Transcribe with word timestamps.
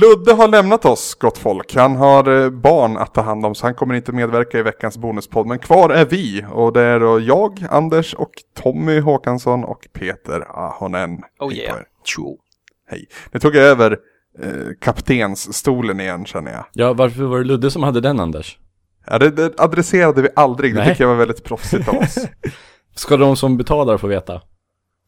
Ludde 0.00 0.32
har 0.32 0.48
lämnat 0.48 0.84
oss, 0.84 1.14
gott 1.14 1.38
folk. 1.38 1.74
Han 1.74 1.96
har 1.96 2.44
eh, 2.44 2.50
barn 2.50 2.96
att 2.96 3.14
ta 3.14 3.20
hand 3.20 3.46
om, 3.46 3.54
så 3.54 3.66
han 3.66 3.74
kommer 3.74 3.94
inte 3.94 4.12
medverka 4.12 4.58
i 4.58 4.62
veckans 4.62 4.98
bonuspodd. 4.98 5.46
Men 5.46 5.58
kvar 5.58 5.90
är 5.90 6.04
vi, 6.04 6.44
och 6.52 6.72
det 6.72 6.80
är 6.80 7.00
då 7.00 7.20
jag, 7.20 7.66
Anders 7.70 8.14
och 8.14 8.30
Tommy 8.62 9.00
Håkansson 9.00 9.64
och 9.64 9.88
Peter 9.92 10.40
Ahonen. 10.40 11.18
Oh 11.40 11.50
Hej 11.50 11.58
yeah. 11.58 11.78
Tjo. 12.04 12.36
Hej. 12.90 13.06
Nu 13.32 13.40
tog 13.40 13.54
jag 13.54 13.64
över 13.64 13.98
eh, 14.42 14.48
kaptensstolen 14.80 16.00
igen 16.00 16.24
känner 16.24 16.52
jag. 16.52 16.64
Ja, 16.72 16.92
varför 16.92 17.22
var 17.22 17.38
det 17.38 17.44
Ludde 17.44 17.70
som 17.70 17.82
hade 17.82 18.00
den 18.00 18.20
Anders? 18.20 18.58
Ja, 19.06 19.18
det, 19.18 19.30
det 19.30 19.60
adresserade 19.60 20.22
vi 20.22 20.28
aldrig, 20.36 20.74
det 20.74 20.80
Nej. 20.80 20.88
tycker 20.88 21.04
jag 21.04 21.08
var 21.08 21.16
väldigt 21.16 21.44
proffsigt 21.44 21.88
av 21.88 21.94
oss. 21.94 22.18
Ska 22.94 23.16
de 23.16 23.36
som 23.36 23.56
betalar 23.56 23.98
få 23.98 24.06
veta? 24.06 24.42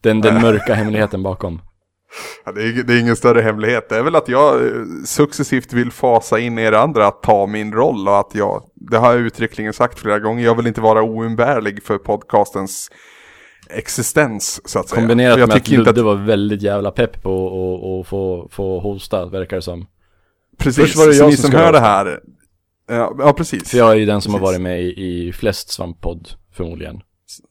Den, 0.02 0.20
den 0.20 0.42
mörka 0.42 0.74
hemligheten 0.74 1.22
bakom. 1.22 1.60
Ja, 2.44 2.52
det, 2.52 2.62
är, 2.62 2.82
det 2.82 2.94
är 2.94 3.00
ingen 3.00 3.16
större 3.16 3.40
hemlighet. 3.40 3.88
Det 3.88 3.96
är 3.96 4.02
väl 4.02 4.16
att 4.16 4.28
jag 4.28 4.66
eh, 4.66 4.82
successivt 5.04 5.72
vill 5.72 5.92
fasa 5.92 6.38
in 6.38 6.58
er 6.58 6.72
andra 6.72 7.06
att 7.06 7.22
ta 7.22 7.46
min 7.46 7.72
roll 7.72 8.08
och 8.08 8.18
att 8.18 8.34
jag, 8.34 8.62
det 8.74 8.98
har 8.98 9.12
jag 9.12 9.20
uttryckligen 9.20 9.72
sagt 9.72 9.98
flera 9.98 10.18
gånger, 10.18 10.44
jag 10.44 10.54
vill 10.54 10.66
inte 10.66 10.80
vara 10.80 11.02
oumbärlig 11.02 11.82
för 11.82 11.98
podcastens 11.98 12.90
existens 13.70 14.60
så 14.70 14.78
att 14.78 14.88
säga. 14.88 15.00
Kombinerat 15.00 15.34
Och 15.34 15.40
jag 15.40 15.48
med 15.48 15.56
att 15.56 15.68
Ludde 15.68 15.78
inte 15.80 15.90
att, 15.90 16.06
var 16.06 16.14
väldigt 16.14 16.62
jävla 16.62 16.90
pepp 16.90 17.22
på 17.22 18.00
att 18.00 18.08
få, 18.08 18.48
få 18.52 18.80
hosta, 18.80 19.26
verkar 19.26 19.56
det 19.56 19.62
som. 19.62 19.86
precis, 20.58 20.84
först 20.84 20.96
var 20.96 21.06
det 21.06 21.14
så 21.14 21.22
jag 21.22 21.30
ni 21.30 21.36
som 21.36 21.50
som 21.50 21.60
hör 21.60 21.72
det 21.72 21.80
här, 21.80 22.20
ja, 22.88 23.16
ja 23.18 23.32
precis, 23.32 23.70
För 23.70 23.78
jag 23.78 23.90
är 23.90 23.96
ju 23.96 24.06
den 24.06 24.20
som 24.20 24.32
har 24.32 24.40
Precis. 24.40 24.52
varit 24.52 24.62
med 24.62 24.82
i, 24.82 25.28
i 25.28 25.32
flest 25.32 25.70
svamppodd, 25.70 26.28
förmodligen. 26.52 27.00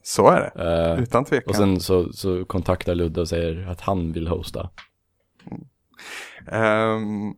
Så 0.03 0.27
är 0.29 0.41
det, 0.55 0.63
Eh, 0.95 1.03
utan 1.03 1.25
tvekan. 1.25 1.49
och 1.49 1.55
sen 1.55 1.79
så, 1.79 2.13
så 2.13 2.45
kontaktar 2.45 2.95
Ludde 2.95 3.21
och 3.21 3.29
säger 3.29 3.67
att 3.67 3.81
han 3.81 4.11
vill 4.11 4.27
hosta. 4.27 4.69
Ehm, 6.51 7.33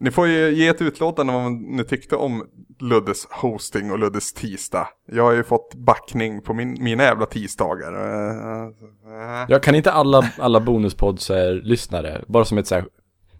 ni 0.00 0.10
får 0.10 0.26
ju 0.26 0.50
ge 0.54 0.68
ett 0.68 0.82
utlåtande 0.82 1.32
om 1.32 1.42
vad 1.42 1.52
ni 1.52 1.84
tyckte 1.84 2.16
om 2.16 2.46
Luddes 2.80 3.26
hosting 3.30 3.90
och 3.90 3.98
Luddes 3.98 4.32
tisdag. 4.32 4.88
Jag 5.06 5.22
har 5.24 5.32
ju 5.32 5.44
fått 5.44 5.74
backning 5.74 6.42
på 6.42 6.54
min, 6.54 6.76
mina 6.82 7.02
jävla 7.02 7.26
tisdagar. 7.26 7.92
Eh. 7.92 8.72
Jag 9.48 9.62
kan 9.62 9.74
inte 9.74 9.92
alla, 9.92 10.30
alla 10.38 10.60
bonuspodds 10.60 11.30
är 11.30 11.52
lyssnare, 11.54 12.24
bara 12.28 12.44
som 12.44 12.58
ett 12.58 12.66
så 12.66 12.74
här 12.74 12.84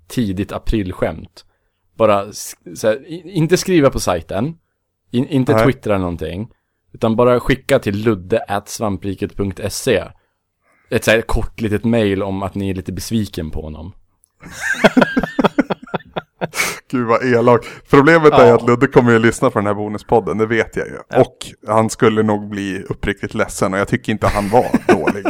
tidigt 0.08 0.52
aprilskämt. 0.52 1.44
Bara, 1.96 2.16
här, 2.82 3.06
inte 3.26 3.56
skriva 3.56 3.90
på 3.90 4.00
sajten, 4.00 4.58
in, 5.10 5.26
inte 5.28 5.52
Nej. 5.52 5.64
twittra 5.64 5.98
någonting, 5.98 6.48
utan 6.94 7.16
bara 7.16 7.40
skicka 7.40 7.78
till 7.78 7.96
ludde.svampriket.se 8.04 10.04
ett 10.90 11.04
så 11.04 11.10
här 11.10 11.20
kort 11.20 11.60
litet 11.60 11.84
mail 11.84 12.22
om 12.22 12.42
att 12.42 12.54
ni 12.54 12.70
är 12.70 12.74
lite 12.74 12.92
besviken 12.92 13.50
på 13.50 13.62
honom. 13.62 13.92
Gud 16.90 17.06
vad 17.06 17.24
elak. 17.24 17.66
Problemet 17.90 18.32
är 18.32 18.46
Ja. 18.46 18.54
att 18.54 18.66
Ludde 18.66 18.86
kommer 18.86 19.12
ju 19.12 19.18
lyssna 19.18 19.50
på 19.50 19.58
den 19.58 19.66
här 19.66 19.74
bonuspodden, 19.74 20.38
det 20.38 20.46
vet 20.46 20.76
jag 20.76 20.86
ju. 20.86 20.98
Ja. 21.08 21.20
Och 21.20 21.36
han 21.66 21.90
skulle 21.90 22.22
nog 22.22 22.48
bli 22.50 22.82
uppriktigt 22.88 23.34
ledsen 23.34 23.74
och 23.74 23.80
jag 23.80 23.88
tycker 23.88 24.12
inte 24.12 24.26
han 24.26 24.48
var 24.48 24.66
dålig. 24.94 25.24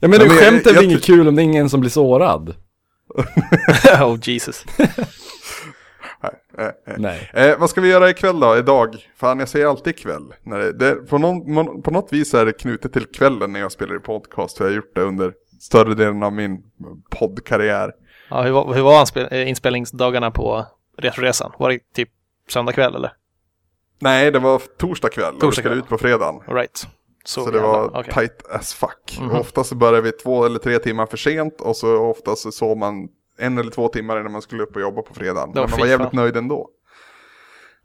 Ja 0.00 0.08
men 0.08 0.10
det 0.10 0.18
men 0.18 0.28
skämt 0.30 0.66
är 0.66 0.74
väl 0.74 0.84
inget 0.84 1.04
kul 1.04 1.28
om 1.28 1.36
det 1.36 1.42
är 1.42 1.44
ingen 1.44 1.70
som 1.70 1.80
blir 1.80 1.90
sårad? 1.90 2.54
oh 4.00 4.18
Jesus. 4.22 4.64
Eh, 6.58 6.66
eh. 6.66 6.72
Nej. 6.98 7.30
Eh, 7.32 7.58
vad 7.58 7.70
ska 7.70 7.80
vi 7.80 7.88
göra 7.88 8.10
ikväll 8.10 8.40
då, 8.40 8.56
idag? 8.56 8.96
Fan 9.16 9.38
jag 9.38 9.48
säger 9.48 9.66
alltid 9.66 9.94
ikväll. 9.94 10.34
När 10.42 10.58
det, 10.58 10.72
det, 10.72 10.94
på, 10.94 11.18
någon, 11.18 11.82
på 11.82 11.90
något 11.90 12.12
vis 12.12 12.34
är 12.34 12.46
det 12.46 12.52
knutet 12.52 12.92
till 12.92 13.06
kvällen 13.06 13.52
när 13.52 13.60
jag 13.60 13.72
spelar 13.72 13.96
i 13.96 13.98
podcast. 13.98 14.58
För 14.58 14.64
jag 14.64 14.70
har 14.70 14.76
gjort 14.76 14.94
det 14.94 15.02
under 15.02 15.32
större 15.60 15.94
delen 15.94 16.22
av 16.22 16.32
min 16.32 16.62
poddkarriär. 17.10 17.92
Ja, 18.30 18.42
hur 18.42 18.50
var, 18.50 18.74
hur 18.74 18.82
var 18.82 19.32
eh, 19.32 19.48
inspelningsdagarna 19.48 20.30
på 20.30 20.66
Retroresan? 20.98 21.52
Var 21.58 21.70
det 21.70 21.78
typ 21.94 22.08
söndag 22.48 22.72
kväll 22.72 22.94
eller? 22.94 23.12
Nej, 23.98 24.30
det 24.30 24.38
var 24.38 24.62
torsdag 24.78 25.08
kväll 25.08 25.28
och 25.28 25.34
vi 25.34 25.40
Torsdag 25.40 25.62
skulle 25.62 25.74
ut 25.74 25.88
på 25.88 25.98
fredagen. 25.98 26.40
All 26.48 26.54
right. 26.54 26.86
Så, 27.24 27.44
Så, 27.44 27.50
det 27.50 27.60
var 27.60 27.98
okej. 27.98 28.14
tight 28.14 28.46
as 28.50 28.74
fuck. 28.74 29.18
Mhm. 29.20 29.30
Och 29.30 29.40
oftast 29.40 29.68
så 29.68 29.74
började 29.74 30.00
vi 30.00 30.12
två 30.12 30.44
eller 30.44 30.58
tre 30.58 30.78
timmar 30.78 31.06
för 31.06 31.16
sent 31.16 31.60
och 31.60 31.76
så 31.76 31.98
oftast 31.98 32.42
så 32.42 32.52
sov 32.52 32.76
man 32.76 33.08
en 33.38 33.58
eller 33.58 33.70
två 33.70 33.88
timmar 33.88 34.20
innan 34.20 34.32
man 34.32 34.42
skulle 34.42 34.62
upp 34.62 34.76
och 34.76 34.82
jobba 34.82 35.02
på 35.02 35.14
fredagen. 35.14 35.50
Men 35.54 35.70
man 35.70 35.80
var 35.80 35.86
jävligt 35.86 36.12
nöjd 36.12 36.36
ändå. 36.36 36.70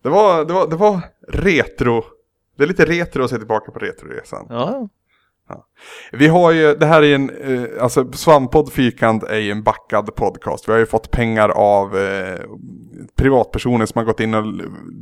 Det 0.03 0.09
var, 0.09 0.46
det 0.46 0.53
var, 0.53 0.68
det 0.68 0.75
var 0.75 1.02
retro. 1.28 2.03
Det 2.58 2.64
är 2.64 2.68
lite 2.68 2.86
retro 2.86 3.24
att 3.24 3.30
se 3.30 3.38
tillbaka 3.38 3.72
på 3.72 3.80
retroresan. 3.80 4.46
Ja, 4.50 4.90
vi 6.12 6.28
har 6.28 6.52
ju, 6.52 6.76
det 6.76 6.86
här 6.86 7.04
är 7.04 7.16
en, 7.16 7.30
eh, 7.30 7.84
alltså 7.84 8.12
Svampodd 8.12 8.74
Fyrkant 8.74 9.24
är 9.24 9.40
ju 9.40 9.52
en 9.52 9.64
backad 9.64 10.16
podcast. 10.16 10.68
Vi 10.68 10.72
har 10.72 10.80
ju 10.80 10.86
fått 10.86 11.12
pengar 11.12 11.50
av 11.50 11.98
eh, 11.98 12.40
privatpersoner 13.16 13.86
som 13.86 14.00
har 14.00 14.06
gått 14.06 14.20
in 14.20 14.34
och 14.34 14.44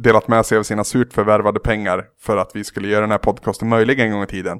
delat 0.04 0.28
med 0.28 0.46
sig 0.46 0.58
av 0.58 0.64
sina 0.64 0.84
surt 0.84 1.14
förvärvade 1.14 1.60
pengar 1.60 2.06
för 2.22 2.38
att 2.38 2.52
vi 2.54 2.64
skulle 2.64 2.88
göra 2.88 3.02
den 3.02 3.12
här 3.12 3.18
podcasten 3.18 3.70
möjlig 3.70 4.00
en 4.00 4.12
gång 4.12 4.24
i 4.24 4.28
tiden. 4.28 4.60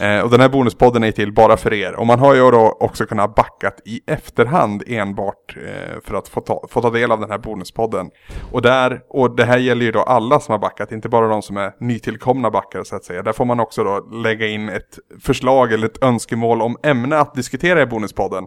Eh, 0.00 0.20
och 0.20 0.30
den 0.30 0.40
här 0.40 0.48
bonuspodden 0.48 1.04
är 1.04 1.12
till 1.12 1.32
bara 1.32 1.56
för 1.56 1.72
er. 1.72 1.94
Och 1.94 2.06
man 2.06 2.18
har 2.18 2.34
ju 2.34 2.50
då 2.50 2.76
också 2.80 3.06
kunnat 3.06 3.34
backat 3.34 3.80
i 3.84 4.00
efterhand 4.06 4.82
enbart 4.86 5.56
eh, 5.56 6.00
för 6.04 6.14
att 6.14 6.28
få 6.28 6.40
ta, 6.40 6.64
få 6.70 6.82
ta 6.82 6.90
del 6.90 7.12
av 7.12 7.20
den 7.20 7.30
här 7.30 7.38
bonuspodden. 7.38 8.10
Och, 8.52 8.62
där, 8.62 9.00
och 9.08 9.36
det 9.36 9.44
här 9.44 9.58
gäller 9.58 9.84
ju 9.84 9.92
då 9.92 10.02
alla 10.02 10.40
som 10.40 10.52
har 10.52 10.58
backat, 10.58 10.92
inte 10.92 11.08
bara 11.08 11.28
de 11.28 11.42
som 11.42 11.56
är 11.56 11.72
nytillkomna 11.80 12.50
backare 12.50 12.84
så 12.84 12.96
att 12.96 13.04
säga. 13.04 13.22
Där 13.22 13.32
får 13.32 13.44
man 13.44 13.60
också 13.60 13.84
då 13.84 14.00
lägga 14.00 14.46
in 14.46 14.68
ett 14.68 14.98
förslag 15.22 15.72
eller 15.72 15.86
ett 15.86 16.02
önskemål 16.02 16.62
om 16.62 16.76
ämne 16.82 17.18
att 17.18 17.34
diskutera 17.34 17.82
i 17.82 17.86
bonuspodden. 17.86 18.46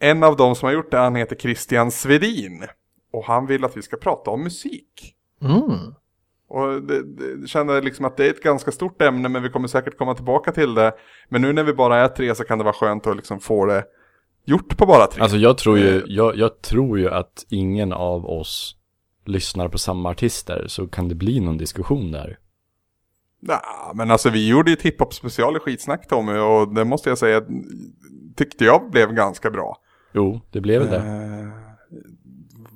En 0.00 0.22
av 0.22 0.36
de 0.36 0.54
som 0.54 0.66
har 0.66 0.72
gjort 0.72 0.90
det, 0.90 0.98
han 0.98 1.16
heter 1.16 1.36
Christian 1.36 1.90
Svedin. 1.90 2.64
Och 3.12 3.24
han 3.24 3.46
vill 3.46 3.64
att 3.64 3.76
vi 3.76 3.82
ska 3.82 3.96
prata 3.96 4.30
om 4.30 4.42
musik. 4.42 5.14
mm. 5.42 5.94
Och 6.48 6.82
det, 6.82 7.02
det, 7.02 7.48
känner 7.48 7.82
liksom 7.82 8.04
att 8.04 8.16
det 8.16 8.26
är 8.26 8.30
ett 8.30 8.42
ganska 8.42 8.72
stort 8.72 9.02
ämne 9.02 9.28
men 9.28 9.42
vi 9.42 9.48
kommer 9.48 9.68
säkert 9.68 9.98
komma 9.98 10.14
tillbaka 10.14 10.52
till 10.52 10.74
det. 10.74 10.92
Men 11.28 11.42
nu 11.42 11.52
när 11.52 11.64
vi 11.64 11.74
bara 11.74 11.98
är 11.98 12.08
tre 12.08 12.34
så 12.34 12.44
kan 12.44 12.58
det 12.58 12.64
vara 12.64 12.74
skönt 12.74 13.06
att 13.06 13.16
liksom 13.16 13.40
få 13.40 13.66
det 13.66 13.84
gjort 14.44 14.76
på 14.76 14.86
bara 14.86 15.06
tre. 15.06 15.22
Alltså 15.22 15.36
jag 15.36 15.58
tror 15.58 15.78
ju, 15.78 15.96
Eh. 15.96 16.02
jag, 16.06 16.36
jag 16.36 16.62
tror 16.62 16.98
ju 16.98 17.10
att 17.10 17.46
ingen 17.50 17.92
av 17.92 18.26
oss 18.26 18.76
lyssnar 19.26 19.68
på 19.68 19.78
samma 19.78 20.10
artister, 20.10 20.64
så 20.68 20.86
kan 20.86 21.08
det 21.08 21.14
bli 21.14 21.40
någon 21.40 21.58
diskussion 21.58 22.12
där. 22.12 22.38
Nah, 23.42 23.94
men 23.94 24.10
alltså 24.10 24.30
vi 24.30 24.48
gjorde 24.48 24.70
ju 24.70 24.74
ett 24.74 24.82
hiphop 24.82 25.14
special 25.14 25.56
i 25.56 25.60
skitsnack 25.60 26.08
Tommy 26.08 26.38
och 26.38 26.74
det 26.74 26.84
måste 26.84 27.08
jag 27.08 27.18
säga 27.18 27.42
tyckte 28.36 28.64
jag 28.64 28.90
blev 28.90 29.12
ganska 29.12 29.50
bra. 29.50 29.76
Jo, 30.12 30.40
det 30.50 30.60
blev 30.60 30.90
det. 30.90 30.96
Eh, 30.96 31.48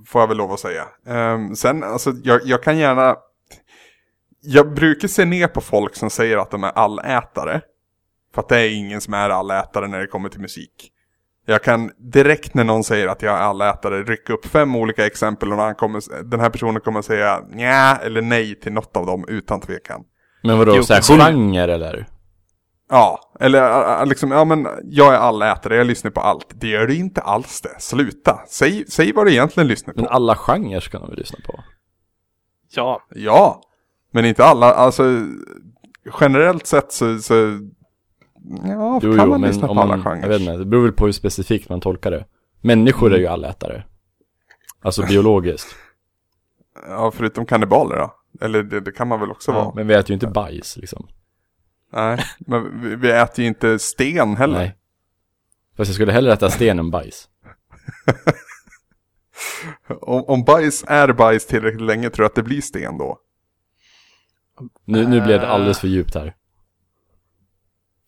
får 0.06 0.20
jag 0.22 0.28
väl 0.28 0.36
lov 0.36 0.52
att 0.52 0.60
säga. 0.60 0.82
Eh, 1.06 1.52
sen, 1.52 1.82
alltså 1.82 2.12
jag, 2.24 2.40
jag 2.44 2.62
kan 2.62 2.78
gärna... 2.78 3.16
Jag 4.40 4.74
brukar 4.74 5.08
se 5.08 5.24
ner 5.24 5.48
på 5.48 5.60
folk 5.60 5.96
som 5.96 6.10
säger 6.10 6.36
att 6.36 6.50
de 6.50 6.64
är 6.64 6.70
allätare. 6.70 7.60
För 8.34 8.42
att 8.42 8.48
det 8.48 8.60
är 8.60 8.70
ingen 8.70 9.00
som 9.00 9.14
är 9.14 9.30
allätare 9.30 9.88
när 9.88 10.00
det 10.00 10.06
kommer 10.06 10.28
till 10.28 10.40
musik. 10.40 10.92
Jag 11.46 11.62
kan 11.62 11.90
direkt 11.98 12.54
när 12.54 12.64
någon 12.64 12.84
säger 12.84 13.06
att 13.06 13.22
jag 13.22 13.34
är 13.34 13.40
allätare 13.40 14.02
rycka 14.02 14.32
upp 14.32 14.46
fem 14.46 14.76
olika 14.76 15.06
exempel 15.06 15.52
och 15.52 15.58
han 15.58 15.74
kommer, 15.74 16.22
den 16.22 16.40
här 16.40 16.50
personen 16.50 16.80
kommer 16.80 17.02
säga 17.02 17.40
nja 17.50 17.96
eller 18.02 18.22
nej 18.22 18.60
till 18.60 18.72
något 18.72 18.96
av 18.96 19.06
dem 19.06 19.24
utan 19.28 19.60
tvekan. 19.60 20.04
Men 20.46 20.58
vadå, 20.58 20.82
såhär 20.82 21.00
så- 21.00 21.12
genre 21.18 21.74
eller? 21.74 22.06
Ja, 22.90 23.20
eller 23.40 24.06
liksom, 24.06 24.30
ja 24.30 24.44
men 24.44 24.66
jag 24.84 25.14
är 25.14 25.18
allätare, 25.18 25.76
jag 25.76 25.86
lyssnar 25.86 26.10
på 26.10 26.20
allt. 26.20 26.46
Det 26.54 26.68
gör 26.68 26.86
du 26.86 26.94
inte 26.96 27.20
alls 27.20 27.60
det, 27.60 27.80
sluta. 27.80 28.40
Säg, 28.48 28.84
säg 28.88 29.12
vad 29.12 29.26
du 29.26 29.32
egentligen 29.32 29.66
lyssnar 29.68 29.94
på. 29.94 30.00
Men 30.00 30.10
alla 30.10 30.34
genrer 30.36 30.80
ska 30.80 30.98
de 30.98 31.08
väl 31.08 31.18
lyssna 31.18 31.38
på? 31.46 31.60
Ja, 32.74 33.00
Ja, 33.14 33.60
men 34.12 34.24
inte 34.24 34.44
alla, 34.44 34.74
alltså 34.74 35.02
generellt 36.20 36.66
sett 36.66 36.92
så, 36.92 37.18
så 37.18 37.34
ja, 38.64 39.00
Jo, 39.02 39.12
kan 39.16 39.24
jo, 39.24 39.30
man 39.30 39.40
men 39.40 39.50
lyssna 39.50 39.66
på 39.66 39.72
alla 39.72 39.86
man, 39.86 40.02
genrer. 40.02 40.20
jag 40.22 40.28
vet 40.28 40.40
inte, 40.40 40.56
det 40.56 40.64
beror 40.64 40.82
väl 40.82 40.92
på 40.92 41.04
hur 41.04 41.12
specifikt 41.12 41.68
man 41.68 41.80
tolkar 41.80 42.10
det. 42.10 42.24
Människor 42.60 43.14
är 43.14 43.18
ju 43.18 43.26
allätare. 43.26 43.84
Alltså 44.82 45.02
biologiskt. 45.06 45.74
Ja, 46.88 47.10
förutom 47.14 47.46
kannibaler 47.46 47.96
då. 47.96 48.14
Eller 48.40 48.62
det, 48.62 48.80
det 48.80 48.92
kan 48.92 49.08
man 49.08 49.20
väl 49.20 49.30
också 49.30 49.50
Ja, 49.52 49.64
vara. 49.64 49.74
men 49.74 49.86
vi 49.86 49.94
äter 49.94 50.10
ju 50.10 50.14
inte 50.14 50.26
bajs 50.26 50.76
liksom. 50.76 51.08
Nej, 51.92 52.24
men 52.38 52.80
vi, 52.80 52.96
vi 52.96 53.10
äter 53.10 53.42
ju 53.42 53.48
inte 53.48 53.78
sten 53.78 54.36
heller. 54.36 54.58
Nej. 54.58 54.76
Fast 55.76 55.88
jag 55.88 55.94
skulle 55.94 56.12
hellre 56.12 56.32
äta 56.32 56.50
sten 56.50 56.78
än 56.78 56.90
bajs. 56.90 57.28
Om, 60.00 60.24
om 60.24 60.44
bajs 60.44 60.84
är 60.88 61.12
bajs 61.12 61.46
tillräckligt 61.46 61.82
länge 61.82 62.10
tror 62.10 62.24
jag 62.24 62.28
att 62.30 62.34
det 62.34 62.42
blir 62.42 62.60
sten 62.60 62.98
då. 62.98 63.18
Nu, 64.84 65.06
nu 65.08 65.20
blev 65.20 65.40
det 65.40 65.48
alldeles 65.48 65.78
för 65.78 65.88
djupt 65.88 66.14
här. 66.14 66.34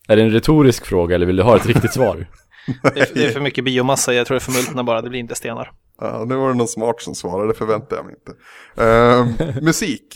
Är 0.07 0.15
det 0.15 0.21
en 0.21 0.29
retorisk 0.31 0.85
fråga 0.85 1.15
eller 1.15 1.25
vill 1.25 1.35
du 1.35 1.43
ha 1.43 1.55
ett 1.55 1.65
riktigt 1.65 1.93
svar? 1.93 2.27
det 2.83 2.99
är, 2.99 3.13
det 3.13 3.25
är 3.25 3.31
för 3.31 3.41
mycket 3.41 3.65
biomassa, 3.65 4.13
jag 4.13 4.27
tror 4.27 4.35
det 4.35 4.39
förmultnar 4.41 4.83
bara, 4.83 5.01
det 5.01 5.09
blir 5.09 5.19
inte 5.19 5.35
stenar. 5.35 5.71
Ja, 6.01 6.25
nu 6.27 6.35
var 6.35 6.47
det 6.49 6.53
någon 6.57 6.67
smart 6.67 7.01
som 7.01 7.15
svarade, 7.15 7.47
det 7.47 7.53
förväntar 7.57 7.95
jag 7.95 8.05
mig 8.05 8.15
inte. 8.15 8.33
Ehm, 8.83 9.63
musik. 9.65 10.13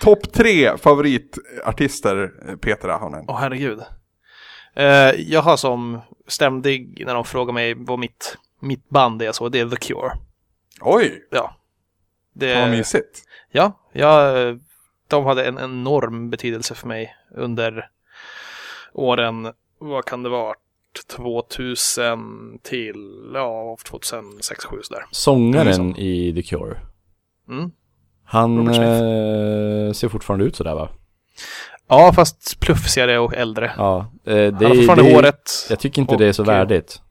Topp 0.00 0.32
tre 0.32 0.78
favoritartister, 0.78 2.32
Peter 2.56 2.88
Ahonen. 2.88 3.24
Åh 3.28 3.38
herregud. 3.40 3.80
Eh, 4.74 5.10
jag 5.10 5.42
har 5.42 5.56
som 5.56 6.00
ständig, 6.26 7.02
när 7.06 7.14
de 7.14 7.24
frågar 7.24 7.52
mig 7.52 7.74
vad 7.74 7.98
mitt 7.98 8.36
mitt 8.60 8.88
band 8.88 9.22
är 9.22 9.32
så, 9.32 9.48
det 9.48 9.60
är 9.60 9.68
The 9.68 9.76
Cure. 9.76 10.12
Oj, 10.80 11.28
Ja. 11.30 11.54
Det, 12.32 12.60
vad 12.60 12.70
mysigt. 12.70 13.22
Ja, 13.50 13.72
ja, 13.92 14.32
de 15.08 15.24
hade 15.24 15.44
en 15.44 15.58
enorm 15.58 16.30
betydelse 16.30 16.74
för 16.74 16.88
mig 16.88 17.14
under 17.34 17.90
åren, 18.92 19.52
vad 19.78 20.04
kan 20.04 20.22
det 20.22 20.28
vara, 20.28 20.54
2000 21.16 22.58
till, 22.62 23.30
ja, 23.34 23.76
2006, 23.84 24.64
2007 24.64 24.82
sådär. 24.82 25.04
Sångaren 25.10 25.74
Mm, 25.80 25.96
i 25.96 26.32
The 26.34 26.42
Cure. 26.42 26.76
Mm. 27.48 27.70
Han 28.24 28.68
eh, 28.68 29.92
ser 29.92 30.08
fortfarande 30.08 30.44
ut 30.44 30.56
sådär 30.56 30.74
va? 30.74 30.88
Ja, 31.88 32.12
fast 32.12 32.60
pluffsigare 32.60 33.18
och 33.18 33.34
äldre. 33.34 33.72
Ja. 33.76 34.12
Eh, 34.24 34.34
det, 34.34 34.52
Han 34.54 34.64
har 34.64 34.74
fortfarande 34.74 35.04
det, 35.04 35.14
håret. 35.14 35.66
Jag 35.70 35.78
tycker 35.80 36.02
inte 36.02 36.16
det 36.16 36.26
är 36.26 36.32
så 36.32 36.42
och, 36.42 36.48
värdigt. 36.48 37.02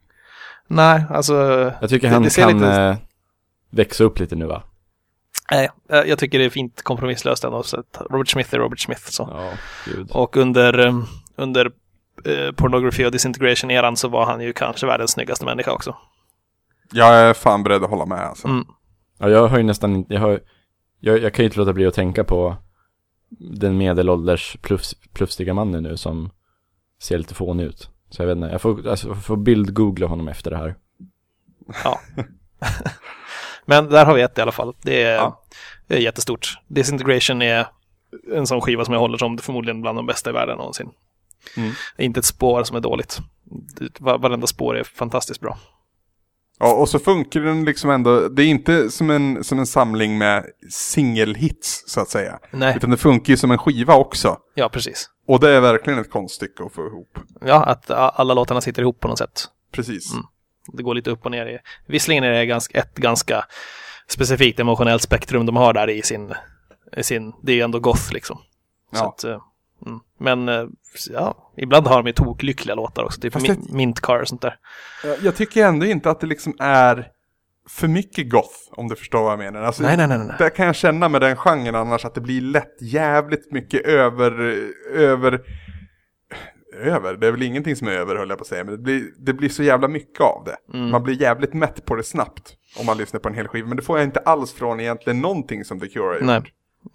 Nej, 0.67 1.03
alltså, 1.09 1.33
Jag 1.81 1.89
tycker 1.89 2.07
det- 2.07 2.13
han 2.13 2.23
det 2.23 2.35
kan 2.35 2.53
lite- 2.59 2.71
eh, 2.81 2.95
växa 3.69 4.03
upp 4.03 4.19
lite 4.19 4.35
nu 4.35 4.45
va? 4.45 4.63
nej, 5.51 5.69
eh, 5.89 5.99
jag 5.99 6.19
tycker 6.19 6.39
det 6.39 6.45
är 6.45 6.49
fint 6.49 6.81
kompromisslöst 6.83 7.43
ändå. 7.43 7.63
Robert 8.09 8.27
Smith 8.29 8.53
är 8.53 8.59
Robert 8.59 8.79
Smith. 8.79 9.01
Så. 9.09 9.29
Ja. 9.31 9.51
Och 10.09 10.37
under, 10.37 10.85
eh, 10.85 10.95
under 11.35 11.71
eh, 12.25 12.51
Pornography 12.51 13.05
och 13.05 13.11
Disintegration-eran 13.11 13.95
så 13.97 14.07
var 14.07 14.25
han 14.25 14.41
ju 14.41 14.53
kanske 14.53 14.85
världens 14.85 15.11
snyggaste 15.11 15.45
människa 15.45 15.71
också. 15.71 15.95
Jag 16.91 17.15
är 17.15 17.33
fan 17.33 17.63
beredd 17.63 17.83
att 17.83 17.89
hålla 17.89 18.05
med 18.05 18.19
alltså. 18.21 18.47
Mm. 18.47 18.65
Ja, 19.19 19.29
jag 19.29 19.47
har 19.47 19.57
ju 19.57 19.63
nästan 19.63 19.95
inte, 19.95 20.13
jag, 20.13 20.21
har, 20.21 20.39
jag, 20.99 21.19
jag 21.19 21.33
kan 21.33 21.43
ju 21.43 21.47
inte 21.47 21.59
låta 21.59 21.73
bli 21.73 21.85
att 21.85 21.93
tänka 21.93 22.23
på 22.23 22.55
den 23.39 23.77
medelålders 23.77 24.57
pluff, 24.61 24.81
pluffstiga 25.13 25.53
mannen 25.53 25.83
nu 25.83 25.97
som 25.97 26.29
ser 27.01 27.17
lite 27.17 27.33
fånig 27.33 27.63
ut. 27.63 27.89
Så 28.09 28.21
jag 28.21 28.27
vet 28.27 28.35
inte, 28.37 28.47
jag 28.47 28.61
får, 28.61 28.87
alltså, 28.87 29.07
jag 29.07 29.23
får 29.23 29.37
bild-googla 29.37 30.07
honom 30.07 30.27
efter 30.27 30.51
det 30.51 30.57
här. 30.57 30.75
Ja. 31.83 31.99
Men 33.65 33.89
där 33.89 34.05
har 34.05 34.13
vi 34.13 34.21
ett 34.21 34.37
i 34.37 34.41
alla 34.41 34.51
fall. 34.51 34.73
Det 34.81 35.03
är, 35.03 35.15
Ja. 35.15 35.43
det 35.87 35.95
är 35.95 35.99
jättestort. 35.99 36.59
Disintegration 36.67 37.41
är 37.41 37.67
en 38.33 38.47
sån 38.47 38.61
skiva 38.61 38.85
som 38.85 38.93
jag 38.93 39.01
håller 39.01 39.17
som 39.17 39.37
förmodligen 39.37 39.81
bland 39.81 39.97
de 39.97 40.05
bästa 40.05 40.29
i 40.29 40.33
världen 40.33 40.57
någonsin. 40.57 40.89
Mm. 41.57 41.71
Inte 41.97 42.19
ett 42.19 42.25
spår 42.25 42.63
som 42.63 42.77
är 42.77 42.81
dåligt. 42.81 43.19
Varenda 43.99 44.47
spår 44.47 44.77
är 44.77 44.83
fantastiskt 44.83 45.39
bra. 45.41 45.57
Ja, 46.59 46.73
och 46.73 46.89
så 46.89 46.99
funkar 46.99 47.39
den 47.39 47.65
liksom 47.65 47.89
ändå, 47.89 48.27
det 48.27 48.43
är 48.43 48.47
inte 48.47 48.91
som 48.91 49.09
en, 49.09 49.43
som 49.43 49.59
en 49.59 49.67
samling 49.67 50.17
med 50.17 50.45
singelhits 50.69 51.83
så 51.87 52.01
att 52.01 52.09
säga. 52.09 52.39
Nej, 52.51 52.73
Utan 52.77 52.89
det 52.89 52.97
funkar 52.97 53.31
ju 53.33 53.37
som 53.37 53.51
en 53.51 53.57
skiva 53.57 53.95
också. 53.95 54.37
ja 54.53 54.69
precis. 54.69 55.09
Och 55.27 55.39
det 55.39 55.49
är 55.49 55.61
verkligen 55.61 55.99
ett 55.99 56.11
konststycke 56.11 56.63
att 56.63 56.73
få 56.73 56.87
ihop. 56.87 57.19
Ja, 57.41 57.63
att 57.63 57.91
alla 57.91 58.33
låtarna 58.33 58.61
sitter 58.61 58.81
ihop 58.81 58.99
på 58.99 59.07
något 59.07 59.17
sätt. 59.17 59.45
Precis. 59.71 60.13
Mm. 60.13 60.25
Det 60.73 60.83
går 60.83 60.95
lite 60.95 61.09
upp 61.11 61.25
och 61.25 61.31
ner. 61.31 61.61
Visserligen 61.87 62.23
är 62.23 62.31
det 62.31 62.45
ganska, 62.45 62.79
ett 62.79 62.95
ganska 62.95 63.45
specifikt 64.07 64.59
emotionellt 64.59 65.01
spektrum 65.01 65.45
de 65.45 65.55
har 65.55 65.73
där 65.73 65.89
i 65.89 66.01
sin, 66.01 66.33
i 66.97 67.03
sin 67.03 67.33
det 67.43 67.51
är 67.51 67.55
ju 67.55 67.61
ändå 67.61 67.79
goth 67.79 68.13
liksom. 68.13 68.37
Så 68.93 69.03
Ja. 69.03 69.09
att, 69.09 69.23
eh, 69.23 69.41
mm. 69.85 69.99
Men 70.19 70.49
eh, 70.49 70.65
ja, 71.09 71.51
ibland 71.57 71.87
har 71.87 71.97
de 71.97 72.07
ju 72.07 72.13
toklyckliga 72.13 72.75
låtar 72.75 73.03
också, 73.03 73.21
typ 73.21 73.33
Fast 73.33 73.47
Min- 73.47 73.65
det- 73.67 73.73
Mint 73.73 74.01
Car 74.01 74.19
och 74.21 74.27
sånt 74.27 74.41
där. 74.41 74.55
Jag 75.21 75.35
tycker 75.35 75.65
ändå 75.65 75.85
inte 75.85 76.09
att 76.09 76.19
det 76.19 76.27
liksom 76.27 76.55
är 76.59 77.07
för 77.69 77.87
mycket 77.87 78.29
goth, 78.29 78.55
om 78.71 78.87
du 78.87 78.95
förstår 78.95 79.23
vad 79.23 79.31
jag 79.31 79.39
menar. 79.39 79.61
Alltså, 79.61 79.83
Nej, 79.83 79.97
nej, 79.97 80.07
nej, 80.07 80.17
nej. 80.17 80.35
Där 80.39 80.49
kan 80.49 80.65
jag 80.65 80.75
känna 80.75 81.09
med 81.09 81.21
den 81.21 81.35
genren 81.35 81.75
annars 81.75 82.05
att 82.05 82.15
det 82.15 82.21
blir 82.21 82.41
lätt 82.41 82.81
jävligt 82.81 83.51
mycket 83.51 83.85
över, 83.85 84.61
över, 84.93 85.41
över, 86.75 87.13
det 87.13 87.27
är 87.27 87.31
väl 87.31 87.41
ingenting 87.41 87.75
som 87.75 87.87
är 87.87 87.91
över 87.91 88.15
höll 88.15 88.29
jag 88.29 88.37
på 88.37 88.41
att 88.41 88.47
säga, 88.47 88.63
men 88.63 88.73
det 88.73 88.81
blir, 88.81 89.03
det 89.17 89.33
blir 89.33 89.49
så 89.49 89.63
jävla 89.63 89.87
mycket 89.87 90.21
av 90.21 90.43
det. 90.45 90.77
Mm. 90.77 90.89
Man 90.89 91.03
blir 91.03 91.21
jävligt 91.21 91.53
mätt 91.53 91.85
på 91.85 91.95
det 91.95 92.03
snabbt 92.03 92.55
om 92.79 92.85
man 92.85 92.97
lyssnar 92.97 93.19
på 93.19 93.29
en 93.29 93.35
hel 93.35 93.47
skiva, 93.47 93.67
men 93.67 93.77
det 93.77 93.83
får 93.83 93.97
jag 93.97 94.07
inte 94.07 94.19
alls 94.19 94.53
från 94.53 94.79
egentligen 94.79 95.21
någonting 95.21 95.65
som 95.65 95.79
The 95.79 95.87
Cure 95.87 96.05
har 96.05 96.13
gjort. 96.13 96.23
Nej. 96.23 96.41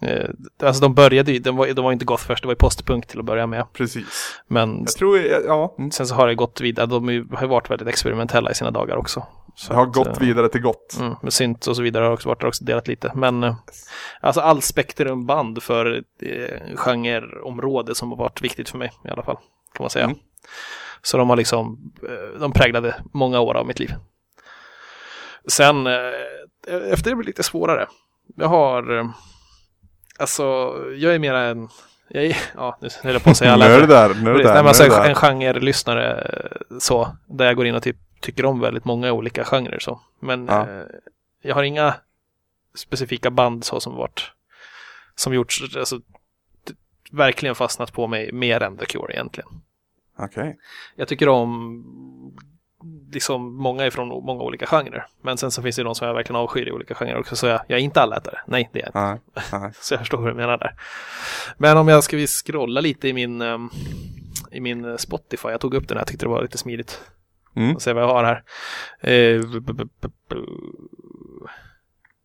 Eh, 0.01 0.29
alltså 0.63 0.83
de 0.83 0.95
började 0.95 1.33
ju, 1.33 1.39
de 1.39 1.57
var, 1.57 1.67
de 1.67 1.85
var 1.85 1.93
inte 1.93 2.05
goth 2.05 2.25
först, 2.25 2.43
det 2.43 2.47
var 2.47 2.53
ju 2.53 2.59
postpunk 2.59 3.07
till 3.07 3.19
att 3.19 3.25
börja 3.25 3.47
med. 3.47 3.73
Precis. 3.73 4.41
Men 4.47 4.79
Jag 4.79 4.89
tror, 4.89 5.19
ja, 5.47 5.75
mm. 5.79 5.91
sen 5.91 6.07
så 6.07 6.15
har 6.15 6.29
det 6.29 6.35
gått 6.35 6.61
vidare, 6.61 6.87
de 6.87 7.05
har 7.33 7.43
ju 7.43 7.49
varit 7.49 7.71
väldigt 7.71 7.89
experimentella 7.89 8.51
i 8.51 8.55
sina 8.55 8.71
dagar 8.71 8.97
också. 8.97 9.27
Så 9.55 9.73
det 9.73 9.79
har 9.79 9.87
att, 9.87 9.93
gått 9.93 10.07
eh, 10.07 10.19
vidare 10.19 10.49
till 10.49 10.61
gott. 10.61 10.97
Mm, 11.01 11.15
med 11.23 11.33
synt 11.33 11.67
och 11.67 11.77
så 11.77 11.83
vidare 11.83 12.05
har 12.05 12.13
också 12.13 12.29
varit 12.29 12.45
också 12.45 12.65
delat 12.65 12.89
lite. 12.89 13.13
Men 13.15 13.43
eh, 13.43 13.55
alltså 14.21 14.41
all 14.41 14.63
spektrumband 14.63 15.63
för 15.63 16.05
eh, 16.23 16.77
genreområde 16.77 17.95
som 17.95 18.11
har 18.11 18.17
varit 18.17 18.43
viktigt 18.43 18.69
för 18.69 18.79
mig 18.79 18.93
i 19.05 19.09
alla 19.09 19.23
fall. 19.23 19.37
Kan 19.75 19.85
man 19.85 19.91
säga. 19.91 20.05
Mm. 20.05 20.17
Så 21.03 21.17
de 21.17 21.29
har 21.29 21.37
liksom, 21.37 21.93
eh, 22.03 22.41
de 22.41 22.53
präglade 22.53 22.95
många 23.13 23.41
år 23.41 23.55
av 23.55 23.67
mitt 23.67 23.79
liv. 23.79 23.95
Sen, 25.49 25.87
efter 25.87 27.11
det 27.11 27.17
blir 27.17 27.25
det 27.25 27.31
lite 27.31 27.43
svårare. 27.43 27.87
Jag 28.37 28.49
har, 28.49 29.13
alltså, 30.19 30.43
jag 30.97 31.15
är 31.15 31.19
mera 31.19 31.41
en, 31.41 31.69
jag 32.09 32.25
är, 32.25 32.37
ja, 32.57 32.79
nu 32.81 32.89
höll 33.03 33.13
jag 33.13 33.23
på 33.23 33.31
att 33.31 33.37
säga 33.37 33.51
det 33.57 33.65
Precis, 34.33 34.45
där, 34.45 34.55
Nej, 34.55 34.63
men 34.63 34.67
alltså 34.67 34.85
en, 34.85 34.93
en 35.11 35.15
genrelyssnare 35.15 36.21
eh, 36.23 36.79
så, 36.79 37.17
där 37.27 37.45
jag 37.47 37.57
går 37.57 37.67
in 37.67 37.75
och 37.75 37.83
typ 37.83 37.97
tycker 38.21 38.45
om 38.45 38.61
väldigt 38.61 38.85
många 38.85 39.13
olika 39.13 39.45
genrer 39.45 39.79
så. 39.79 40.01
Men 40.21 40.47
Ja. 40.47 40.61
eh, 40.69 40.85
jag 41.43 41.55
har 41.55 41.63
inga 41.63 41.95
specifika 42.75 43.31
band 43.31 43.65
så 43.65 43.81
som 43.81 43.97
varit, 43.97 44.33
som 45.15 45.35
gjorts, 45.35 45.77
alltså 45.77 46.01
verkligen 47.11 47.55
fastnat 47.55 47.93
på 47.93 48.07
mig 48.07 48.33
mer 48.33 48.63
än 48.63 48.77
The 48.77 48.87
Cure 48.87 49.13
egentligen. 49.15 49.49
Okej. 50.19 50.59
Jag 50.97 51.09
tycker 51.09 51.29
om 51.29 52.37
liksom 53.13 53.57
många 53.57 53.87
ifrån 53.87 54.09
många 54.09 54.43
olika 54.43 54.67
genrer. 54.67 55.07
Men 55.23 55.39
sen 55.39 55.51
så 55.51 55.63
finns 55.63 55.77
det 55.77 55.83
de 55.83 55.95
som 55.95 56.07
jag 56.07 56.15
verkligen 56.15 56.41
avskyr 56.41 56.69
i 56.69 56.73
olika 56.73 56.95
genrer 56.95 57.19
också. 57.19 57.37
Så 57.37 57.47
jag, 57.47 57.61
jag 57.67 57.79
är 57.79 57.83
inte 57.83 58.01
allätare. 58.01 58.39
Nej, 58.47 58.71
det 58.73 58.79
är 58.79 58.83
jag 58.83 58.89
inte. 58.89 59.01
Nej, 59.01 59.61
nej. 59.61 59.73
Så 59.81 59.95
jag 59.95 60.01
förstår 60.01 60.19
vad 60.19 60.31
du 60.31 60.35
menar 60.35 60.59
där. 60.59 60.75
Men 61.59 61.77
om 61.77 61.89
jag 61.89 62.05
ska 62.05 62.27
scrolla 62.27 62.81
lite 62.81 63.09
i 63.09 63.13
min, 63.13 63.41
ehm, 63.41 63.71
i 64.53 64.61
min 64.61 64.99
Spotify. 64.99 65.49
Jag 65.49 65.61
tog 65.61 65.75
upp 65.75 65.89
den 65.89 65.97
här, 65.97 66.01
jag 66.01 66.09
tyckte 66.09 66.25
det 66.25 66.31
var 66.31 66.43
lite 66.43 66.59
smidigt. 66.59 67.01
Mm. 67.57 67.75
Och 67.75 67.83
se 67.83 67.93
vad 67.93 68.03
jag 68.03 68.09
har 68.09 68.25
här. 68.25 68.43
Eh, 69.01 69.41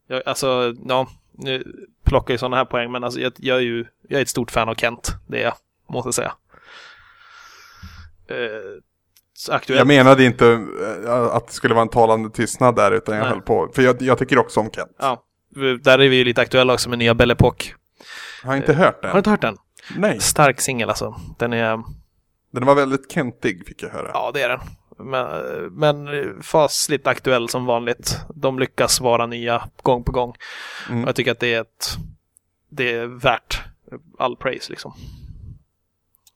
jag, 0.07 0.21
alltså, 0.25 0.73
ja, 0.85 1.07
nu 1.31 1.63
plockar 2.03 2.33
jag 2.33 2.39
sådana 2.39 2.57
här 2.57 2.65
poäng, 2.65 2.91
men 2.91 3.03
alltså, 3.03 3.19
jag, 3.19 3.33
jag 3.37 3.57
är 3.57 3.61
ju 3.61 3.85
jag 4.07 4.17
är 4.17 4.21
ett 4.21 4.29
stort 4.29 4.51
fan 4.51 4.69
av 4.69 4.75
Kent. 4.75 5.15
Det 5.27 5.39
är 5.39 5.43
jag, 5.43 5.53
måste 5.87 6.07
jag 6.07 6.13
säga. 6.13 6.33
Eh, 8.27 8.81
aktuellt. 9.51 9.77
Jag 9.77 9.87
menade 9.87 10.23
inte 10.23 10.47
eh, 11.05 11.23
att 11.23 11.47
det 11.47 11.53
skulle 11.53 11.73
vara 11.73 11.81
en 11.81 11.89
talande 11.89 12.29
tystnad 12.29 12.75
där, 12.75 12.91
utan 12.91 13.15
jag 13.15 13.21
Nej. 13.23 13.31
höll 13.31 13.41
på. 13.41 13.69
För 13.75 13.81
jag, 13.81 14.01
jag 14.01 14.17
tycker 14.17 14.37
också 14.37 14.59
om 14.59 14.69
Kent. 14.71 14.91
Ja, 14.99 15.23
där 15.81 15.99
är 15.99 16.09
vi 16.09 16.15
ju 16.15 16.23
lite 16.23 16.41
aktuella 16.41 16.73
också 16.73 16.89
med 16.89 16.99
nya 16.99 17.13
Belle 17.13 17.33
Epoque. 17.33 17.73
Har 18.43 18.55
inte 18.55 18.73
hört 18.73 18.95
Har 18.95 19.01
du 19.01 19.07
den. 19.09 19.17
inte 19.17 19.29
hört 19.29 19.41
den? 19.41 19.57
Nej, 19.97 20.19
Stark 20.19 20.61
singel 20.61 20.89
alltså. 20.89 21.15
Den 21.39 21.53
är, 21.53 21.83
den 22.53 22.65
var 22.65 22.75
väldigt 22.75 23.11
kentig 23.11 23.67
fick 23.67 23.83
jag 23.83 23.89
höra. 23.89 24.11
ja 24.13 24.31
det 24.33 24.41
är 24.41 24.49
den. 24.49 24.59
Men, 24.99 25.27
men 25.71 26.07
fasligt 26.43 27.07
aktuell 27.07 27.49
som 27.49 27.65
vanligt. 27.65 28.19
De 28.35 28.59
lyckas 28.59 29.01
vara 29.01 29.25
nya 29.25 29.63
gång 29.81 30.03
på 30.03 30.11
gång. 30.11 30.35
Mm. 30.89 31.03
Och 31.03 31.07
jag 31.07 31.15
tycker 31.15 31.31
att 31.31 31.39
det 31.39 31.53
är 31.53 31.61
ett, 31.61 31.97
det 32.69 32.93
är 32.95 33.05
värt 33.05 33.61
all 34.19 34.35
praise 34.35 34.69
liksom. 34.69 34.93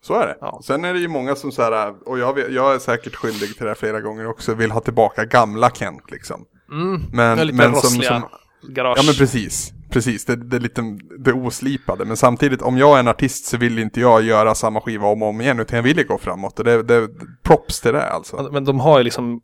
Så 0.04 0.14
är 0.14 0.28
det. 0.28 0.38
Ja. 0.42 0.62
Sen 0.64 0.86
är 0.86 0.94
det 0.94 1.00
ju 1.00 1.08
många 1.08 1.36
som 1.36 1.52
så 1.52 1.62
här, 1.62 1.96
och 2.06 2.20
jag, 2.20 2.34
vet, 2.34 2.52
jag 2.52 2.76
är 2.76 2.80
säkert 2.80 3.16
skyldig 3.16 3.56
till 3.56 3.64
det 3.64 3.70
här 3.70 3.76
flera 3.76 4.02
gånger 4.02 4.28
också, 4.28 4.54
vill 4.54 4.72
ha 4.72 4.80
tillbaka 4.80 5.26
gamla 5.26 5.70
Kent 5.70 6.12
liksom. 6.12 6.46
Mm, 6.72 7.02
Men, 7.14 7.38
lite 7.40 7.54
men 7.54 7.66
som, 7.66 7.74
rossliga 7.74 8.10
som, 8.10 8.74
garage. 8.74 8.98
ja 8.98 9.04
men 9.06 9.16
precis, 9.16 9.74
precis, 9.90 10.26
det, 10.26 10.36
det 10.36 10.56
är 10.56 10.60
lite 10.60 10.82
det 11.20 11.34
oslipade. 11.34 12.06
Men 12.06 12.18
samtidigt, 12.18 12.62
om 12.62 12.78
jag 12.78 12.96
är 12.96 13.00
en 13.00 13.08
artist 13.08 13.46
så 13.46 13.58
vill 13.58 13.80
inte 13.80 14.02
jag 14.02 14.22
göra 14.22 14.56
samma 14.56 14.82
skiva 14.82 15.08
om 15.08 15.22
och 15.22 15.30
om 15.30 15.42
igen, 15.42 15.60
utan 15.60 15.76
jag 15.76 15.84
vill 15.84 15.98
ju 15.98 16.04
gå 16.04 16.18
framåt. 16.18 16.60
Och 16.60 16.66
det, 16.66 16.84
det 16.84 17.10
props 17.44 17.82
till 17.82 17.94
det 17.94 18.10
alltså. 18.10 18.50
Men 18.52 18.66
de 18.66 18.80
har 18.80 18.98
ju 18.98 19.04
liksom 19.04 19.42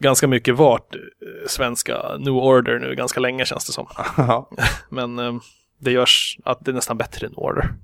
ganska 0.00 0.28
mycket 0.28 0.56
varit 0.56 0.94
eh, 0.94 1.00
svenska 1.48 2.16
New 2.18 2.34
Order 2.34 2.78
nu 2.78 2.94
ganska 2.94 3.20
länge 3.20 3.44
känns 3.44 3.66
det 3.66 3.72
som. 3.72 3.86
Men 4.88 5.18
eh, 5.18 5.34
det 5.78 5.90
görs 5.90 6.38
att 6.44 6.64
det 6.64 6.70
är 6.70 6.74
nästan 6.74 6.98
bättre 6.98 7.26
än 7.26 7.34
Order. 7.36 7.74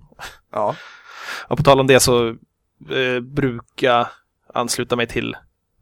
ja. 0.52 0.74
Och 1.49 1.56
på 1.56 1.62
tal 1.62 1.80
om 1.80 1.87
det 1.87 2.00
så 2.00 2.28
eh, 2.90 3.20
brukar 3.20 3.88
jag 3.88 4.06
ansluta 4.54 4.96
mig 4.96 5.06
till, 5.06 5.37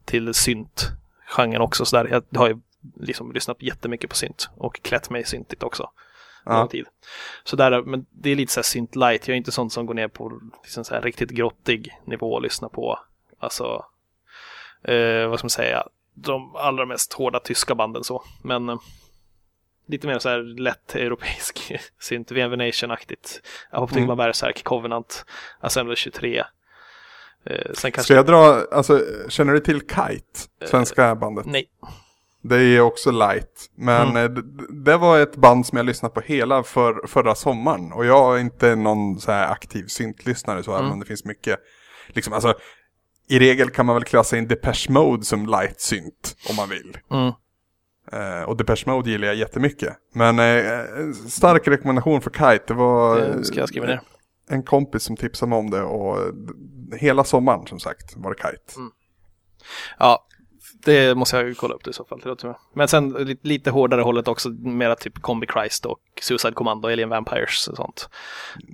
till 0.04 0.34
synt-genren 0.34 1.60
också. 1.60 1.84
Så 1.84 1.96
där. 1.96 2.22
Jag 2.30 2.40
har 2.40 2.48
ju 2.48 2.58
liksom 3.00 3.32
lyssnat 3.32 3.62
jättemycket 3.62 4.10
på 4.10 4.16
synt 4.16 4.50
och 4.56 4.82
klätt 4.82 5.10
mig 5.10 5.24
syntigt 5.24 5.62
också. 5.62 5.90
Ja. 6.44 6.66
Tid. 6.66 6.86
Så 7.44 7.56
där, 7.56 7.82
men 7.82 8.06
det 8.10 8.30
är 8.30 8.36
lite 8.36 8.52
så 8.52 8.60
här 8.60 8.64
synt 8.64 8.96
light. 8.96 9.28
Jag 9.28 9.34
är 9.34 9.38
inte 9.38 9.52
sån 9.52 9.70
som 9.70 9.86
går 9.86 9.94
ner 9.94 10.08
på 10.08 10.40
liksom 10.62 10.84
så 10.84 10.94
här 10.94 11.02
riktigt 11.02 11.30
grottig 11.30 11.98
nivå 12.04 12.32
och 12.32 12.42
lyssnar 12.42 12.68
på, 12.68 12.98
alltså, 13.38 13.84
eh, 14.82 15.28
vad 15.28 15.38
ska 15.38 15.44
man 15.44 15.50
säga, 15.50 15.84
de 16.14 16.56
allra 16.56 16.86
mest 16.86 17.12
hårda 17.12 17.40
tyska 17.40 17.74
banden 17.74 18.04
så. 18.04 18.22
Men 18.42 18.68
eh, 18.68 18.78
lite 19.88 20.06
mer 20.06 20.18
så 20.18 20.28
här 20.28 20.38
lätt 20.60 20.94
europeisk 20.94 21.72
synt, 22.00 22.30
VM 22.30 22.50
Nation-aktigt. 22.58 23.40
Apotek 23.70 23.96
Mm. 24.04 24.16
Berserk, 24.16 24.64
Covenant, 24.64 25.24
Assembly 25.60 25.96
23. 25.96 26.38
Eh, 26.38 26.44
sen 27.74 27.92
kanske... 27.92 28.02
Ska 28.02 28.14
jag 28.14 28.26
dra, 28.26 28.66
alltså, 28.72 29.00
känner 29.28 29.52
du 29.52 29.60
till 29.60 29.80
Kite? 29.80 30.68
Svenska 30.70 31.14
bandet? 31.14 31.46
Nej. 31.46 31.64
Det 32.42 32.56
är 32.56 32.80
också 32.80 33.10
light. 33.10 33.70
Men 33.74 34.08
Mm. 34.08 34.16
eh, 34.16 34.30
d- 34.30 34.40
d- 34.44 34.64
det 34.84 34.96
var 34.96 35.18
ett 35.18 35.36
band 35.36 35.66
som 35.66 35.76
jag 35.76 35.86
lyssnade 35.86 36.14
på 36.14 36.20
hela 36.20 36.62
för, 36.62 37.06
förra 37.06 37.34
sommaren. 37.34 37.92
Och 37.92 38.06
jag 38.06 38.36
är 38.36 38.40
inte 38.40 38.74
någon 38.76 39.20
så 39.20 39.32
här 39.32 39.52
aktiv 39.52 39.86
syntlyssnare 39.86 40.62
så, 40.62 40.70
även 40.70 40.80
Mm. 40.84 40.92
om 40.92 41.00
det 41.00 41.06
finns 41.06 41.24
mycket. 41.24 41.58
Liksom, 42.06 42.32
alltså, 42.32 42.54
I 43.28 43.38
regel 43.38 43.70
kan 43.70 43.86
man 43.86 43.94
väl 43.96 44.04
klassa 44.04 44.36
in 44.38 44.48
Depeche 44.48 44.90
Mode 44.90 45.24
som 45.24 45.46
light 45.46 45.80
synt 45.80 46.36
om 46.50 46.56
man 46.56 46.68
vill. 46.68 46.98
Mm. 47.10 47.32
Eh, 48.12 48.42
och 48.42 48.56
Depeche 48.56 48.82
Mode 48.86 49.10
gillar 49.10 49.26
jag 49.26 49.36
jättemycket. 49.36 49.96
Men 50.14 50.38
eh, 50.38 51.12
stark 51.28 51.68
rekommendation 51.68 52.20
för 52.20 52.30
Kite. 52.30 52.64
Det 52.66 52.74
var 52.74 53.20
Det 53.20 53.44
ska 53.44 53.60
jag 53.60 53.68
skriva 53.68 53.86
ner. 53.86 54.00
en 54.48 54.62
kompis 54.62 55.02
som 55.02 55.16
tipsade 55.16 55.50
mig 55.50 55.58
om 55.58 55.70
det. 55.70 55.82
Och 55.82 56.18
eh, 56.18 56.24
hela 56.98 57.24
sommaren 57.24 57.66
som 57.66 57.80
sagt 57.80 58.16
var 58.16 58.30
det 58.30 58.36
Kite. 58.36 58.78
Mm. 58.78 58.90
Ja, 59.98 60.26
det 60.84 61.14
måste 61.16 61.36
jag 61.36 61.46
ju 61.46 61.54
kolla 61.54 61.74
upp 61.74 61.84
det 61.84 61.90
i 61.90 61.92
så 61.92 62.04
fall. 62.04 62.20
Det. 62.24 62.54
Men 62.74 62.88
sen 62.88 63.08
lite, 63.10 63.48
lite 63.48 63.70
hårdare 63.70 64.00
hållet 64.02 64.28
också, 64.28 64.48
mera 64.48 64.94
typ 64.96 65.20
Combi 65.22 65.46
Christ 65.46 65.86
och 65.86 65.98
Suicide 66.22 66.54
Commando, 66.54 66.88
Alien 66.88 67.08
Vampires 67.08 67.68
och 67.68 67.76
sånt. 67.76 68.08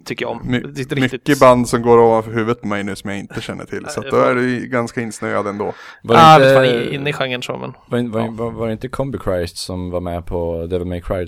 Tycker 0.05 0.25
jag 0.25 0.33
om. 0.33 0.41
My, 0.45 0.61
Det 0.61 0.67
är 0.67 0.97
riktigt- 0.97 0.99
Mycket 1.13 1.41
band 1.41 1.69
som 1.69 1.83
går 1.83 1.99
ovanför 1.99 2.31
huvudet 2.33 2.61
på 2.61 2.67
mig 2.67 2.85
nu 2.85 2.97
som 2.97 3.11
jag 3.11 3.19
inte 3.19 3.41
känner 3.41 3.65
till. 3.65 3.87
Så 3.89 4.01
att 4.01 4.05
det 4.07 4.11
då 4.11 4.23
är 4.23 4.35
du 4.35 4.67
ganska 4.67 5.01
insnöad 5.01 5.47
ändå. 5.47 5.73
Var 6.03 6.17
ah, 6.19 6.39
det 6.39 6.45
inte... 6.45 6.55
fan, 6.55 6.81
inte, 6.81 6.95
inne 6.95 7.11
i 7.11 7.13
genren 7.13 7.43
så, 7.43 7.57
men. 7.57 7.73
var, 7.89 8.11
var, 8.13 8.21
ja. 8.21 8.31
var, 8.31 8.51
var 8.51 8.67
det 8.67 8.73
inte 8.73 8.89
Combi 8.89 9.19
Christ 9.25 9.57
som 9.57 9.91
var 9.91 10.01
med 10.01 10.27
på 10.27 10.67
Devil 10.67 10.87
May 10.87 11.01
Cry, 11.01 11.27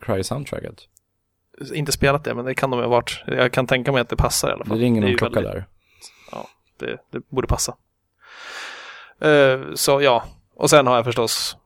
Cry 0.00 0.22
soundtracket? 0.24 0.74
Inte 1.74 1.92
spelat 1.92 2.24
det, 2.24 2.34
men 2.34 2.44
det 2.44 2.54
kan 2.54 2.70
de 2.70 2.80
ha 2.80 2.88
varit. 2.88 3.22
Jag 3.26 3.52
kan 3.52 3.66
tänka 3.66 3.92
mig 3.92 4.00
att 4.00 4.08
det 4.08 4.16
passar 4.16 4.48
i 4.48 4.52
alla 4.52 4.62
Det 4.62 4.68
fall. 4.68 4.78
ringer 4.78 5.02
är 5.02 5.06
någon 5.08 5.18
klocka 5.18 5.34
väldigt- 5.40 5.52
där. 5.52 5.66
Det, 6.78 6.98
det 7.12 7.28
borde 7.30 7.46
passa. 7.48 7.76
Eh, 9.20 9.74
så 9.74 10.02
ja, 10.02 10.24
och 10.56 10.70
sen 10.70 10.86
har 10.86 10.96
jag 10.96 11.04
förstås 11.04 11.56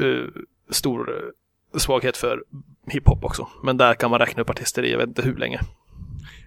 eh, 0.00 0.42
stor 0.70 1.10
eh, 1.10 1.78
svaghet 1.78 2.16
för 2.16 2.42
hiphop 2.86 3.24
också. 3.24 3.48
Men 3.64 3.76
där 3.76 3.94
kan 3.94 4.10
man 4.10 4.18
räkna 4.18 4.42
upp 4.42 4.50
artister 4.50 4.82
i 4.82 4.90
jag 4.90 4.98
vet 4.98 5.08
inte 5.08 5.22
hur 5.22 5.36
länge. 5.36 5.60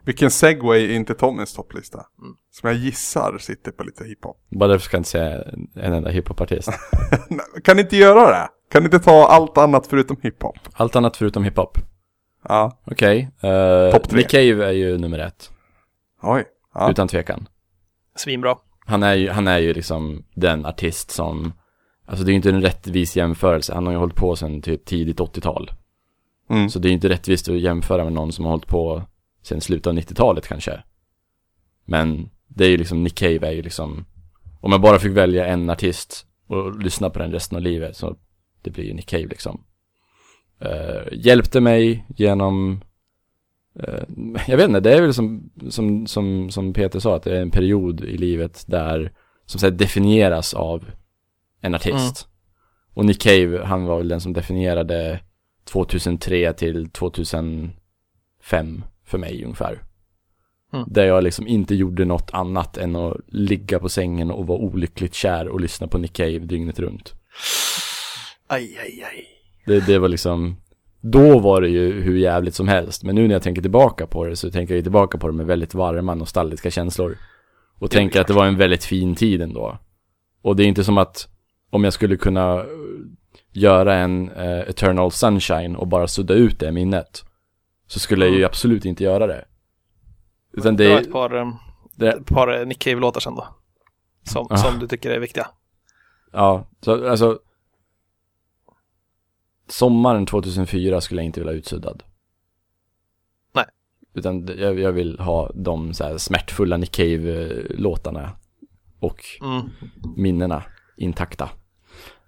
Vilken 0.06 0.32
segway 0.32 0.96
in 0.96 1.06
till 1.06 1.16
Tommys 1.16 1.54
topplista. 1.54 1.98
Mm. 1.98 2.36
Som 2.52 2.70
jag 2.70 2.78
gissar 2.78 3.38
sitter 3.38 3.72
på 3.72 3.84
lite 3.84 4.04
hiphop. 4.04 4.38
Bara 4.50 4.68
därför 4.68 4.86
ska 4.86 4.96
jag 4.96 5.00
inte 5.00 5.10
säga 5.10 5.44
en 5.76 5.94
enda 5.94 6.10
hiphopartist. 6.10 6.70
Kan 7.64 7.76
ni 7.76 7.82
inte 7.82 7.98
göra 7.98 8.30
det? 8.30 8.50
Kan 8.72 8.84
ni 8.84 8.86
inte 8.86 9.00
ta 9.00 9.28
allt 9.28 9.58
annat 9.58 9.88
förutom 9.88 10.18
hiphop? 10.22 10.58
Allt 10.74 10.96
annat 10.96 11.18
förutom 11.18 11.44
hiphop. 11.44 11.78
Ja, 12.44 12.82
Okej. 12.86 13.30
Okay. 13.38 14.00
Tre. 14.00 14.18
Nick 14.18 14.30
Cave 14.30 14.66
är 14.68 14.72
ju 14.72 14.98
nummer 14.98 15.20
ett. 15.20 15.52
oj. 16.22 16.46
Ja. 16.74 16.92
Utan 16.92 17.08
tvekan. 17.08 17.48
Svinbra. 18.16 18.58
Han 18.92 19.04
är 19.04 19.14
ju, 19.14 19.30
han 19.30 19.48
är 19.48 19.58
ju 19.58 19.74
liksom 19.74 20.24
den 20.34 20.66
artist 20.66 21.12
som, 21.12 21.54
alltså 22.06 22.26
det 22.26 22.30
är 22.30 22.34
ju 22.34 22.38
inte 22.38 22.50
en 22.50 22.62
rättvis 22.62 23.18
jämförelse. 23.18 23.74
Han 23.74 23.86
har 23.86 23.94
ju 23.94 24.00
hållit 24.00 24.16
på 24.16 24.36
sedan 24.36 24.62
typ 24.62 24.86
tidigt 24.86 25.20
80-tal. 25.20 25.72
Mm. 26.50 26.70
Så 26.70 26.80
det 26.80 26.88
är 26.88 26.90
ju 26.90 26.96
inte 26.96 27.10
rättvist 27.10 27.50
att 27.50 27.60
jämföra 27.60 28.04
med 28.04 28.14
någon 28.14 28.32
som 28.32 28.46
har 28.46 28.52
hållit 28.52 28.68
på 28.68 29.04
sedan 29.44 29.62
slutet 29.62 29.88
av 29.88 29.94
90-talet 29.94 30.48
kanske. 30.48 30.84
Men 31.86 32.30
det 32.48 32.66
är 32.66 32.70
ju 32.70 32.78
liksom, 32.78 33.04
Nick 33.04 33.16
Cave 33.16 33.48
är 33.48 33.52
ju 33.52 33.62
liksom, 33.62 34.06
om 34.62 34.72
jag 34.72 34.82
bara 34.82 35.00
fick 35.00 35.12
välja 35.12 35.46
en 35.46 35.70
artist 35.70 36.26
och 36.48 36.80
lyssna 36.80 37.10
på 37.10 37.20
den 37.20 37.32
resten 37.32 37.56
av 37.56 37.62
livet 37.62 37.98
så 37.98 38.16
det 38.62 38.70
blir 38.70 38.84
ju 38.84 38.94
Nick 38.94 39.10
Cave 39.10 39.26
liksom. 39.26 39.64
Eh, 40.60 41.08
hjälpte 41.12 41.62
mig 41.62 42.06
genom, 42.18 42.82
jag 44.48 44.58
vet 44.58 44.68
inte, 44.68 44.80
det 44.80 44.94
är 44.94 45.02
väl 45.02 45.14
som, 45.14 45.52
som, 45.70 46.08
som, 46.08 46.50
som 46.50 46.74
Peter 46.74 47.00
sa 47.00 47.16
att 47.16 47.24
det 47.24 47.38
är 47.38 47.42
en 47.42 47.52
period 47.52 48.02
i 48.02 48.18
livet 48.18 48.64
där, 48.68 49.12
som 49.46 49.60
så 49.60 49.66
här, 49.66 49.72
definieras 49.72 50.54
av 50.54 50.86
en 51.62 51.76
artist. 51.76 52.28
Och 52.94 53.06
Nick 53.06 53.22
Cave, 53.22 53.64
han 53.66 53.86
var 53.86 53.98
väl 53.98 54.08
den 54.08 54.22
som 54.22 54.34
definierade 54.34 55.20
2003 55.64 56.54
till 56.54 56.90
2005 56.90 57.74
för 59.06 59.18
mig 59.18 59.44
ungefär. 59.44 59.84
Mm. 60.74 60.86
Där 60.90 61.06
jag 61.06 61.24
liksom 61.24 61.48
inte 61.48 61.76
gjorde 61.76 62.06
något 62.06 62.30
annat 62.34 62.78
än 62.78 62.96
att 62.96 63.18
ligga 63.28 63.80
på 63.80 63.90
sängen 63.90 64.32
och 64.32 64.48
vara 64.48 64.60
olyckligt 64.60 65.14
kär 65.14 65.48
och 65.48 65.60
lyssna 65.62 65.88
på 65.88 65.98
Nick 65.98 66.14
Cave 66.14 66.40
dygnet 66.40 66.80
runt. 66.80 67.14
Aj, 68.48 68.78
aj, 68.78 69.04
aj. 69.04 69.28
Det, 69.66 69.86
det 69.86 70.00
var 70.00 70.10
liksom, 70.10 70.58
då 71.02 71.40
var 71.40 71.62
det 71.62 71.70
ju 71.70 72.02
hur 72.02 72.18
jävligt 72.18 72.56
som 72.56 72.68
helst. 72.68 73.04
Men 73.04 73.16
nu 73.16 73.28
när 73.28 73.36
jag 73.36 73.44
tänker 73.44 73.62
tillbaka 73.62 74.08
på 74.08 74.26
det 74.26 74.36
så 74.36 74.52
tänker 74.52 74.76
jag 74.76 74.84
tillbaka 74.84 75.18
på 75.18 75.28
det 75.28 75.34
med 75.34 75.46
väldigt 75.46 75.74
varma 75.74 76.16
nostalgiska 76.16 76.72
känslor. 76.72 77.18
Och 77.80 77.90
Det 77.90 77.96
tänker 77.96 78.22
att 78.22 78.28
det 78.28 78.34
var 78.34 78.46
en 78.46 78.58
väldigt 78.58 78.86
fin 78.86 79.16
tid 79.16 79.42
ändå. 79.42 79.78
Och 80.42 80.56
det 80.56 80.64
är 80.64 80.68
inte 80.68 80.84
som 80.84 80.98
att 80.98 81.28
om 81.70 81.84
jag 81.84 81.94
skulle 81.94 82.18
kunna 82.18 82.54
eh, 82.60 82.66
göra 83.52 83.96
en 83.96 84.32
eh, 84.32 84.60
Eternal 84.60 85.12
Sunshine 85.12 85.76
och 85.76 85.88
bara 85.88 86.08
sudda 86.08 86.34
ut 86.34 86.60
det 86.60 86.72
minnet. 86.72 87.24
Så 87.88 88.00
skulle 88.00 88.26
jag 88.26 88.36
ju 88.36 88.46
absolut 88.46 88.86
inte 88.86 89.04
göra 89.04 89.28
det. 89.28 89.46
Utan 90.54 90.76
Det 90.76 90.84
det, 90.84 90.90
var 90.90 90.98
är 90.98 91.02
ett 91.02 91.12
par, 91.12 91.34
um, 91.36 91.56
det, 91.96 92.12
ett 92.12 92.26
par 92.26 92.60
eh, 92.60 92.66
Nick 92.68 92.80
Cave-låtar 92.80 93.20
sen 93.20 93.36
då. 93.36 93.48
Som, 94.24 94.48
Ah. 94.50 94.58
som 94.58 94.80
du 94.80 94.88
tycker 94.88 95.10
är 95.10 95.20
viktiga. 95.20 95.48
Ja, 96.32 96.68
så 96.82 97.10
alltså 97.10 97.40
Sommaren 99.72 100.26
2004 100.26 101.02
skulle 101.02 101.22
jag 101.22 101.26
inte 101.26 101.40
vilja 101.40 101.54
utsuddad 101.54 102.04
Nej. 103.54 103.66
Utan 104.14 104.50
jag, 104.58 104.80
jag 104.80 104.92
vill 104.92 105.20
ha 105.20 105.52
de 105.56 105.94
så 105.94 106.04
här 106.04 106.18
smärtfulla 106.18 106.78
Nick 106.78 106.92
Cave-låtarna 106.92 108.30
Och 109.00 109.22
Mm, 109.42 109.70
minnena 110.18 110.64
intakta 110.98 111.50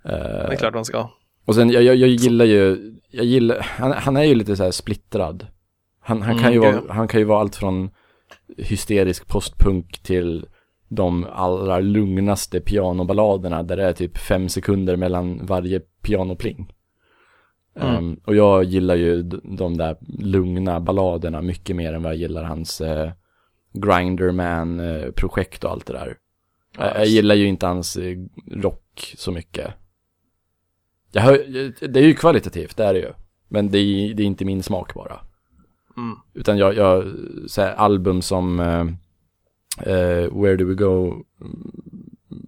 Eh, 0.06 0.12
det 0.12 0.54
är 0.54 0.56
klart 0.56 0.74
de 0.74 0.86
ska. 0.86 1.10
Och 1.46 1.56
sen, 1.56 1.70
jag, 1.70 1.84
jag, 1.84 1.96
jag 1.96 2.10
gillar 2.10 2.46
ju, 2.46 2.94
jag 3.10 3.26
gillar, 3.26 3.60
han, 3.60 3.92
han 3.92 4.18
är 4.18 4.24
ju 4.24 4.36
lite 4.36 4.56
så 4.56 4.64
här 4.64 4.72
splittrad 4.72 5.48
Han, 6.00 6.22
han, 6.22 6.36
kan 6.38 6.52
Mm, 6.52 6.54
ju 6.54 6.62
gud, 6.62 6.82
vara, 6.82 6.94
han 6.94 7.08
kan 7.08 7.20
ju 7.20 7.26
vara 7.26 7.40
allt 7.40 7.56
från 7.56 7.90
hysterisk 8.58 9.28
postpunk 9.28 10.00
till 10.04 10.46
de 10.88 11.26
allra 11.34 11.80
lugnaste 11.80 12.60
pianoballaderna 12.60 13.64
där 13.64 13.78
det 13.78 13.84
är 13.84 13.94
typ 13.94 14.18
fem 14.18 14.50
sekunder 14.50 14.96
mellan 14.96 15.46
varje 15.46 15.80
pianopling. 16.02 16.74
Mm. 17.76 17.96
Ehm, 17.96 18.20
och 18.26 18.36
jag 18.36 18.64
gillar 18.64 18.96
ju 18.96 19.24
de 19.44 19.78
där 19.78 19.98
lugna 20.20 20.80
balladerna 20.80 21.42
mycket 21.42 21.76
mer 21.76 21.94
än 21.94 22.04
vad 22.04 22.12
jag 22.12 22.20
gillar 22.20 22.44
hans 22.44 22.82
uh, 22.82 23.12
Grinderman-projekt 23.74 25.64
och 25.64 25.72
allt 25.72 25.86
det 25.86 25.94
där. 25.94 26.18
Ja, 26.78 26.96
jag, 26.96 27.06
gillar 27.06 27.36
ju 27.36 27.46
inte 27.46 27.66
hans 27.66 27.98
eh, 27.98 28.18
rock 28.52 29.14
så 29.18 29.32
mycket. 29.32 29.74
Jag 31.12 31.22
hör, 31.22 31.38
det 31.88 32.00
är 32.00 32.04
ju 32.04 32.14
kvalitativt, 32.14 32.78
det 32.78 32.84
är 32.84 32.94
det 32.94 33.00
ju. 33.00 33.14
Men 33.48 33.72
det 33.72 33.78
är, 33.78 34.14
det 34.14 34.24
är 34.24 34.28
inte 34.28 34.46
min 34.46 34.64
smak 34.64 34.94
bara. 34.94 35.20
Mm. 35.98 36.18
Utan 36.34 36.58
jag, 36.58 36.76
jag 36.76 37.06
så 37.48 37.62
här, 37.62 37.74
album 37.74 38.22
som 38.22 38.60
eh, 38.60 38.86
eh, 39.94 40.42
Where 40.42 40.56
Do 40.56 40.66
We 40.66 40.74
Go 40.74 41.24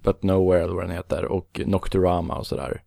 But 0.04 0.24
Nowhere 0.24 0.64
eller 0.64 0.74
vad 0.74 0.84
den 0.84 0.96
heter 0.96 1.26
och 1.26 1.62
Nocturama 1.66 2.38
och 2.38 2.48
sådär. 2.48 2.82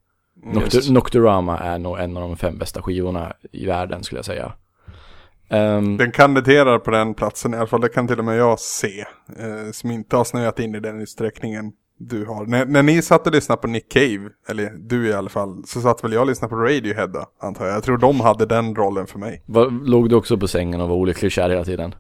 Noctur, 0.45 0.79
Just. 0.79 0.91
Nocturama 0.91 1.59
är 1.59 1.79
nog 1.79 1.99
en 1.99 2.17
av 2.17 2.23
de 2.23 2.37
fem 2.37 2.59
bästa 2.59 2.83
skivorna 2.83 3.33
i 3.53 3.67
världen 3.67 4.03
skulle 4.05 4.19
jag 4.19 4.25
säga. 4.25 4.53
Ehm, 5.51 5.97
Den 5.97 6.13
kandiderar 6.13 6.79
på 6.79 6.91
den 6.91 7.15
platsen 7.15 7.55
i 7.55 7.57
alla 7.57 7.67
fall, 7.67 7.81
det 7.81 7.89
kan 7.89 8.07
till 8.09 8.19
och 8.19 8.25
med 8.25 8.37
jag 8.37 8.61
se. 8.61 9.01
Eh, 9.39 9.71
som 9.73 9.91
inte 9.91 10.17
har 10.17 10.25
snöat 10.25 10.61
in 10.61 10.75
i 10.75 10.81
den 10.81 11.01
utsträckningen 11.01 11.73
du 11.99 12.27
har. 12.27 12.47
När, 12.47 12.67
när 12.67 12.83
ni 12.83 13.03
satt 13.03 13.27
och 13.27 13.33
lyssnade 13.33 13.61
på 13.61 13.67
Nick 13.69 13.93
Cave, 13.93 14.29
eller 14.49 14.71
du 14.79 15.09
i 15.09 15.13
alla 15.13 15.29
fall, 15.29 15.63
så 15.67 15.81
satt 15.81 16.05
väl 16.05 16.13
jag 16.13 16.21
och 16.21 16.27
lyssnade 16.27 16.51
på 16.51 16.57
Radiohead 16.57 17.07
då, 17.07 17.27
antar 17.41 17.67
jag. 17.67 17.75
Jag 17.77 17.83
tror 17.83 17.99
de 17.99 18.21
hade 18.21 18.47
den 18.47 18.75
rollen 18.75 19.07
för 19.07 19.19
mig. 19.19 19.43
var, 19.47 19.71
låg 19.87 20.09
du 20.09 20.17
också 20.17 20.39
på 20.39 20.49
sängen 20.49 20.81
och 20.81 20.89
var 20.89 20.97
olycklig 20.97 21.33
kär 21.33 21.51
hela 21.51 21.65
tiden? 21.65 21.95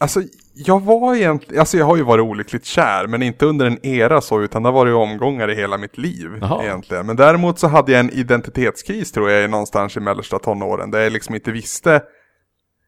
Alltså, 0.00 0.22
jag 0.54 0.80
var 0.82 1.14
egentligen, 1.14 1.60
alltså 1.60 1.76
jag 1.76 1.86
har 1.86 1.96
ju 1.96 2.02
varit 2.02 2.22
olyckligt 2.22 2.64
kär, 2.64 3.06
men 3.06 3.22
inte 3.22 3.46
under 3.46 3.66
en 3.66 3.86
era 3.86 4.20
så, 4.20 4.42
utan 4.42 4.62
det 4.62 4.68
har 4.68 4.74
varit 4.74 4.94
omgångar 4.94 5.50
i 5.50 5.54
hela 5.54 5.78
mitt 5.78 5.98
liv 5.98 6.30
Jaha. 6.40 6.64
egentligen. 6.64 7.06
Men 7.06 7.16
däremot 7.16 7.58
så 7.58 7.68
hade 7.68 7.92
jag 7.92 8.00
en 8.00 8.10
identitetskris 8.10 9.12
tror 9.12 9.30
jag, 9.30 9.50
någonstans 9.50 9.96
i 9.96 10.00
mellersta 10.00 10.38
tonåren, 10.38 10.90
där 10.90 11.00
jag 11.00 11.12
liksom 11.12 11.34
inte 11.34 11.50
visste, 11.50 12.02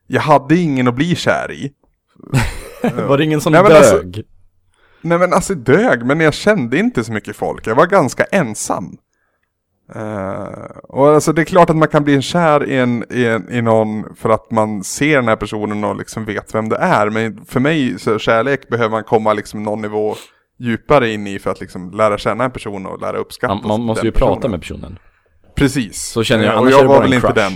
jag 0.06 0.20
hade 0.22 0.56
ingen 0.56 0.88
att 0.88 0.94
bli 0.94 1.14
kär 1.16 1.52
i. 1.52 1.72
Var 3.08 3.18
det 3.18 3.24
ingen 3.24 3.40
som 3.40 3.52
Nej, 3.52 3.62
men 3.62 3.70
dög? 3.72 3.78
alltså- 3.78 4.22
Nej 5.00 5.18
men 5.18 5.32
alltså 5.32 5.54
dög, 5.54 6.04
men 6.06 6.20
jag 6.20 6.34
kände 6.34 6.78
inte 6.78 7.04
så 7.04 7.12
mycket 7.12 7.36
folk. 7.36 7.66
Jag 7.66 7.74
var 7.74 7.86
ganska 7.86 8.24
ensam. 8.24 8.96
Eh, 9.94 10.76
och 10.88 11.08
alltså 11.08 11.32
det 11.32 11.42
är 11.42 11.44
klart 11.44 11.70
att 11.70 11.76
man 11.76 11.88
kan 11.88 12.04
bli 12.04 12.22
kär 12.22 12.64
i, 12.68 12.76
en, 12.78 13.04
i, 13.10 13.24
en, 13.24 13.52
i 13.52 13.62
någon 13.62 14.14
för 14.16 14.28
att 14.30 14.50
man 14.50 14.84
ser 14.84 15.16
den 15.16 15.28
här 15.28 15.36
personen 15.36 15.84
och 15.84 15.96
liksom 15.96 16.24
vet 16.24 16.54
vem 16.54 16.68
det 16.68 16.76
är. 16.76 17.10
Men 17.10 17.44
för 17.44 17.60
mig 17.60 17.98
så 17.98 18.18
kärlek 18.18 18.68
behöver 18.68 18.90
man 18.90 19.04
komma 19.04 19.32
liksom 19.32 19.62
någon 19.62 19.82
nivå 19.82 20.14
djupare 20.58 21.10
in 21.12 21.26
i 21.26 21.38
för 21.38 21.50
att 21.50 21.60
liksom 21.60 21.90
lära 21.90 22.18
känna 22.18 22.44
en 22.44 22.50
person 22.50 22.86
och 22.86 23.00
lära 23.00 23.16
uppskatta 23.18 23.54
man, 23.54 23.66
man 23.68 23.80
måste 23.80 24.06
ju 24.06 24.12
prata 24.12 24.34
personen. 24.34 24.50
med 24.50 24.60
personen. 24.60 24.98
Precis. 25.54 26.02
Så 26.02 26.24
känner 26.24 26.44
jag, 26.44 26.52
Eh, 26.52 26.58
annars 26.58 26.66
och 26.66 26.72
jag 26.72 26.78
är 26.78 26.82
det 26.82 26.88
var 26.88 26.94
bara 26.96 27.02
väl 27.04 27.14
inte 27.14 27.32
den. 27.32 27.52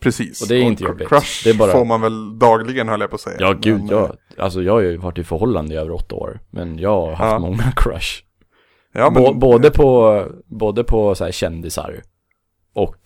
Precis. 0.00 0.42
Och 0.42 0.48
det 0.48 0.54
är 0.56 0.60
inte 0.62 0.84
jobbigt. 0.84 1.08
Crush 1.08 1.44
Det 1.44 1.50
är 1.50 1.54
bara- 1.54 1.72
får 1.72 1.84
man 1.84 2.00
väl 2.00 2.38
dagligen 2.38 2.88
höll 2.88 3.00
jag 3.00 3.10
på 3.10 3.14
att 3.14 3.20
säga. 3.20 3.36
Ja 3.40 3.52
gud, 3.60 3.80
Men, 3.84 3.88
eh, 3.90 3.94
jag, 4.00 4.10
alltså 4.44 4.62
jag 4.62 4.72
har 4.72 4.80
ju 4.80 4.96
varit 4.96 5.18
i 5.18 5.24
förhållande 5.24 5.74
i 5.74 5.76
över 5.78 5.90
åtta 5.90 6.14
år. 6.14 6.40
Men 6.50 6.78
jag 6.78 6.90
har 7.00 7.12
haft 7.14 7.32
Ja. 7.32 7.38
många 7.38 7.62
crush. 7.76 8.22
Ja, 8.98 9.10
men, 9.10 9.22
Bå- 9.22 9.38
både 9.38 9.70
på, 9.70 10.24
både 10.46 10.84
på 10.84 11.14
så 11.14 11.24
här 11.24 11.32
kändisar 11.32 12.02
och 12.74 12.96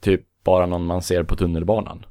typ 0.00 0.20
bara 0.44 0.66
någon 0.66 0.86
man 0.86 1.02
ser 1.02 1.22
på 1.24 1.36
tunnelbanan. 1.36 2.06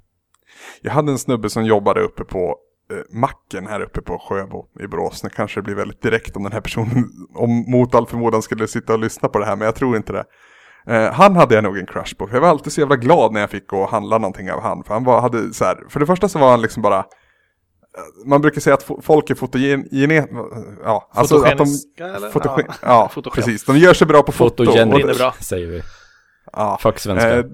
Jag 0.82 0.92
hade 0.92 1.12
en 1.12 1.18
snubbe 1.18 1.50
som 1.50 1.65
jobbade 1.65 2.01
uppe 2.01 2.24
på 2.24 2.56
eh, 2.92 3.20
macken 3.20 3.68
här 3.68 3.82
uppe 3.82 4.01
på 4.01 4.20
Sjöbo 4.20 4.65
i 4.84 4.88
Borås. 4.88 5.24
Nu 5.24 5.30
kanske 5.30 5.60
det 5.60 5.63
blir 5.63 5.75
väldigt 5.75 6.01
direkt 6.01 6.36
om 6.36 6.44
den 6.44 6.51
här 6.51 6.62
personen, 6.62 7.10
om 7.36 7.72
mot 7.72 7.96
all 7.96 8.08
förmodan 8.08 8.42
skulle 8.42 8.68
sitta 8.68 8.94
och 8.94 9.00
lyssna 9.00 9.30
på 9.30 9.39
det 9.39 9.46
här, 9.46 9.56
men 9.56 9.65
jag 9.65 9.75
tror 9.75 9.98
inte 9.98 10.13
det. 10.13 10.25
Eh, 10.88 11.13
han 11.13 11.36
hade 11.36 11.56
jag 11.56 11.63
nog 11.63 11.77
en 11.77 11.86
crush 11.86 12.15
på, 12.18 12.27
för 12.27 12.36
jag 12.36 12.42
var 12.42 12.50
alltid 12.50 12.74
så 12.74 12.82
jävla 12.82 12.96
glad 12.96 13.34
när 13.34 13.39
jag 13.39 13.50
fick 13.50 13.68
gå 13.68 13.77
och 13.77 13.89
handla 13.89 14.18
någonting 14.18 14.51
av 14.51 14.62
han. 14.62 14.84
För 14.84 14.94
han 14.94 15.03
var, 15.03 15.22
hade 15.22 15.53
så 15.53 15.65
här, 15.65 15.77
för 15.89 16.00
det 16.00 16.06
första 16.06 16.30
så 16.30 16.39
var 16.39 16.51
han 16.51 16.62
liksom 16.62 16.82
bara, 16.84 17.06
man 18.25 18.41
brukar 18.41 18.62
säga 18.62 18.73
att 18.73 18.85
fo- 18.88 19.01
folk 19.01 19.29
är 19.29 19.35
fotogen, 19.35 19.88
ja, 20.83 21.09
alltså 21.12 21.43
att 21.43 21.57
de, 21.57 21.65
fotogen, 22.31 22.65
Ja. 22.67 22.73
ja, 22.81 23.09
Fotogen. 23.13 23.35
precis, 23.35 23.65
de 23.65 23.77
gör 23.77 23.93
sig 23.93 24.07
bra 24.07 24.23
på 24.23 24.31
foto. 24.31 24.65
Fotogenik 24.65 25.03
och- 25.03 25.09
är 25.09 25.15
bra. 25.15 25.33
säger 25.39 25.67
vi. 25.67 25.81
Ja. 26.53 26.77
Fuck 26.81 27.00
svenska. 27.00 27.38
Eh, 27.38 27.45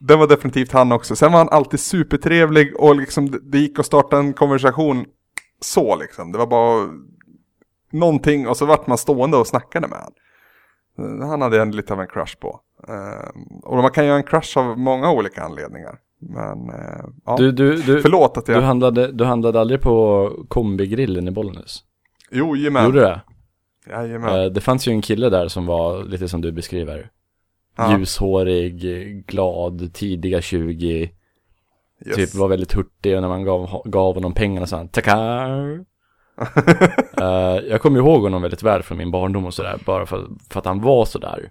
det 0.00 0.16
var 0.16 0.26
definitivt 0.26 0.72
han 0.72 0.92
också. 0.92 1.16
Sen 1.16 1.32
var 1.32 1.38
han 1.38 1.48
alltid 1.48 1.80
supertrevlig 1.80 2.76
och 2.76 2.96
liksom 2.96 3.40
det, 3.42 3.58
gick 3.58 3.78
att 3.78 3.86
starta 3.86 4.18
en 4.18 4.32
konversation 4.32 5.04
så 5.60 5.96
liksom. 5.96 6.32
Det 6.32 6.38
var 6.38 6.46
bara 6.46 6.88
någonting 7.92 8.48
och 8.48 8.56
så 8.56 8.66
vart 8.66 8.86
man 8.86 8.98
stående 8.98 9.36
och 9.36 9.46
snackade 9.46 9.88
med 9.88 9.98
han. 9.98 10.12
Eh, 11.20 11.28
Han 11.28 11.42
hade 11.42 11.56
jag 11.56 11.74
lite 11.74 11.92
av 11.92 12.00
en 12.00 12.06
crush 12.08 12.36
på. 12.40 12.60
Eh, 12.88 13.30
och 13.62 13.76
man 13.76 13.90
kan 13.90 14.04
ju 14.04 14.10
ha 14.10 14.16
en 14.16 14.22
crush 14.24 14.58
av 14.58 14.78
många 14.78 15.10
olika 15.10 15.42
anledningar. 15.42 15.98
Men 16.20 16.70
eh, 16.70 17.04
ja, 17.24 17.36
Du, 17.36 17.52
du, 17.52 17.76
du, 17.76 18.02
förlåt 18.02 18.36
att 18.36 18.46
du, 18.46 18.52
jag... 18.52 18.60
handlade, 18.62 19.12
du 19.12 19.24
handlade 19.24 19.60
aldrig 19.60 19.80
på 19.80 20.30
kombigrillen 20.48 21.28
i 21.28 21.30
Bollnäs? 21.30 21.84
Jo, 22.30 22.56
jajamän. 22.56 22.84
Gjorde 22.84 22.98
du 22.98 23.04
det? 23.04 23.20
Jajamän. 23.90 24.40
Eh, 24.40 24.44
Det 24.50 24.60
fanns 24.60 24.88
ju 24.88 24.92
en 24.92 25.02
kille 25.02 25.28
där 25.30 25.48
som 25.48 25.66
var 25.66 26.04
lite 26.04 26.28
som 26.28 26.40
du 26.40 26.52
beskriver. 26.52 27.10
Ja, 27.76 27.98
Ljushårig, 27.98 28.76
glad, 29.26 29.94
tidiga 29.94 30.40
20, 30.40 31.10
yes. 32.06 32.16
typ 32.16 32.34
var 32.34 32.48
väldigt 32.48 32.72
hurtig 32.72 33.16
och 33.16 33.20
när 33.22 33.28
man 33.28 33.44
gav, 33.44 33.82
gav 33.84 34.14
honom 34.14 34.34
pengarna 34.34 34.66
sa 34.66 34.76
han 34.76 34.88
tackar. 34.88 35.84
Eh, 37.20 37.58
jag 37.70 37.80
kommer 37.82 37.98
ihåg 37.98 38.22
honom 38.22 38.42
väldigt 38.42 38.62
väl 38.62 38.82
från 38.82 38.98
min 38.98 39.10
barndom 39.10 39.44
och 39.46 39.54
sådär, 39.54 39.78
bara 39.86 40.06
för, 40.06 40.28
för 40.50 40.58
att 40.58 40.64
han 40.66 40.80
var 40.80 41.04
sådär. 41.04 41.38
Uh, 41.38 41.50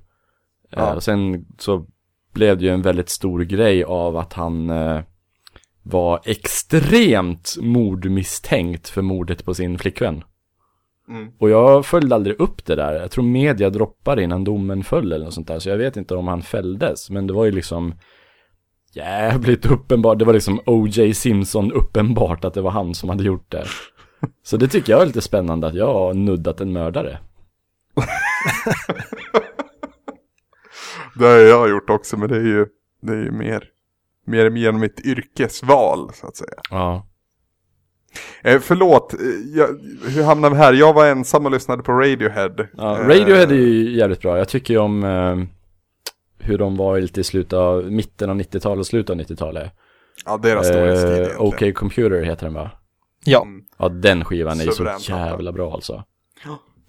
Ja. 0.69 0.95
och 0.95 1.03
sen 1.03 1.45
så 1.59 1.85
blev 2.33 2.57
det 2.57 2.63
ju 2.63 2.71
en 2.71 2.81
väldigt 2.81 3.09
stor 3.09 3.41
grej 3.41 3.83
av 3.83 4.17
att 4.17 4.33
han 4.33 4.69
eh, 4.69 5.01
var 5.83 6.19
extremt 6.25 7.55
mordmisstänkt 7.61 8.89
för 8.89 9.01
mordet 9.01 9.45
på 9.45 9.53
sin 9.53 9.77
flickvän. 9.77 10.23
Mm. 11.09 11.31
Och 11.39 11.49
jag 11.49 11.85
följde 11.85 12.15
aldrig 12.15 12.39
upp 12.39 12.65
det 12.65 12.75
där. 12.75 12.93
Jag 12.93 13.11
tror 13.11 13.23
media 13.23 13.69
droppade 13.69 14.23
innan 14.23 14.43
domen 14.43 14.83
föll 14.83 15.11
eller 15.11 15.25
något 15.25 15.33
sånt 15.33 15.47
där. 15.47 15.59
Så 15.59 15.69
jag 15.69 15.77
vet 15.77 15.97
inte 15.97 16.15
om 16.15 16.27
han 16.27 16.41
fälldes. 16.41 17.09
Men 17.09 17.27
det 17.27 17.33
var 17.33 17.45
ju 17.45 17.51
liksom 17.51 17.93
jävligt 18.93 19.65
uppenbart. 19.65 20.19
Det 20.19 20.25
var 20.25 20.33
liksom 20.33 20.59
O.J. 20.65 21.13
Simpson 21.13 21.71
uppenbart 21.71 22.45
att 22.45 22.53
det 22.53 22.61
var 22.61 22.71
han 22.71 22.93
som 22.93 23.09
hade 23.09 23.23
gjort 23.23 23.51
det. 23.51 23.65
Så 24.43 24.57
det 24.57 24.67
tycker 24.67 24.93
jag 24.93 25.01
är 25.01 25.05
lite 25.05 25.21
spännande 25.21 25.67
att 25.67 25.75
jag 25.75 25.93
har 25.93 26.13
nuddat 26.13 26.61
en 26.61 26.73
mördare. 26.73 27.19
Det 31.19 31.25
har 31.25 31.37
jag 31.37 31.69
gjort 31.69 31.89
också, 31.89 32.17
men 32.17 32.29
det 32.29 32.35
är 32.35 32.41
ju, 32.41 32.65
det 33.01 33.13
är 33.13 33.17
ju 33.23 33.31
mer, 33.31 33.63
mer 34.25 34.49
genom 34.49 34.81
mitt 34.81 34.99
yrkesval 35.05 36.11
så 36.13 36.27
att 36.27 36.35
säga. 36.35 36.53
Ja. 36.71 37.05
Eh, 38.41 38.59
förlåt, 38.59 39.13
eh, 39.13 39.19
jag, 39.55 39.67
hur 40.05 40.23
hamnade 40.23 40.55
vi 40.55 40.61
här? 40.61 40.73
Jag 40.73 40.93
var 40.93 41.07
ensam 41.07 41.45
och 41.45 41.51
lyssnade 41.51 41.83
på 41.83 41.91
Radiohead. 41.91 42.55
ja 42.77 42.99
Eh, 42.99 43.07
Radiohead 43.07 43.51
är 43.51 43.55
ju 43.55 43.91
jävligt 43.97 44.21
bra. 44.21 44.37
Jag 44.37 44.49
tycker 44.49 44.73
ju 44.73 44.79
om 44.79 45.03
eh, 45.03 45.37
hur 46.47 46.57
de 46.57 46.77
var 46.77 46.99
lite 46.99 47.21
i 47.21 47.23
slutet 47.23 47.53
av, 47.53 47.91
mitten 47.91 48.29
av 48.29 48.35
90-talet 48.35 48.79
och 48.79 48.87
slutet 48.87 49.09
av 49.09 49.15
90-talet. 49.15 49.71
Ja, 50.25 50.37
deras 50.37 50.67
storhetstid 50.67 51.35
Eh. 51.35 51.41
OK 51.41 51.75
Computer 51.75 52.23
heter 52.23 52.45
den 52.45 52.53
va? 52.53 52.71
Ja. 53.25 53.41
Mm. 53.41 53.63
Ja, 53.77 53.89
den 53.89 54.25
skivan 54.25 54.59
är 54.59 54.65
ju 54.65 54.71
så 54.71 54.87
jävla 54.99 55.51
bra 55.51 55.73
alltså. 55.73 56.03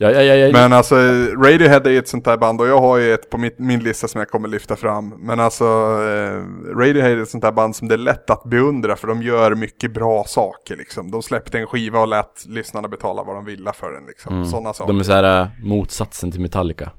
Ja, 0.02 0.10
ja, 0.10 0.22
ja. 0.22 0.52
Men 0.52 0.72
alltså, 0.72 0.94
Radiohead 1.36 1.80
är 1.80 1.90
ju 1.90 1.98
ett 1.98 2.08
sånt 2.08 2.24
där 2.24 2.36
band 2.36 2.60
och 2.60 2.66
jag 2.68 2.80
har 2.80 2.98
ju 2.98 3.14
ett 3.14 3.30
på 3.30 3.38
mitt, 3.38 3.58
min 3.58 3.80
lista 3.80 4.08
som 4.08 4.18
jag 4.18 4.28
kommer 4.28 4.48
lyfta 4.48 4.76
fram. 4.76 5.08
Men 5.08 5.40
alltså, 5.40 5.64
eh, 5.64 6.76
Radiohead 6.76 7.10
är 7.10 7.22
ett 7.22 7.28
sånt 7.28 7.42
där 7.42 7.52
band 7.52 7.76
som 7.76 7.88
det 7.88 7.94
är 7.94 7.98
lätt 7.98 8.30
att 8.30 8.44
beundra 8.44 8.96
för 8.96 9.08
de 9.08 9.22
gör 9.22 9.54
mycket 9.54 9.94
bra 9.94 10.24
saker 10.24 10.76
liksom. 10.76 11.10
De 11.10 11.22
släppte 11.22 11.58
en 11.58 11.66
skiva 11.66 12.00
och 12.00 12.08
lät 12.08 12.46
lyssnarna 12.46 12.88
betala 12.88 13.22
vad 13.22 13.36
de 13.36 13.44
ville 13.44 13.72
för 13.72 13.92
den 13.92 14.06
liksom. 14.06 14.34
Mm. 14.34 14.46
Sådana 14.46 14.72
saker. 14.72 14.92
De 14.92 15.00
är 15.00 15.04
så 15.04 15.12
här 15.12 15.42
äh, 15.42 15.48
motsatsen 15.62 16.32
till 16.32 16.40
Metallica. 16.40 16.90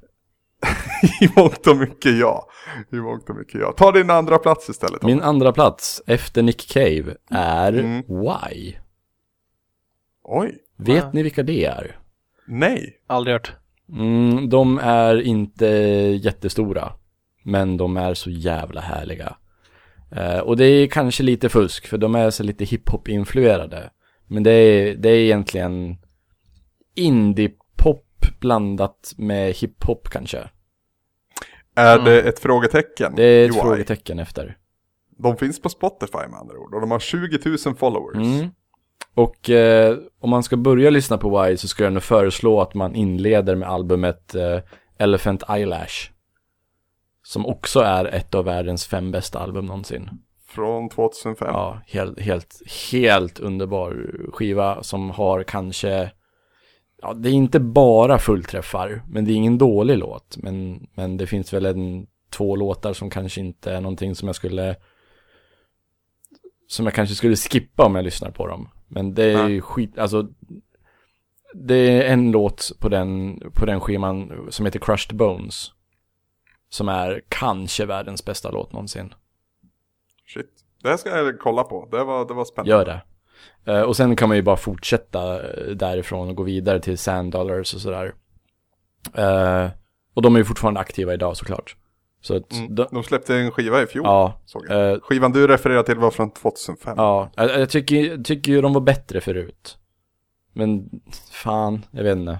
I 1.22 1.30
mångt 1.36 1.68
och 1.68 1.78
mycket 1.78 2.18
ja. 2.18 2.48
I 2.92 2.96
mångt 2.96 3.30
och 3.30 3.36
mycket 3.36 3.62
ja. 3.62 3.74
Ta 3.78 3.92
din 3.92 4.10
andra 4.10 4.38
plats 4.38 4.70
istället. 4.70 5.04
Min 5.04 5.22
andra 5.22 5.52
plats 5.52 6.02
efter 6.08 6.42
Nick 6.42 6.74
Cave 6.74 7.16
är 7.32 7.74
Mm. 7.74 8.02
Why. 8.08 8.76
Oj, 10.24 10.58
Vet 10.78 11.14
ni 11.14 11.24
vilka 11.24 11.44
det 11.44 11.66
är? 11.66 12.01
Nej. 12.52 13.02
Aldrig 13.08 13.34
hört. 13.34 13.54
Mm, 13.92 14.50
de 14.50 14.80
är 14.84 15.22
inte 15.22 15.66
jättestora. 16.24 16.94
Men 17.44 17.78
de 17.78 17.98
är 17.98 18.14
så 18.14 18.30
jävla 18.30 18.82
härliga. 18.82 19.36
Eh, 20.12 20.40
och 20.40 20.58
det 20.58 20.66
är 20.66 20.88
kanske 20.88 21.24
lite 21.24 21.50
fusk, 21.50 21.88
för 21.88 21.98
de 21.98 22.16
är 22.16 22.30
så 22.30 22.44
lite 22.44 22.64
hiphop-influerade. 22.66 23.90
Men 24.28 24.44
det 24.44 24.52
är, 24.52 24.96
det 24.96 25.10
är 25.10 25.16
egentligen 25.18 25.98
indie-pop 26.96 28.26
blandat 28.40 29.14
med 29.18 29.54
hiphop 29.56 30.10
kanske. 30.10 30.50
Är 31.76 31.94
Mm. 32.00 32.06
det 32.06 32.22
ett 32.22 32.40
frågetecken? 32.40 33.14
Det 33.16 33.24
är 33.24 33.46
ett 33.46 33.56
UI? 33.56 33.62
frågetecken 33.62 34.20
efter. 34.20 34.58
De 35.18 35.38
finns 35.38 35.62
på 35.62 35.70
Spotify 35.70 36.18
med 36.30 36.40
andra 36.40 36.58
ord 36.58 36.74
och 36.74 36.82
de 36.82 36.92
har 36.92 37.00
20 37.00 37.40
000 37.66 37.76
followers. 37.76 38.16
Mm. 38.18 38.50
Och 39.16 39.50
eh, 39.50 39.98
om 40.20 40.30
man 40.30 40.44
ska 40.44 40.58
börja 40.58 40.90
lyssna 40.90 41.18
på 41.18 41.42
Why 41.42 41.58
så 41.58 41.68
skulle 41.68 41.86
jag 41.86 41.94
nog 41.94 42.04
föreslå 42.04 42.62
att 42.62 42.74
man 42.74 42.96
inleder 42.96 43.56
med 43.56 43.70
albumet 43.70 44.36
eh, 44.36 44.60
Elephant 44.98 45.44
Eyelash. 45.50 46.12
Som 47.24 47.46
också 47.46 47.80
är 47.80 48.06
ett 48.06 48.36
av 48.36 48.46
världens 48.46 48.88
fem 48.88 49.12
bästa 49.12 49.40
album 49.40 49.66
någonsin. 49.66 50.10
Från 50.48 50.90
2005. 50.90 51.48
Ja, 51.52 51.82
helt, 51.88 52.20
helt, 52.20 52.62
helt 52.92 53.40
underbar 53.40 54.16
skiva 54.34 54.84
som 54.84 55.10
har 55.10 55.44
kanske, 55.44 56.12
ja 57.02 57.14
det 57.14 57.30
är 57.30 57.34
inte 57.34 57.60
bara 57.60 58.20
fullträffar, 58.20 59.02
men 59.10 59.26
det 59.26 59.32
är 59.32 59.36
ingen 59.36 59.58
dålig 59.58 59.98
låt. 59.98 60.38
Men, 60.38 60.88
men 60.96 61.18
det 61.18 61.28
finns 61.28 61.54
väl 61.54 61.66
en, 61.66 62.08
två 62.30 62.56
låtar 62.56 62.94
som 62.94 63.10
kanske 63.10 63.42
inte 63.42 63.72
är 63.72 63.82
någonting 63.82 64.16
som 64.16 64.28
jag 64.28 64.36
skulle, 64.36 64.76
som 66.68 66.86
jag 66.86 66.94
kanske 66.94 67.16
skulle 67.16 67.36
skippa 67.36 67.86
om 67.86 67.96
jag 67.96 68.06
lyssnar 68.06 68.32
på 68.32 68.48
dem. 68.48 68.70
Men 68.94 69.14
det 69.14 69.34
är 69.34 69.48
ju 69.48 69.62
skit, 69.62 69.98
alltså, 69.98 70.28
det 71.54 71.76
är 71.76 72.14
en 72.14 72.32
låt 72.32 72.72
på 72.80 72.90
den, 72.90 73.40
på 73.54 73.66
den 73.66 73.80
skivan 73.80 74.48
som 74.50 74.66
heter 74.66 74.80
Crushed 74.80 75.16
Bones. 75.16 75.72
Som 76.70 76.90
är 76.90 77.22
kanske 77.30 77.86
världens 77.86 78.26
bästa 78.26 78.52
låt 78.52 78.74
någonsin. 78.74 79.14
Shit. 80.28 80.66
Det 80.82 80.90
här 80.90 80.98
ska 80.98 81.10
jag 81.10 81.40
kolla 81.40 81.64
på. 81.64 81.88
Det 81.92 82.04
var, 82.04 82.28
det 82.28 82.34
var 82.34 82.46
spännande. 82.46 82.72
Gör 82.72 82.86
det. 82.86 83.02
Eh, 83.66 83.82
och 83.82 83.96
sen 83.96 84.16
kan 84.16 84.28
man 84.28 84.38
ju 84.38 84.44
bara 84.44 84.58
fortsätta 84.58 85.52
eh, 85.52 85.76
därifrån 85.76 86.30
och 86.30 86.36
gå 86.36 86.44
vidare 86.44 86.80
till 86.80 86.98
Sand 86.98 87.32
Dollars 87.32 87.74
och 87.74 87.82
sådär. 87.82 88.14
Eh, 89.14 89.70
och 90.14 90.22
de 90.22 90.36
är 90.36 90.40
ju 90.40 90.46
fortfarande 90.46 90.80
aktiva 90.80 91.14
idag 91.14 91.38
såklart. 91.38 91.76
Så 92.22 92.36
att, 92.36 92.54
Mm. 92.54 92.76
de, 92.76 92.88
De 92.92 93.04
släppte 93.04 93.36
en 93.36 93.52
skiva 93.52 93.82
i 93.84 93.88
fjol. 93.88 94.04
ja, 94.06 94.42
Såg 94.46 94.66
jag. 94.70 94.92
eh, 94.94 95.00
Skivan 95.02 95.32
du 95.32 95.48
refererar 95.48 95.84
till 95.84 95.98
var 95.98 96.12
från 96.12 96.32
2005. 96.32 96.94
ja, 96.98 97.30
jag, 97.36 97.60
jag 97.60 97.70
tycker, 97.70 98.24
tycker 98.24 98.52
ju 98.52 98.62
de 98.62 98.74
var 98.74 98.82
bättre 98.82 99.22
förut. 99.22 99.78
Men 100.54 100.90
fan, 101.32 101.86
jag 101.92 102.04
vet 102.04 102.18
inte. 102.18 102.40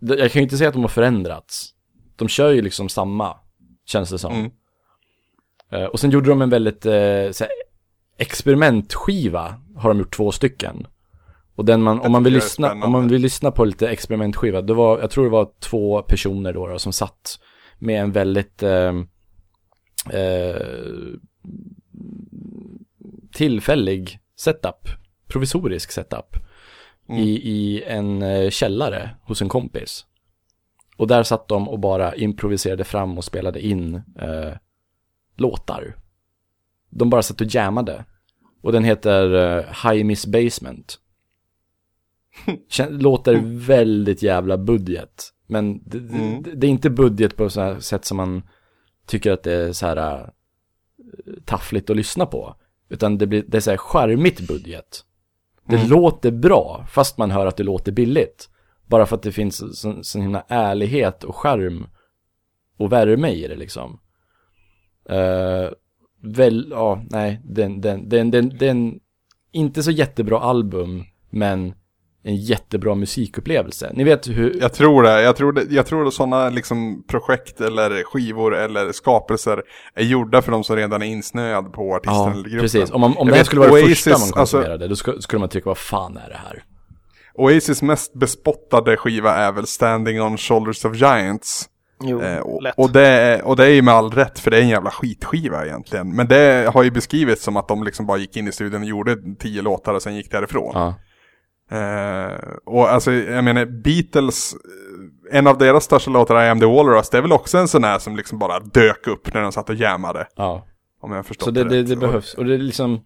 Jag 0.00 0.32
kan 0.32 0.40
ju 0.40 0.42
inte 0.42 0.56
säga 0.56 0.68
att 0.68 0.74
de 0.74 0.82
har 0.82 0.88
förändrats. 0.88 1.74
De 2.16 2.28
kör 2.28 2.50
ju 2.50 2.62
liksom 2.62 2.88
samma, 2.88 3.36
känns 3.86 4.10
det 4.10 4.18
som. 4.18 4.32
Mm. 4.34 4.50
Eh, 5.72 5.84
och 5.84 6.00
sen 6.00 6.10
gjorde 6.10 6.28
de 6.28 6.42
en 6.42 6.50
väldigt 6.50 6.86
eh, 6.86 7.30
så 7.32 7.44
här, 7.44 7.50
experimentskiva, 8.18 9.54
har 9.76 9.88
de 9.90 9.98
gjort 9.98 10.16
två 10.16 10.32
stycken. 10.32 10.86
Och 11.54 11.64
den 11.64 11.82
man, 11.82 12.00
om 12.00 12.12
man 12.12 12.24
vill 12.24 12.32
lyssna, 12.32 12.72
om 12.72 12.92
man 12.92 13.08
vill 13.08 13.22
lyssna 13.22 13.50
på 13.50 13.64
lite 13.64 13.88
experimentskiva, 13.88 14.62
det 14.62 14.74
var, 14.74 14.98
jag 15.00 15.10
tror 15.10 15.24
det 15.24 15.30
var 15.30 15.48
två 15.58 16.02
personer 16.02 16.52
då, 16.52 16.66
då 16.66 16.78
som 16.78 16.92
satt 16.92 17.38
med 17.80 18.00
en 18.00 18.12
väldigt 18.12 18.62
eh, 18.62 18.94
eh, 20.12 20.62
tillfällig 23.32 24.18
setup, 24.36 24.88
provisorisk 25.26 25.92
setup, 25.92 26.36
Mm. 27.10 27.22
i, 27.22 27.30
i 27.30 27.82
en 27.82 28.22
eh, 28.22 28.50
källare 28.50 29.10
hos 29.22 29.42
en 29.42 29.48
kompis. 29.48 30.06
Och 30.96 31.06
där 31.06 31.22
satt 31.22 31.48
de 31.48 31.68
och 31.68 31.78
bara 31.78 32.14
improviserade 32.14 32.84
fram 32.84 33.18
och 33.18 33.24
spelade 33.24 33.66
in 33.66 33.94
eh, 34.18 34.52
låtar. 35.36 35.96
De 36.90 37.10
bara 37.10 37.22
satt 37.22 37.40
och 37.40 37.46
jammade. 37.54 38.04
Och 38.62 38.72
den 38.72 38.84
heter 38.84 39.34
eh, 39.34 39.64
High 39.90 40.04
Miss 40.04 40.26
Basement. 40.26 40.98
Låter 42.88 43.40
väldigt 43.44 44.22
jävla 44.22 44.58
budget. 44.58 45.32
Men 45.50 45.82
det, 45.84 45.98
Mm. 45.98 46.42
det, 46.42 46.54
det 46.54 46.66
är 46.66 46.70
inte 46.70 46.90
budget 46.90 47.36
på 47.36 47.50
så 47.50 47.60
här 47.60 47.80
sätt 47.80 48.04
som 48.04 48.16
man 48.16 48.42
tycker 49.06 49.32
att 49.32 49.42
det 49.42 49.52
är 49.52 49.72
så 49.72 49.86
här 49.86 49.96
äh, 49.96 50.26
taffligt 51.44 51.90
att 51.90 51.96
lyssna 51.96 52.26
på. 52.26 52.54
Utan 52.88 53.18
det, 53.18 53.26
blir, 53.26 53.44
det 53.48 53.56
är 53.56 53.60
så 53.60 53.70
här 53.70 53.76
charmigt 53.78 54.48
budget. 54.48 55.04
Det 55.66 55.76
Mm. 55.76 55.88
låter 55.88 56.30
bra, 56.30 56.86
fast 56.90 57.18
man 57.18 57.30
hör 57.30 57.46
att 57.46 57.56
det 57.56 57.62
låter 57.62 57.92
billigt. 57.92 58.50
Bara 58.86 59.06
för 59.06 59.16
att 59.16 59.22
det 59.22 59.32
finns 59.32 59.80
sån, 59.80 60.04
sån 60.04 60.22
himla 60.22 60.44
ärlighet 60.48 61.24
och 61.24 61.36
charm 61.36 61.86
och 62.76 62.92
värme 62.92 63.30
i 63.30 63.48
det 63.48 63.56
liksom. 63.56 64.00
Uh, 65.10 65.70
väl, 66.22 66.68
ja, 66.70 67.02
nej, 67.10 67.40
den, 67.44 67.80
den, 67.80 68.08
den, 68.08 68.30
den, 68.30 68.48
den, 68.58 69.00
inte 69.52 69.82
så 69.82 69.90
jättebra 69.90 70.40
album, 70.40 71.04
men 71.30 71.74
en 72.24 72.36
jättebra 72.36 72.94
musikupplevelse. 72.94 73.90
Ni 73.94 74.04
vet 74.04 74.28
hur, 74.28 74.56
Jag 74.60 74.72
tror 74.72 75.02
det. 75.02 75.22
Jag 75.22 75.36
tror, 75.36 75.52
det, 75.52 75.64
jag 75.70 75.86
tror 75.86 76.06
att 76.06 76.14
sådana 76.14 76.48
liksom 76.48 77.04
projekt 77.08 77.60
eller 77.60 78.04
skivor 78.04 78.56
eller 78.56 78.92
skapelser 78.92 79.62
är 79.94 80.04
gjorda 80.04 80.42
för 80.42 80.52
de 80.52 80.64
som 80.64 80.76
redan 80.76 81.02
är 81.02 81.06
insnöad 81.06 81.72
på 81.72 81.94
artisten 81.94 82.14
ja, 82.14 82.30
eller 82.30 82.42
gruppen. 82.42 82.60
precis. 82.60 82.90
Om, 82.90 83.00
man, 83.00 83.10
om 83.10 83.16
Jag 83.16 83.26
det 83.26 83.32
här 83.32 83.38
vet, 83.38 83.46
skulle 83.46 83.60
vara 83.60 83.70
det 83.70 83.76
Oasis, 83.82 83.96
första 84.04 84.10
man 84.10 84.20
alltså- 84.22 84.36
konsumerade, 84.56 84.88
då 84.88 84.96
skulle, 84.96 85.22
skulle 85.22 85.40
man 85.40 85.48
tycka, 85.48 85.68
vad 85.68 85.78
fan 85.78 86.16
är 86.16 86.28
det 86.28 86.36
här? 86.48 86.62
Oasis 87.34 87.82
mest 87.82 88.14
bespottade 88.14 88.96
skiva 88.96 89.34
är 89.34 89.52
väl 89.52 89.66
Standing 89.66 90.22
on 90.22 90.38
Shoulders 90.38 90.84
of 90.84 90.96
Giants. 90.96 91.66
Jo, 92.02 92.20
Eh, 92.22 92.38
och, 92.38 92.62
lätt. 92.62 92.74
och, 92.76 92.90
det 92.92 93.06
är, 93.06 93.42
och 93.44 93.56
det 93.56 93.64
är 93.64 93.70
ju 93.70 93.82
med 93.82 93.94
all 93.94 94.10
rätt 94.10 94.38
för 94.38 94.50
det 94.50 94.56
är 94.58 94.62
en 94.62 94.68
jävla 94.68 94.90
skitskiva 94.90 95.66
egentligen. 95.66 96.16
Men 96.16 96.28
det 96.28 96.70
har 96.74 96.82
ju 96.82 96.90
beskrivits 96.90 97.42
som 97.44 97.56
att 97.56 97.68
de 97.68 97.84
liksom 97.84 98.06
bara 98.06 98.18
gick 98.18 98.36
in 98.36 98.48
i 98.48 98.52
studion 98.52 98.82
och 98.82 98.88
gjorde 98.88 99.16
tio 99.38 99.62
låtar 99.62 99.94
och 99.94 100.02
sen 100.02 100.16
gick 100.16 100.30
därifrån. 100.30 100.70
Ja, 100.74 100.94
Eh, 101.70 102.34
och 102.64 102.90
alltså 102.90 103.12
jag 103.12 103.44
menar 103.44 103.64
Beatles, 103.66 104.54
eh, 104.54 105.38
en 105.38 105.46
av 105.46 105.58
deras 105.58 105.84
största 105.84 106.10
låtar 106.10 106.44
I 106.44 106.48
am 106.48 106.60
the 106.60 106.66
Walrus, 106.66 107.10
det 107.10 107.18
är 107.18 107.22
väl 107.22 107.32
också 107.32 107.58
en 107.58 107.68
sån 107.68 107.84
här 107.84 107.98
som 107.98 108.16
liksom 108.16 108.38
bara 108.38 108.60
dök 108.60 109.06
upp 109.06 109.34
när 109.34 109.42
de 109.42 109.52
satt 109.52 109.68
och 109.68 109.74
jammade. 109.74 110.28
ja. 110.36 110.66
Om 111.02 111.12
jag 111.12 111.26
förstått 111.26 111.44
Så 111.44 111.50
det, 111.50 111.64
det, 111.64 111.80
rätt. 111.80 111.88
det 111.88 111.96
behövs, 111.96 112.34
och 112.34 112.44
det 112.44 112.54
är 112.54 112.58
liksom 112.58 113.04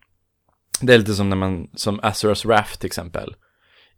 Det 0.80 0.94
är 0.94 0.98
lite 0.98 1.14
som 1.14 1.28
när 1.28 1.36
man, 1.36 1.70
som 1.74 2.00
Azura's 2.00 2.46
Wrath 2.46 2.76
till 2.78 2.86
exempel 2.86 3.36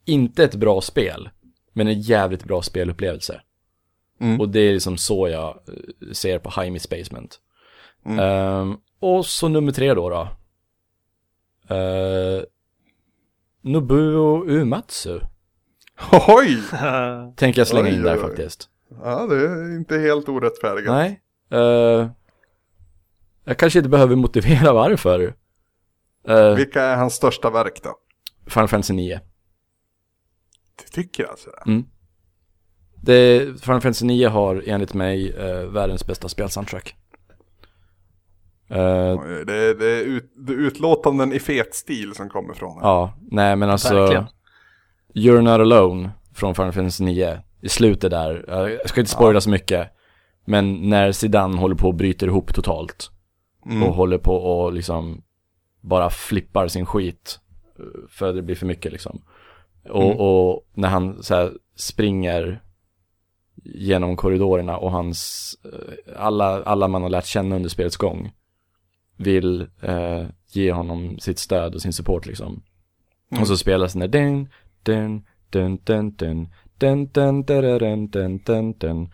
Inte 0.05 0.45
ett 0.45 0.55
bra 0.55 0.81
spel 0.81 1.31
Men 1.73 1.89
en 1.89 2.01
jävligt 2.01 2.45
bra 2.45 2.63
spelupplevelse 2.63 3.41
Mm. 4.21 4.41
Och 4.41 4.49
det 4.49 4.61
är 4.61 4.73
liksom 4.73 4.97
så 4.99 5.29
jag 5.29 5.49
eh, 5.49 6.13
ser 6.13 6.39
på 6.39 6.61
High 6.61 6.73
Misspacement 6.73 7.41
Mm. 8.07 8.19
Ehm, 8.19 8.77
Och 9.01 9.27
så 9.27 9.49
nummer 9.49 9.73
tre 9.73 9.95
då 9.95 10.11
då 10.11 10.29
uh, 11.75 12.43
Nobuo 13.67 14.45
Uematsu 14.47 15.21
Oj! 16.29 16.59
Tänker 17.37 17.61
jag 17.61 17.69
slänga 17.69 17.89
Oj, 17.89 17.95
in 17.95 18.03
där 18.03 18.17
oj, 18.17 18.21
faktiskt 18.21 18.69
Ja, 19.03 19.27
det 19.27 19.37
är 19.37 19.77
inte 19.77 19.99
helt 19.99 20.29
orättfärdigt. 20.29 20.89
Nej 20.89 21.23
Eh, 21.51 22.09
Jag 23.45 23.59
kanske 23.59 23.79
inte 23.79 23.89
behöver 23.89 24.17
motivera 24.17 24.73
varför 24.73 25.35
uh, 26.29 26.55
Vilka 26.55 26.83
är 26.83 26.97
hans 26.97 27.15
största 27.15 27.51
verk 27.51 27.81
då? 27.83 27.95
Final 28.47 28.69
Fantasy 28.69 28.95
9 28.95 29.21
Du 30.77 30.85
tycker 31.03 31.25
alltså 31.25 31.51
det? 31.51 31.71
Mm. 31.71 31.85
Det, 33.03 33.41
Final 33.61 33.81
Fantasy 33.81 34.07
9 34.07 34.29
har 34.29 34.63
enligt 34.67 34.95
mig 34.95 35.31
eh, 35.37 35.67
världens 35.67 36.07
bästa 36.07 36.29
spelsoundtrack. 36.29 36.97
Oj, 38.71 39.45
Det, 39.47 39.55
är- 39.55 39.75
det, 39.75 39.87
är 39.87 40.03
ut, 40.05 40.33
det 40.37 40.53
är 40.53 40.57
utlåtanden 40.57 41.33
i 41.33 41.39
fet 41.39 41.75
stil 41.75 42.15
som 42.15 42.29
kommer 42.29 42.55
från 42.55 42.77
det. 42.79 42.83
ja, 42.87 43.13
nej 43.31 43.57
men 43.57 43.71
alltså 43.71 43.95
Verkligen. 43.95 44.27
You're 45.15 45.41
Not 45.43 45.61
Alone 45.61 46.11
från 46.35 46.55
Final 46.55 46.73
Fantasy 46.73 47.05
9 47.05 47.39
i 47.61 47.69
slutet 47.69 48.11
där, 48.11 48.45
jag 48.49 48.89
ska 48.89 49.01
inte 49.01 49.11
spoila 49.13 49.41
så 49.41 49.51
mycket 49.51 49.89
men 50.45 50.89
när 50.91 51.13
Zidane 51.13 51.57
håller 51.61 51.75
på 51.75 51.89
och 51.89 51.95
bryter 51.95 52.27
ihop 52.27 52.55
totalt 52.55 53.11
Mm. 53.67 53.83
och 53.83 53.95
håller 53.95 54.19
på 54.19 54.35
och 54.37 54.73
liksom 54.73 55.23
bara 55.81 56.11
flippar 56.11 56.69
sin 56.69 56.87
skit 56.87 57.39
för 58.11 58.33
det 58.33 58.43
blir 58.43 58.55
för 58.57 58.67
mycket 58.67 58.93
liksom. 58.93 59.23
Och, 59.91 60.05
Mm. 60.05 60.17
och 60.17 60.67
när 60.75 60.89
han 60.89 61.23
så 61.23 61.35
här 61.35 61.53
springer 61.77 62.63
genom 63.65 64.17
korridorerna 64.17 64.77
och 64.77 64.91
hans, 64.93 65.53
eh, 65.65 66.23
alla, 66.23 66.63
alla 66.63 66.89
man 66.89 67.03
har 67.03 67.09
lärt 67.09 67.27
känna 67.27 67.57
under 67.57 67.69
spelets 67.69 67.97
gång 67.97 68.33
vill 69.17 69.61
eh, 69.83 70.23
ge 70.53 70.73
honom 70.73 71.19
sitt 71.19 71.39
stöd 71.39 71.75
och 71.75 71.83
sin 71.83 71.93
support 71.93 72.27
liksom. 72.27 72.63
Mm. 73.33 73.43
Och 73.43 73.49
så 73.49 73.57
spelas 73.57 73.93
den 73.93 74.01
där 74.01 74.09
dun, 74.09 74.49
dun, 74.83 75.23
dun, 75.51 75.77
dun, 75.85 76.15
dun, 76.17 76.49
dun, 76.79 77.43
dun, 77.43 77.43
dun, 77.79 78.09
dun, 78.11 78.39
dun, 78.39 78.73
dun. 78.79 79.11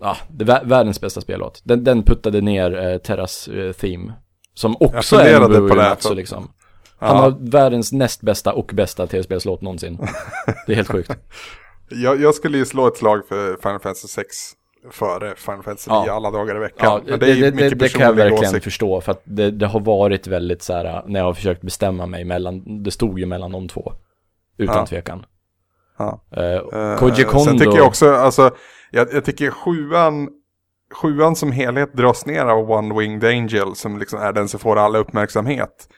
Ja, 0.00 0.16
det 0.30 0.44
är 0.44 0.48
vä- 0.48 0.68
världens 0.68 1.00
bästa 1.00 1.20
spellåt. 1.20 1.60
Den, 1.64 1.84
den 1.84 2.02
puttade 2.02 2.40
ner 2.40 2.78
eh, 2.92 2.98
Terras 2.98 3.48
eh, 3.48 3.72
theme. 3.72 4.12
Som 4.54 4.76
också 4.80 5.16
är 5.16 5.40
en 5.40 5.52
Uematsu, 5.52 6.08
för- 6.08 6.14
liksom. 6.16 6.48
Ja. 6.98 7.06
Han 7.06 7.16
har 7.16 7.36
världens 7.50 7.92
näst 7.92 8.22
bästa 8.22 8.52
och 8.52 8.70
bästa 8.74 9.06
tv-spelslåt 9.06 9.60
någonsin. 9.62 9.98
Det 10.66 10.72
är 10.72 10.76
helt 10.76 10.88
sjukt. 10.88 11.10
Jag, 11.90 12.20
jag 12.20 12.34
skulle 12.34 12.58
ju 12.58 12.64
slå 12.66 12.86
ett 12.86 12.96
slag 12.96 13.28
för 13.28 13.56
Final 13.62 13.80
Fantasy 13.80 14.08
6 14.08 14.36
före 14.90 15.34
Final 15.36 15.62
Fantasy 15.62 15.90
9 15.90 16.02
Ja. 16.06 16.12
alla 16.12 16.30
dagar 16.30 16.56
i 16.56 16.58
veckan. 16.58 16.78
Ja, 16.90 17.00
Men 17.10 17.18
det, 17.18 17.26
det, 17.26 17.50
det, 17.50 17.52
mycket 17.56 17.78
det 17.78 17.88
kan 17.88 18.00
jag 18.06 18.12
verkligen 18.12 18.44
åsikt. 18.44 18.64
förstå. 18.64 19.00
För 19.00 19.12
att 19.12 19.22
det, 19.24 19.66
har 19.66 19.80
varit 19.80 20.26
väldigt 20.26 20.62
så 20.62 20.72
här, 20.72 21.02
när 21.06 21.20
jag 21.20 21.26
har 21.26 21.34
försökt 21.34 21.62
bestämma 21.62 22.06
mig 22.06 22.24
mellan, 22.24 22.82
det 22.82 22.90
stod 22.90 23.18
ju 23.18 23.26
mellan 23.26 23.52
de 23.52 23.68
två. 23.68 23.92
Utan 24.58 24.76
Ja. 24.76 24.86
tvekan. 24.86 25.26
Ja. 25.98 26.20
Uh, 26.36 26.98
Koji 26.98 27.24
Kondo. 27.24 27.44
Sen 27.44 27.58
tycker 27.58 27.76
jag 27.76 27.86
också, 27.86 28.12
alltså, 28.14 28.50
jag, 28.90 29.08
jag 29.12 29.24
tycker 29.24 29.50
sjuan, 29.50 30.28
sjuan 30.94 31.36
som 31.36 31.52
helhet 31.52 31.92
dras 31.92 32.26
ner 32.26 32.44
av 32.44 32.70
One 32.70 32.98
Winged 32.98 33.24
Angel 33.24 33.74
som 33.74 33.98
liksom 33.98 34.18
är 34.20 34.32
den 34.32 34.48
som 34.48 34.60
får 34.60 34.76
all 34.78 34.96
uppmärksamhet. 34.96 35.88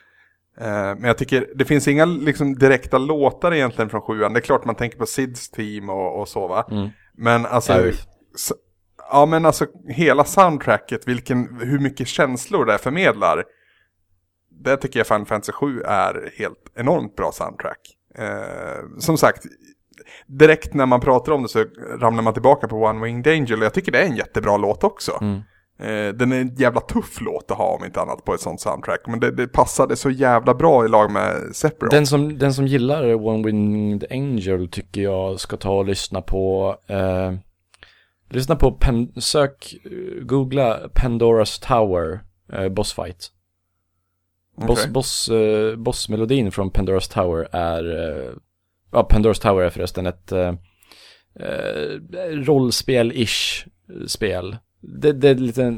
Eh, 0.61 0.67
men 0.71 1.03
jag 1.03 1.17
tycker, 1.17 1.47
det 1.55 1.65
finns 1.65 1.87
inga 1.87 2.05
liksom, 2.05 2.55
direkta 2.55 2.97
låtar 2.97 3.53
egentligen 3.53 3.89
från 3.89 4.01
sjuan. 4.01 4.33
Det 4.33 4.39
är 4.39 4.41
klart 4.41 4.65
man 4.65 4.75
tänker 4.75 4.97
på 4.97 5.05
Sids 5.05 5.49
team 5.49 5.89
och, 5.89 6.19
och 6.21 6.27
så 6.27 6.47
va. 6.47 6.65
Mm. 6.71 6.89
Men 7.17 7.45
alltså. 7.45 7.73
Ja 9.11 9.25
men 9.25 9.45
alltså 9.45 9.65
hela 9.87 10.23
soundtracket, 10.23 11.07
vilken, 11.07 11.59
hur 11.61 11.79
mycket 11.79 12.07
känslor 12.07 12.65
det 12.65 12.77
förmedlar. 12.77 13.43
Det 14.63 14.77
tycker 14.77 14.99
jag 14.99 15.07
Final 15.07 15.25
Fantasy 15.25 15.51
7 15.51 15.81
är 15.81 16.31
helt 16.37 16.71
enormt 16.75 17.15
bra 17.15 17.31
soundtrack. 17.31 17.79
Eh, 18.17 18.99
som 18.99 19.17
sagt, 19.17 19.43
direkt 20.27 20.73
när 20.73 20.85
man 20.85 21.01
pratar 21.01 21.31
om 21.31 21.43
det 21.43 21.49
så 21.49 21.65
ramlar 21.99 22.23
man 22.23 22.33
tillbaka 22.33 22.67
på 22.67 22.75
One 22.75 23.05
Winged 23.05 23.27
Angel. 23.27 23.59
och 23.59 23.65
Jag 23.65 23.73
tycker 23.73 23.91
det 23.91 24.01
är 24.01 24.05
en 24.05 24.15
jättebra 24.15 24.57
låt 24.57 24.83
också. 24.83 25.17
Mm. 25.21 25.41
Eh, 25.79 26.13
den 26.13 26.31
är 26.31 26.41
en 26.41 26.55
jävla 26.55 26.81
tuff 26.81 27.21
låt 27.21 27.51
att 27.51 27.57
ha 27.57 27.75
om 27.75 27.85
inte 27.85 28.01
annat 28.01 28.25
på 28.25 28.33
ett 28.33 28.41
sånt 28.41 28.61
soundtrack. 28.61 29.01
Men 29.07 29.19
det, 29.19 29.31
det 29.31 29.47
passade 29.47 29.95
så 29.95 30.09
jävla 30.09 30.53
bra 30.53 30.85
i 30.85 30.87
lag 30.87 31.11
med 31.11 31.55
Sephiroth. 31.55 31.95
Den 31.95 32.07
som, 32.07 32.37
den 32.37 32.53
som 32.53 32.67
gillar 32.67 33.27
One 33.27 33.45
Winged 33.45 34.05
Angel 34.09 34.67
tycker 34.67 35.01
jag 35.01 35.39
ska 35.39 35.57
ta 35.57 35.77
och 35.77 35.85
lyssna 35.85 36.21
på 36.21 36.75
eh, 36.87 37.33
Lyssna 38.29 38.55
på, 38.55 38.71
pen, 38.71 39.21
sök, 39.21 39.75
eh, 39.85 40.23
googla 40.23 40.89
Pandoras 40.93 41.59
Tower 41.59 42.19
eh, 42.53 42.69
Boss 42.69 42.93
Fight 42.93 43.31
Boss, 44.57 44.79
Okej. 44.79 44.91
boss, 44.91 45.29
eh, 45.29 45.75
bossmelodin 45.75 46.51
från 46.51 46.71
Pandoras 46.71 47.07
Tower 47.07 47.47
är 47.51 47.83
eh, 47.99 48.33
Ja, 48.91 49.03
Pandoras 49.03 49.39
Tower 49.39 49.63
är 49.63 49.69
förresten 49.69 50.05
ett 50.05 50.31
eh, 50.31 50.53
eh, 51.35 51.99
rollspel-ish 52.31 53.67
spel 54.07 54.57
det, 54.81 55.11
det 55.11 55.29
är 55.29 55.35
lite 55.35 55.77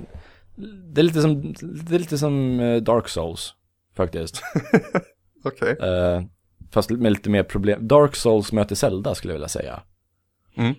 Det 0.94 1.02
är 1.02 1.04
lite 1.04 1.22
som, 1.22 1.54
det 1.62 1.96
är 1.96 2.00
lite 2.00 2.18
som 2.18 2.60
eh, 2.60 2.82
Dark 2.82 3.08
Souls 3.08 3.54
Faktiskt 3.96 4.42
Okej. 5.44 5.78
Eh, 5.82 6.22
fast 6.72 6.90
med 6.90 7.12
lite 7.12 7.30
mer 7.30 7.44
problem. 7.44 7.88
Dark 7.88 8.16
Souls 8.16 8.52
möter 8.52 8.76
Zelda 8.76 9.16
skulle 9.16 9.34
jag 9.34 9.36
vilja 9.36 9.48
säga. 9.48 9.84
Mm. 10.56 10.76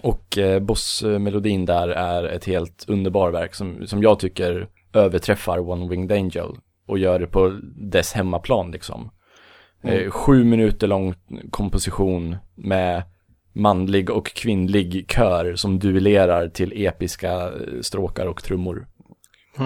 Och 0.00 0.38
eh, 0.38 0.60
bossmelodin 0.60 1.64
där 1.64 1.88
är 1.88 2.24
ett 2.24 2.44
helt 2.44 2.84
underbar 2.88 3.30
verk 3.30 3.54
som, 3.54 3.86
som 3.86 4.02
jag 4.02 4.18
tycker 4.18 4.68
överträffar 4.92 5.58
One 5.58 5.88
Winged 5.88 6.12
Angel. 6.12 6.56
Och 6.86 6.98
gör 6.98 7.18
det 7.18 7.26
på 7.26 7.60
dess 7.76 8.12
hemmaplan 8.12 8.70
liksom. 8.70 9.10
Mm. 9.82 10.04
Eh, 10.04 10.10
sju 10.10 10.44
minuter 10.44 10.86
lång 10.86 11.14
komposition 11.50 12.36
med 12.54 13.02
manlig 13.52 14.10
och 14.10 14.26
kvinnlig 14.26 15.10
kör 15.10 15.54
som 15.54 15.78
duellerar 15.78 16.48
till 16.48 16.86
episka 16.86 17.32
eh, 17.32 17.80
stråkar 17.80 18.26
och 18.26 18.42
trummor. 18.42 18.86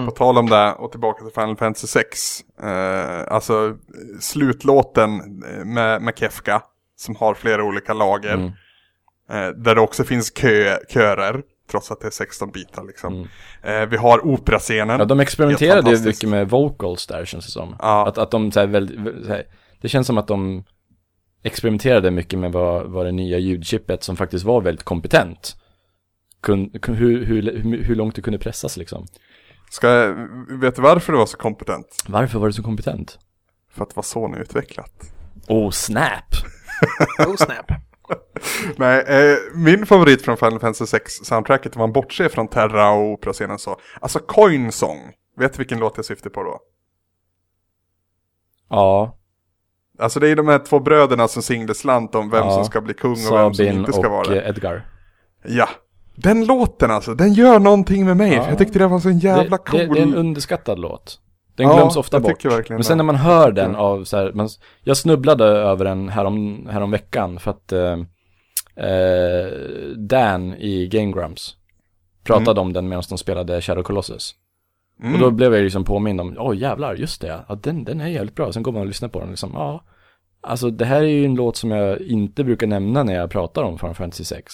På 0.05 0.11
tal 0.11 0.37
om 0.37 0.49
det 0.49 0.73
och 0.73 0.91
tillbaka 0.91 1.23
till 1.23 1.33
Final 1.33 1.57
Fantasy 1.57 1.87
6. 1.87 2.41
Eh, 2.63 3.33
alltså 3.33 3.77
slutlåten 4.19 5.43
eh, 5.43 5.65
med, 5.65 6.01
med 6.01 6.17
Kefka. 6.17 6.61
Som 6.95 7.15
har 7.15 7.33
flera 7.33 7.63
olika 7.63 7.93
lager. 7.93 8.33
Mm. 8.33 8.51
Eh, 9.33 9.49
där 9.49 9.75
det 9.75 9.81
också 9.81 10.03
finns 10.03 10.31
kö, 10.31 10.77
körer. 10.89 11.41
Trots 11.71 11.91
att 11.91 12.01
det 12.01 12.07
är 12.07 12.11
16 12.11 12.51
bitar 12.51 12.83
liksom. 12.83 13.13
Mm. 13.13 13.27
Eh, 13.83 13.89
vi 13.89 13.97
har 13.97 14.25
operascenen. 14.25 14.99
Ja, 14.99 15.05
de 15.05 15.19
experimenterade 15.19 15.91
ju 15.91 16.05
mycket 16.05 16.29
med 16.29 16.49
vocals 16.49 17.07
där 17.07 17.25
känns 17.25 17.45
det 17.45 17.51
som. 17.51 17.75
Ja. 17.79 18.07
Att, 18.07 18.17
att 18.17 18.31
de 18.31 18.51
så 18.51 18.59
här, 18.59 18.67
väldigt, 18.67 19.25
så 19.25 19.29
här, 19.29 19.43
det 19.81 19.89
känns 19.89 20.07
som 20.07 20.17
att 20.17 20.27
de 20.27 20.63
experimenterade 21.43 22.11
mycket 22.11 22.39
med 22.39 22.51
vad, 22.51 22.91
vad 22.91 23.05
det 23.05 23.11
nya 23.11 23.37
ljudchippet 23.37 24.03
som 24.03 24.17
faktiskt 24.17 24.45
var 24.45 24.61
väldigt 24.61 24.83
kompetent 24.83 25.55
kun, 26.43 26.69
kun, 26.69 26.95
hur, 26.95 27.25
hur, 27.25 27.41
hur, 27.41 27.83
hur 27.83 27.95
långt 27.95 28.15
du 28.15 28.21
kunde 28.21 28.39
pressas 28.39 28.77
liksom. 28.77 29.05
Ska 29.69 29.87
jag, 29.89 30.15
vet 30.59 30.75
du 30.75 30.81
varför 30.81 31.13
du 31.13 31.19
var 31.19 31.25
så 31.25 31.37
kompetent? 31.37 32.03
Varför 32.07 32.39
var 32.39 32.47
du 32.47 32.53
så 32.53 32.63
kompetent? 32.63 33.19
För 33.71 33.83
att 33.83 33.89
det 33.89 33.95
var 33.95 34.03
Sony-utvecklat. 34.03 35.13
Oh, 35.47 35.71
snap! 35.71 36.35
Oh 37.27 37.35
snap. 37.35 37.71
Nej, 38.77 39.03
eh, 39.07 39.37
min 39.55 39.85
favorit 39.85 40.21
från 40.21 40.37
Final 40.37 40.59
Fantasy 40.59 40.85
6 40.85 41.13
soundtracket, 41.13 41.75
om 41.75 41.79
man 41.79 41.91
bortser 41.93 42.29
från 42.29 42.47
Terra 42.47 42.89
och 42.91 43.11
operascenen 43.11 43.59
så, 43.59 43.77
alltså 44.01 44.19
Coin 44.19 44.71
Song. 44.71 44.99
Vet 45.37 45.53
du 45.53 45.57
vilken 45.57 45.79
låt 45.79 45.93
jag 45.97 46.05
syftar 46.05 46.29
på 46.29 46.43
då? 46.43 46.59
Ja, 48.69 49.17
Alltså 49.99 50.19
det 50.19 50.29
är 50.29 50.35
de 50.35 50.47
här 50.47 50.59
två 50.59 50.79
bröderna 50.79 51.27
som 51.27 51.41
singlar 51.43 51.73
slant 51.73 52.15
om 52.15 52.29
vem 52.29 52.43
Ja. 52.45 52.51
som 52.51 52.65
ska 52.65 52.81
bli 52.81 52.93
kung 52.93 53.11
och 53.11 53.17
vem 53.17 53.25
som 53.25 53.53
Sabin 53.53 53.77
inte 53.79 53.93
ska 53.93 54.09
vara 54.09 54.19
och 54.21 54.29
det. 54.29 54.41
eh, 54.41 54.49
Edgar. 54.49 54.87
Ja. 55.45 55.69
Den 56.15 56.45
låten 56.45 56.91
alltså, 56.91 57.13
den 57.13 57.33
gör 57.33 57.59
någonting 57.59 58.05
med 58.05 58.17
mig. 58.17 58.33
Ja. 58.33 58.43
För 58.43 58.49
jag 58.49 58.57
tyckte 58.57 58.79
det 58.79 58.87
var 58.87 58.99
så 58.99 59.09
en 59.09 59.19
jävla 59.19 59.57
det, 59.57 59.63
cool. 59.63 59.79
det, 59.79 59.85
det 59.93 59.99
är 59.99 60.03
en 60.03 60.15
underskattad 60.15 60.79
låt. 60.79 61.19
Den 61.55 61.67
Ja, 61.67 61.75
glöms 61.75 61.95
ofta 61.95 62.19
bort. 62.19 62.69
Men 62.69 62.83
sen 62.83 62.97
när 62.97 63.03
man 63.03 63.15
hör 63.15 63.51
den 63.51 63.75
av 63.75 64.03
så 64.03 64.17
här, 64.17 64.31
man, 64.33 64.49
jag 64.83 64.97
snubblade 64.97 65.45
över 65.45 65.85
den 65.85 66.09
härom, 66.09 66.67
härom 66.71 66.91
veckan 66.91 67.39
för 67.39 67.51
att 67.51 67.71
eh, 67.71 67.97
eh, 68.85 69.47
Dan 69.97 70.53
i 70.53 70.87
Game 70.87 71.11
Grumps 71.11 71.55
pratade 72.23 72.61
om 72.61 72.73
den 72.73 72.89
medan 72.89 73.03
de 73.09 73.17
spelade 73.17 73.61
Shadow 73.61 73.83
Colossus. 73.83 74.35
Mm. 75.01 75.13
Och 75.13 75.19
då 75.19 75.31
blev 75.31 75.53
jag 75.53 75.63
liksom 75.63 75.83
påmind 75.83 76.21
om, 76.21 76.35
åh 76.39 76.57
jävlar, 76.57 76.95
just 76.95 77.21
det, 77.21 77.43
ja, 77.47 77.55
den, 77.55 77.83
den 77.83 78.01
är 78.01 78.07
jävligt 78.07 78.35
bra. 78.35 78.51
Sen 78.51 78.63
går 78.63 78.71
man 78.71 78.81
och 78.81 78.87
lyssnar 78.87 79.09
på 79.09 79.19
den 79.19 79.29
liksom, 79.29 79.51
ja. 79.53 79.83
Alltså 80.41 80.69
det 80.69 80.85
här 80.85 81.01
är 81.01 81.07
ju 81.07 81.25
en 81.25 81.35
låt 81.35 81.57
som 81.57 81.71
jag 81.71 82.01
inte 82.01 82.43
brukar 82.43 82.67
nämna 82.67 83.03
när 83.03 83.15
jag 83.15 83.29
pratar 83.31 83.63
om 83.63 83.77
Final 83.77 83.95
Fantasy 83.95 84.23
6. 84.23 84.53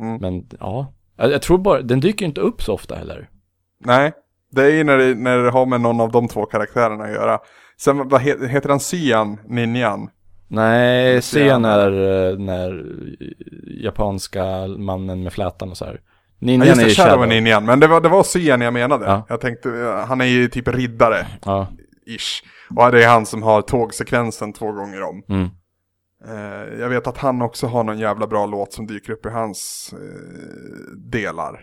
Mm. 0.00 0.16
Men 0.20 0.48
ja, 0.60 0.92
jag, 1.16 1.32
jag 1.32 1.42
tror 1.42 1.58
bara, 1.58 1.82
den 1.82 2.00
dyker 2.00 2.26
inte 2.26 2.40
upp 2.40 2.62
så 2.62 2.72
ofta 2.74 2.94
heller. 2.94 3.30
Nej, 3.78 4.12
det 4.54 4.62
är 4.64 4.70
ju 4.70 4.84
när 4.84 4.98
det, 4.98 5.14
när 5.14 5.38
det 5.38 5.50
har 5.50 5.66
med 5.66 5.80
någon 5.80 6.00
av 6.00 6.10
de 6.12 6.28
två 6.28 6.46
karaktärerna 6.46 7.04
att 7.04 7.10
göra. 7.12 7.38
Sen, 7.80 8.08
vad 8.08 8.20
he, 8.20 8.48
heter 8.48 8.68
han 8.68 8.80
Cyan, 8.80 9.38
ninjan? 9.48 10.08
Nej, 10.48 11.20
scen 11.20 11.64
är 11.64 11.90
eh, 12.30 12.38
när 12.38 12.84
japanska 13.82 14.44
mannen 14.78 15.22
med 15.22 15.32
flätan 15.32 15.70
och 15.70 15.76
så 15.76 15.84
här. 15.84 16.00
Ja, 16.38 16.46
Ninjan 16.46 16.66
just 16.68 16.80
är 16.80 16.84
det, 16.84 16.88
ju 16.88 16.94
Shadow 16.94 17.10
Shadow. 17.10 17.24
är 17.24 17.28
ninjan. 17.28 17.64
Men 17.64 17.80
det 17.80 17.86
var, 17.86 18.00
det 18.00 18.08
var 18.08 18.22
Cyan 18.22 18.60
jag 18.60 18.72
menade. 18.72 19.04
Ja. 19.06 19.26
Jag 19.28 19.40
tänkte, 19.40 19.70
eh, 19.70 20.06
han 20.06 20.20
är 20.20 20.24
ju 20.24 20.48
typ 20.48 20.68
riddare, 20.68 21.26
Ja, 21.44 21.66
ish. 22.06 22.42
Och 22.76 22.92
det 22.92 23.04
är 23.04 23.08
han 23.08 23.26
som 23.26 23.42
har 23.42 23.62
tågsekvensen 23.62 24.52
två 24.52 24.72
gånger 24.72 25.02
om. 25.02 25.22
mm. 25.28 25.48
Eh, 26.28 26.80
jag 26.80 26.88
vet 26.88 27.06
att 27.06 27.18
han 27.18 27.42
också 27.42 27.66
har 27.66 27.84
någon 27.84 27.98
jävla 27.98 28.26
bra 28.26 28.46
låt 28.46 28.72
som 28.72 28.86
dyker 28.86 29.12
upp 29.12 29.26
i 29.26 29.28
hans 29.28 29.90
eh, 29.92 30.96
delar. 31.10 31.60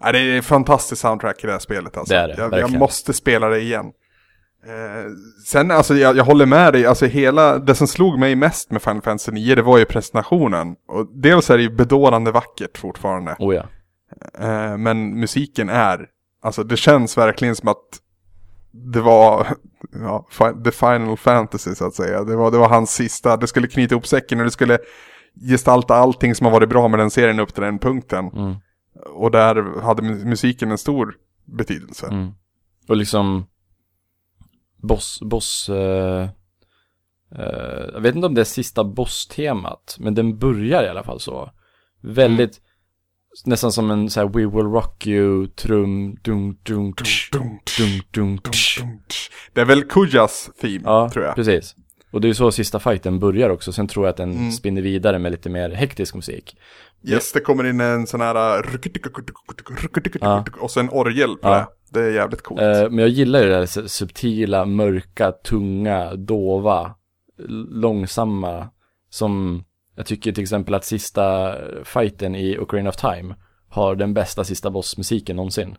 Nej, 0.00 0.12
det 0.12 0.18
är 0.18 0.38
ett 0.38 0.44
fantastiskt 0.44 1.00
soundtrack 1.00 1.44
i 1.44 1.46
det 1.46 1.52
här 1.52 1.60
spelet 1.60 1.96
alltså. 1.96 2.14
Det 2.14 2.20
är 2.20 2.28
det, 2.28 2.34
jag, 2.38 2.60
jag 2.60 2.72
måste 2.72 3.12
spela 3.12 3.48
det 3.48 3.60
igen. 3.60 3.86
Eh, 4.66 5.10
sen, 5.46 5.70
alltså 5.70 5.94
jag, 5.94 6.16
jag 6.16 6.24
håller 6.24 6.46
med 6.46 6.72
dig, 6.72 6.86
alltså 6.86 7.06
hela, 7.06 7.58
det 7.58 7.74
som 7.74 7.86
slog 7.86 8.18
mig 8.18 8.36
mest 8.36 8.70
med 8.70 8.82
Final 8.82 9.02
Fantasy 9.02 9.32
9, 9.32 9.54
det 9.54 9.62
var 9.62 9.78
ju 9.78 9.84
presentationen. 9.84 10.76
Och 10.88 11.06
dels 11.14 11.50
är 11.50 11.56
det 11.56 11.62
ju 11.62 11.70
bedårande 11.70 12.30
vackert 12.30 12.78
fortfarande. 12.78 13.36
Oh 13.38 13.54
ja. 13.54 13.66
Eh, 14.38 14.76
men 14.76 15.20
musiken 15.20 15.68
är, 15.68 16.06
alltså 16.42 16.64
det 16.64 16.76
känns 16.76 17.18
verkligen 17.18 17.56
som 17.56 17.68
att 17.68 18.00
det 18.72 19.00
var 19.00 19.46
ja, 19.92 20.26
the 20.64 20.70
final 20.70 21.16
fantasy 21.16 21.74
så 21.74 21.86
att 21.86 21.94
säga. 21.94 22.24
Det 22.24 22.36
var, 22.36 22.50
det 22.50 22.58
var 22.58 22.68
hans 22.68 22.94
sista, 22.94 23.36
det 23.36 23.46
skulle 23.46 23.68
knyta 23.68 23.94
ihop 23.94 24.06
säcken 24.06 24.38
och 24.38 24.44
det 24.44 24.50
skulle 24.50 24.78
gestalta 25.50 25.94
allting 25.94 26.34
som 26.34 26.44
har 26.44 26.52
varit 26.52 26.68
bra 26.68 26.88
med 26.88 26.98
den 27.00 27.10
serien 27.10 27.40
upp 27.40 27.54
till 27.54 27.62
den 27.62 27.78
punkten. 27.78 28.28
Mm. 28.28 28.54
Och 29.06 29.30
där 29.30 29.80
hade 29.80 30.02
mu- 30.02 30.24
musiken 30.24 30.70
en 30.70 30.78
stor 30.78 31.16
betydelse. 31.44 32.06
Mm. 32.06 32.30
Och 32.88 32.96
liksom 32.96 33.46
boss, 34.76 35.18
boss, 35.22 35.68
eh, 35.68 36.28
jag 37.92 38.00
vet 38.00 38.14
inte 38.14 38.26
om 38.26 38.34
det 38.34 38.40
är 38.40 38.44
sista 38.44 38.84
boss-temat, 38.84 39.96
men 40.00 40.14
den 40.14 40.38
börjar 40.38 40.82
i 40.84 40.88
alla 40.88 41.02
fall 41.02 41.20
så. 41.20 41.50
Väldigt, 42.00 42.60
nästan 43.44 43.72
som 43.72 43.90
en 43.90 44.10
så 44.10 44.20
här 44.20 44.28
We 44.28 44.40
Will 44.46 44.72
Rock 44.72 45.06
You, 45.06 45.46
trum, 45.46 46.16
dung, 46.22 46.58
dung, 46.62 46.94
tsch. 46.94 47.30
dum, 48.12 48.38
tsch. 48.38 48.82
Det 49.52 49.60
är 49.60 49.64
väl 49.64 49.84
Kujas 49.84 50.50
theme, 50.60 50.80
Ja, 50.84 51.10
tror 51.12 51.24
jag. 51.24 51.34
precis. 51.34 51.74
Och 52.10 52.20
det 52.20 52.26
är 52.26 52.28
ju 52.28 52.34
så 52.34 52.52
sista 52.52 52.78
fighten 52.78 53.18
börjar 53.18 53.50
också, 53.50 53.72
sen 53.72 53.88
tror 53.88 54.06
jag 54.06 54.10
att 54.10 54.16
den 54.16 54.32
Mm. 54.32 54.52
spinner 54.52 54.82
vidare 54.82 55.18
med 55.18 55.32
lite 55.32 55.50
mer 55.50 55.70
hektisk 55.70 56.14
musik. 56.14 56.56
Yes, 57.04 57.32
det 57.32 57.40
kommer 57.40 57.64
in 57.64 57.80
en 57.80 58.06
sån 58.06 58.20
här... 58.20 58.62
Ja. 60.20 60.44
Och 60.60 60.70
så 60.70 60.80
en 60.80 60.90
orgel 60.90 61.36
på 61.36 61.48
Ja. 61.48 61.54
det. 61.54 61.66
Det 62.00 62.06
är 62.06 62.10
jävligt 62.10 62.42
coolt. 62.42 62.60
Eh, 62.60 62.82
men 62.90 62.98
jag 62.98 63.08
gillar 63.08 63.40
ju 63.42 63.48
det 63.48 63.64
su- 63.64 63.86
subtila, 63.86 64.64
mörka, 64.64 65.32
tunga, 65.32 66.14
dova, 66.14 66.94
långsamma. 67.70 68.70
Som 69.10 69.64
jag 69.96 70.06
tycker 70.06 70.32
till 70.32 70.42
exempel 70.42 70.74
att 70.74 70.84
sista 70.84 71.54
fighten 71.84 72.34
i 72.34 72.58
Ocarina 72.58 72.88
of 72.88 72.96
Time 72.96 73.34
har 73.68 73.94
den 73.96 74.14
bästa 74.14 74.44
sista 74.44 74.70
bossmusiken 74.70 75.36
någonsin. 75.36 75.76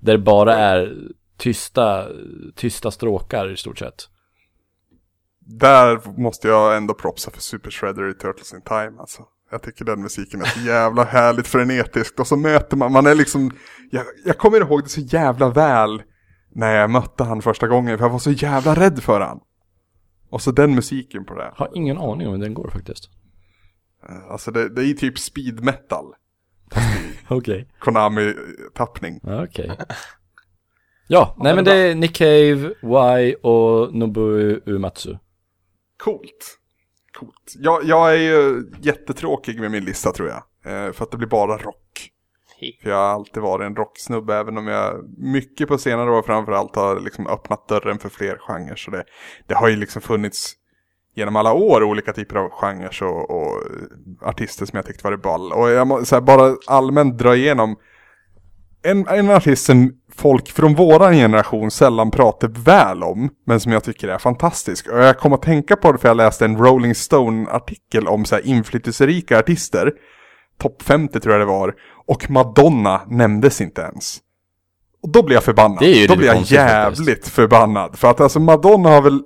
Där 0.00 0.12
det 0.12 0.18
bara 0.18 0.54
är 0.56 0.94
tysta, 1.38 2.08
tysta 2.54 2.90
stråkar 2.90 3.52
i 3.52 3.56
stort 3.56 3.78
sett. 3.78 4.08
Där 5.40 6.20
måste 6.20 6.48
jag 6.48 6.76
ändå 6.76 6.94
propsa 6.94 7.30
för 7.30 7.40
Super 7.40 7.70
Shredder 7.70 8.10
i 8.10 8.14
Turtles 8.14 8.52
in 8.54 8.62
Time 8.62 8.92
alltså. 9.00 9.22
Jag 9.50 9.62
tycker 9.62 9.84
den 9.84 10.02
musiken 10.02 10.40
är 10.40 10.44
så 10.44 10.60
jävla 10.60 11.04
härligt 11.04 11.46
frenetisk. 11.46 12.20
Och 12.20 12.26
så 12.26 12.36
möter 12.36 12.76
man, 12.76 12.92
man 12.92 13.06
är 13.06 13.14
liksom, 13.14 13.50
jag, 13.90 14.04
jag 14.24 14.38
kommer 14.38 14.60
ihåg 14.60 14.82
det 14.82 14.88
så 14.88 15.00
jävla 15.00 15.50
väl 15.50 16.02
när 16.54 16.74
jag 16.74 16.90
mötte 16.90 17.24
han 17.24 17.42
första 17.42 17.68
gången. 17.68 17.98
För 17.98 18.04
jag 18.04 18.10
var 18.12 18.18
så 18.18 18.30
jävla 18.30 18.74
rädd 18.74 19.02
för 19.02 19.20
han. 19.20 19.40
Och 20.30 20.42
så 20.42 20.50
den 20.52 20.74
musiken 20.74 21.24
på 21.24 21.34
det. 21.34 21.52
Har 21.56 21.70
ingen 21.74 21.98
aning 21.98 22.26
om 22.26 22.32
hur 22.34 22.40
den 22.40 22.54
går 22.54 22.70
faktiskt. 22.70 23.10
Eh, 24.08 24.30
Alltså 24.30 24.50
det, 24.50 24.68
det 24.68 24.84
är 24.84 24.94
typ 24.94 25.18
speed 25.18 25.64
metal. 25.64 26.04
Okej. 27.28 27.68
Konami-tappning. 27.78 29.20
Okej. 29.22 29.70
Ja, 31.08 31.36
nej 31.38 31.54
men 31.54 31.64
det 31.64 31.72
är 31.74 31.94
Nick 31.94 32.16
Cave, 32.16 32.74
Y 33.20 33.34
och 33.42 33.94
Nobuo 33.94 34.60
Uematsu. 34.66 35.16
Coolt. 35.96 36.58
Coolt. 37.18 37.54
Jag, 37.58 37.84
jag 37.84 38.12
är 38.12 38.18
ju 38.18 38.70
jättetråkig 38.80 39.60
med 39.60 39.70
min 39.70 39.84
lista 39.84 40.12
tror 40.12 40.28
jag. 40.28 40.42
Eh, 40.72 40.92
för 40.92 41.04
att 41.04 41.10
det 41.10 41.16
blir 41.16 41.28
bara 41.28 41.56
rock. 41.56 42.10
För 42.82 42.90
jag 42.90 42.96
har 42.96 43.04
alltid 43.04 43.42
varit 43.42 43.66
en 43.66 43.76
rocksnubbe 43.76 44.34
även 44.34 44.58
om 44.58 44.66
jag 44.66 45.04
mycket 45.18 45.68
på 45.68 45.78
senare 45.78 46.10
år 46.10 46.22
framförallt 46.22 46.76
har 46.76 47.00
liksom 47.00 47.26
öppnat 47.26 47.68
dörren 47.68 47.98
för 47.98 48.08
fler 48.08 48.38
genrer. 48.38 48.76
Så 48.76 48.90
det, 48.90 49.04
det 49.46 49.54
har 49.54 49.68
ju 49.68 49.76
liksom 49.76 50.02
funnits 50.02 50.54
genom 51.14 51.36
alla 51.36 51.52
år 51.52 51.82
olika 51.82 52.12
typer 52.12 52.36
av 52.36 52.50
genrer 52.50 53.02
och, 53.02 53.30
och 53.30 53.62
artister 54.22 54.66
som 54.66 54.76
jag 54.76 54.86
tyckte 54.86 55.04
var 55.10 55.16
ball. 55.16 55.52
Och 55.52 55.70
jag 55.70 55.86
må 55.86 56.04
så 56.04 56.16
här, 56.16 56.22
bara 56.22 56.56
allmänt 56.66 57.18
dra 57.18 57.36
igenom 57.36 57.76
en, 58.82 59.06
en 59.08 59.30
artist 59.30 59.66
som 59.66 59.92
folk 60.16 60.50
från 60.50 60.74
våran 60.74 61.12
generation 61.12 61.70
sällan 61.70 62.10
pratar 62.10 62.48
väl 62.48 63.02
om, 63.02 63.30
men 63.46 63.60
som 63.60 63.72
jag 63.72 63.84
tycker 63.84 64.08
är 64.08 64.18
fantastisk. 64.18 64.88
Och 64.88 64.98
jag 64.98 65.18
kom 65.18 65.32
att 65.32 65.42
tänka 65.42 65.76
på 65.76 65.92
det 65.92 65.98
för 65.98 66.08
jag 66.08 66.16
läste 66.16 66.44
en 66.44 66.58
Rolling 66.58 66.94
Stone-artikel 66.94 68.08
om 68.08 68.24
så 68.24 68.34
här 68.34 68.46
inflytelserika 68.46 69.38
artister. 69.38 69.92
Topp 70.58 70.82
50 70.82 71.20
tror 71.20 71.34
jag 71.34 71.40
det 71.40 71.52
var. 71.52 71.74
Och 72.06 72.30
Madonna 72.30 73.00
nämndes 73.08 73.60
inte 73.60 73.80
ens. 73.80 74.18
Och 75.02 75.08
då 75.12 75.22
blir 75.22 75.36
jag 75.36 75.44
förbannad. 75.44 75.78
Det 75.80 75.96
är 75.96 76.00
ju 76.00 76.06
då 76.06 76.16
blir 76.16 76.26
jag 76.26 76.42
jävligt 76.42 77.28
förbannad. 77.28 77.98
För 77.98 78.10
att 78.10 78.20
alltså 78.20 78.40
Madonna 78.40 78.88
har 78.88 79.02
väl... 79.02 79.22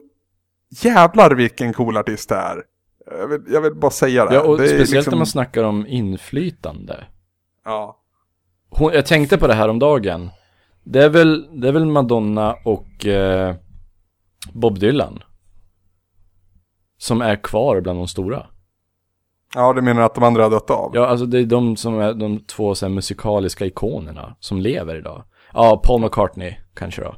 Jävlar 0.70 1.30
vilken 1.30 1.72
cool 1.72 1.96
artist 1.96 2.28
det 2.28 2.34
är. 2.34 2.62
Jag 3.18 3.26
vill, 3.26 3.40
jag 3.48 3.60
vill 3.60 3.74
bara 3.74 3.90
säga 3.90 4.24
det. 4.26 4.34
Ja, 4.34 4.40
och 4.42 4.58
det 4.58 4.68
speciellt 4.68 4.90
liksom- 4.90 5.10
när 5.10 5.18
man 5.18 5.26
snackar 5.26 5.64
om 5.64 5.86
inflytande. 5.86 7.04
Ja. 7.64 7.96
Hon, 8.70 8.92
jag 8.92 9.06
tänkte 9.06 9.38
på 9.38 9.46
det 9.46 9.54
här 9.54 9.68
om 9.68 9.78
dagen. 9.78 10.30
Det 10.84 11.04
är 11.04 11.08
väl, 11.08 11.60
det 11.60 11.68
är 11.68 11.72
väl 11.72 11.86
Madonna 11.86 12.54
och 12.64 13.06
eh, 13.06 13.54
Bob 14.52 14.78
Dylan. 14.78 15.22
Som 16.98 17.20
är 17.22 17.36
kvar 17.42 17.80
bland 17.80 17.98
de 17.98 18.08
stora. 18.08 18.46
ja, 19.54 19.72
du 19.72 19.82
menar 19.82 20.02
att 20.02 20.14
de 20.14 20.24
andra 20.24 20.42
har 20.42 20.50
dött 20.50 20.70
av? 20.70 20.90
Ja, 20.94 21.06
alltså 21.06 21.26
det 21.26 21.38
är 21.38 21.44
de 21.44 21.76
som 21.76 21.98
är 22.00 22.14
de 22.14 22.40
två 22.46 22.74
så 22.74 22.86
här, 22.86 22.92
musikaliska 22.94 23.66
ikonerna 23.66 24.36
som 24.40 24.60
lever 24.60 24.96
idag. 24.96 25.24
Ja, 25.52 25.82
Paul 25.84 26.00
McCartney 26.00 26.54
kanske 26.74 27.02
då. 27.02 27.14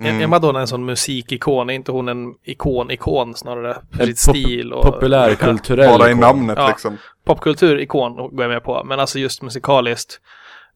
Mm. 0.00 0.20
Är- 0.22 0.26
Madonna 0.26 0.60
en 0.60 0.66
sån 0.66 0.84
musikikon? 0.84 1.70
Är 1.70 1.74
inte 1.74 1.92
hon 1.92 2.08
en 2.08 2.34
ikon-ikon 2.44 3.34
snarare? 3.34 3.76
För 3.92 4.04
sitt 4.06 4.26
pop- 4.26 4.36
stil 4.36 4.72
och... 4.72 4.82
Populärkulturell 4.84 5.90
Bara 5.98 6.08
i 6.08 6.10
ikon. 6.10 6.20
namnet 6.20 6.58
Ja. 6.58 6.68
liksom. 6.68 6.96
Popkultur-ikon 7.24 8.14
går 8.16 8.42
jag 8.42 8.48
med 8.50 8.64
på, 8.64 8.82
men 8.84 9.00
alltså 9.00 9.18
just 9.18 9.42
musikaliskt. 9.42 10.20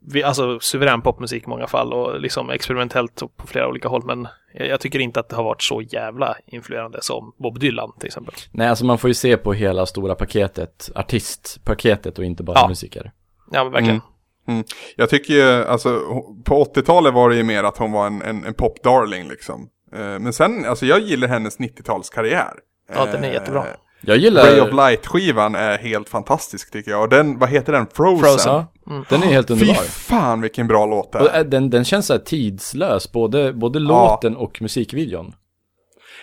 Vi, 0.07 0.23
alltså 0.23 0.61
suverän 0.61 1.03
popmusik 1.03 1.45
i 1.45 1.47
många 1.49 1.67
fall 1.67 1.93
och 1.93 2.21
liksom 2.21 2.51
experimentellt 2.51 3.23
på 3.37 3.47
flera 3.47 3.69
olika 3.69 3.89
håll, 3.89 4.03
men 4.05 4.29
jag, 4.55 4.69
jag 4.69 4.81
tycker 4.81 4.99
inte 4.99 5.21
att 5.21 5.29
det 5.29 5.37
har 5.37 5.45
varit 5.45 5.63
så 5.63 5.83
jävla 5.83 6.37
influerande 6.47 6.99
som 7.03 7.33
Bob 7.39 7.59
Dylan 7.61 7.93
till 7.99 8.07
exempel. 8.07 8.35
Nej, 8.51 8.69
alltså 8.69 8.85
man 8.85 8.99
får 8.99 9.09
ju 9.11 9.15
se 9.15 9.37
på 9.37 9.53
hela 9.53 9.87
stora 9.87 10.15
paketet, 10.15 10.91
artistpaketet 10.95 12.19
och 12.19 12.25
inte 12.25 12.43
bara 12.43 12.59
Ja. 12.61 12.69
musiker. 12.69 13.13
Ja, 13.53 13.65
men 13.65 13.73
verkligen. 13.73 13.95
Mm. 13.95 14.03
Mm. 14.49 14.65
Jag 14.97 15.11
tycker 15.11 15.35
ju, 15.35 15.65
alltså 15.65 16.01
på 16.45 16.65
80-talet 16.65 17.15
var 17.15 17.31
det 17.31 17.37
ju 17.37 17.43
mer 17.43 17.65
att 17.65 17.77
hon 17.79 17.93
var 17.93 18.07
en, 18.07 18.23
en, 18.23 18.45
en 18.45 18.55
popdarling 18.55 19.29
liksom. 19.29 19.69
Eh, 19.93 19.99
men 19.99 20.33
sen, 20.33 20.65
alltså 20.67 20.87
jag 20.87 21.01
gillar 21.01 21.29
hennes 21.29 21.59
90-talskarriär. 21.59 22.53
Ja, 22.95 23.07
den 23.07 23.25
är 23.25 23.29
Eh, 23.29 23.35
jättebra. 23.35 23.65
Jag 24.01 24.17
gillar... 24.17 24.43
Ray 24.43 24.61
of 24.61 24.73
Light-skivan 24.73 25.55
är 25.55 25.79
helt 25.79 26.09
fantastisk 26.09 26.73
tycker 26.73 26.91
jag. 26.91 27.03
Och 27.03 27.09
den, 27.09 27.39
vad 27.39 27.49
heter 27.49 27.73
den? 27.73 27.87
Frozen. 27.87 28.21
Frozen. 28.23 28.65
Ja, 28.91 29.05
den 29.09 29.23
är 29.23 29.27
helt 29.27 29.49
Fy 29.49 29.53
underbar. 29.53 29.75
fan 29.83 30.41
vilken 30.41 30.67
bra 30.67 30.87
låt 30.87 31.13
det 31.13 31.19
är. 31.19 31.39
äh, 31.39 31.45
den, 31.45 31.71
den 31.71 31.85
känns 31.85 32.07
så 32.07 32.13
här 32.13 32.21
tidslös, 32.21 33.13
både, 33.13 33.53
både 33.53 33.79
låten 33.79 34.37
och 34.37 34.63
musikvideon. 34.63 35.33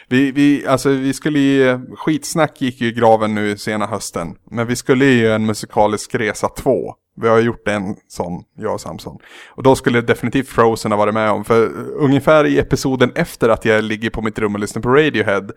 Vi, 0.09 0.31
vi, 0.31 0.67
alltså 0.67 0.89
vi 0.89 1.13
skulle 1.13 1.39
ju, 1.39 1.79
skitsnack 1.95 2.61
gick 2.61 2.81
ju 2.81 2.87
i 2.87 2.91
graven 2.91 3.35
nu 3.35 3.57
sena 3.57 3.85
hösten. 3.87 4.35
Men 4.51 4.67
vi 4.67 4.75
skulle 4.75 5.05
ju 5.05 5.31
en 5.31 5.45
musikalisk 5.45 6.15
resa 6.15 6.49
2. 6.49 6.93
Vi 7.21 7.27
har 7.27 7.39
gjort 7.39 7.67
en 7.67 7.95
sån, 8.07 8.43
jag 8.57 8.73
och 8.73 8.81
Samson. 8.81 9.17
Och 9.49 9.63
då 9.63 9.75
skulle 9.75 10.01
definitivt 10.01 10.47
Frozen 10.47 10.91
ha 10.91 10.97
varit 10.97 11.13
med 11.13 11.31
om. 11.31 11.45
För 11.45 11.71
ungefär 11.95 12.45
i 12.45 12.59
episoden 12.59 13.11
efter 13.15 13.49
att 13.49 13.65
jag 13.65 13.83
ligger 13.83 14.09
på 14.09 14.21
mitt 14.21 14.39
rum 14.39 14.53
och 14.53 14.59
lyssnar 14.59 14.81
på 14.81 14.89
Radiohead. 14.89 15.47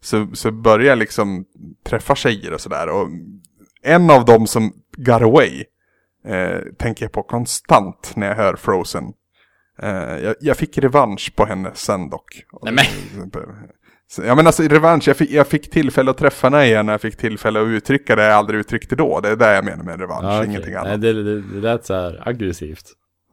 Så, 0.00 0.26
så 0.34 0.50
börjar 0.50 0.86
jag 0.86 0.98
liksom 0.98 1.44
träffa 1.86 2.14
tjejer 2.14 2.52
och 2.52 2.60
sådär. 2.60 2.88
Och 2.88 3.08
en 3.82 4.10
av 4.10 4.24
dem 4.24 4.46
som 4.46 4.72
got 4.96 5.22
away. 5.22 5.64
Eh, 6.28 6.60
tänker 6.78 7.04
jag 7.04 7.12
på 7.12 7.22
konstant 7.22 8.12
när 8.16 8.26
jag 8.28 8.34
hör 8.34 8.56
Frozen. 8.56 9.04
Eh, 9.82 10.18
jag, 10.18 10.34
jag 10.40 10.56
fick 10.56 10.78
revansch 10.78 11.32
på 11.36 11.44
henne 11.44 11.70
sen 11.74 12.10
dock. 12.10 12.42
Nej, 12.62 12.74
men. 12.74 12.84
Ja 14.26 14.34
men 14.34 14.46
alltså 14.46 14.62
revansch, 14.62 15.08
jag 15.08 15.16
fick, 15.16 15.30
jag 15.30 15.46
fick 15.46 15.70
tillfälle 15.70 16.10
att 16.10 16.18
träffa 16.18 16.46
henne 16.46 16.64
igen 16.64 16.88
jag 16.88 17.00
fick 17.00 17.16
tillfälle 17.16 17.60
att 17.62 17.66
uttrycka 17.66 18.16
det 18.16 18.24
jag 18.24 18.32
aldrig 18.32 18.60
uttryckte 18.60 18.96
då. 18.96 19.20
Det 19.20 19.28
är 19.28 19.36
det 19.36 19.54
jag 19.54 19.64
menar 19.64 19.84
med 19.84 20.00
revansch, 20.00 20.24
Ja, 20.24 20.38
okej. 20.38 20.50
ingenting 20.50 20.72
Nej, 20.74 20.80
annat. 20.82 21.00
det, 21.00 21.12
det, 21.22 21.42
det 21.42 21.60
lät 21.60 21.86
så 21.86 21.94
här 21.94 22.28
aggressivt. 22.28 22.84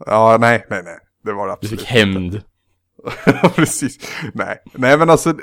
Ja, 0.06 0.38
nej, 0.40 0.66
nej, 0.70 0.82
nej. 0.84 0.98
Det 1.24 1.34
var 1.34 1.48
det 1.48 1.52
Du 1.52 1.54
absolut 1.54 1.80
fick 1.82 1.90
hämnd. 1.90 2.42
Precis. 3.56 3.98
Nej, 4.34 4.58
nej 4.74 4.98
men 4.98 5.10
alltså. 5.10 5.34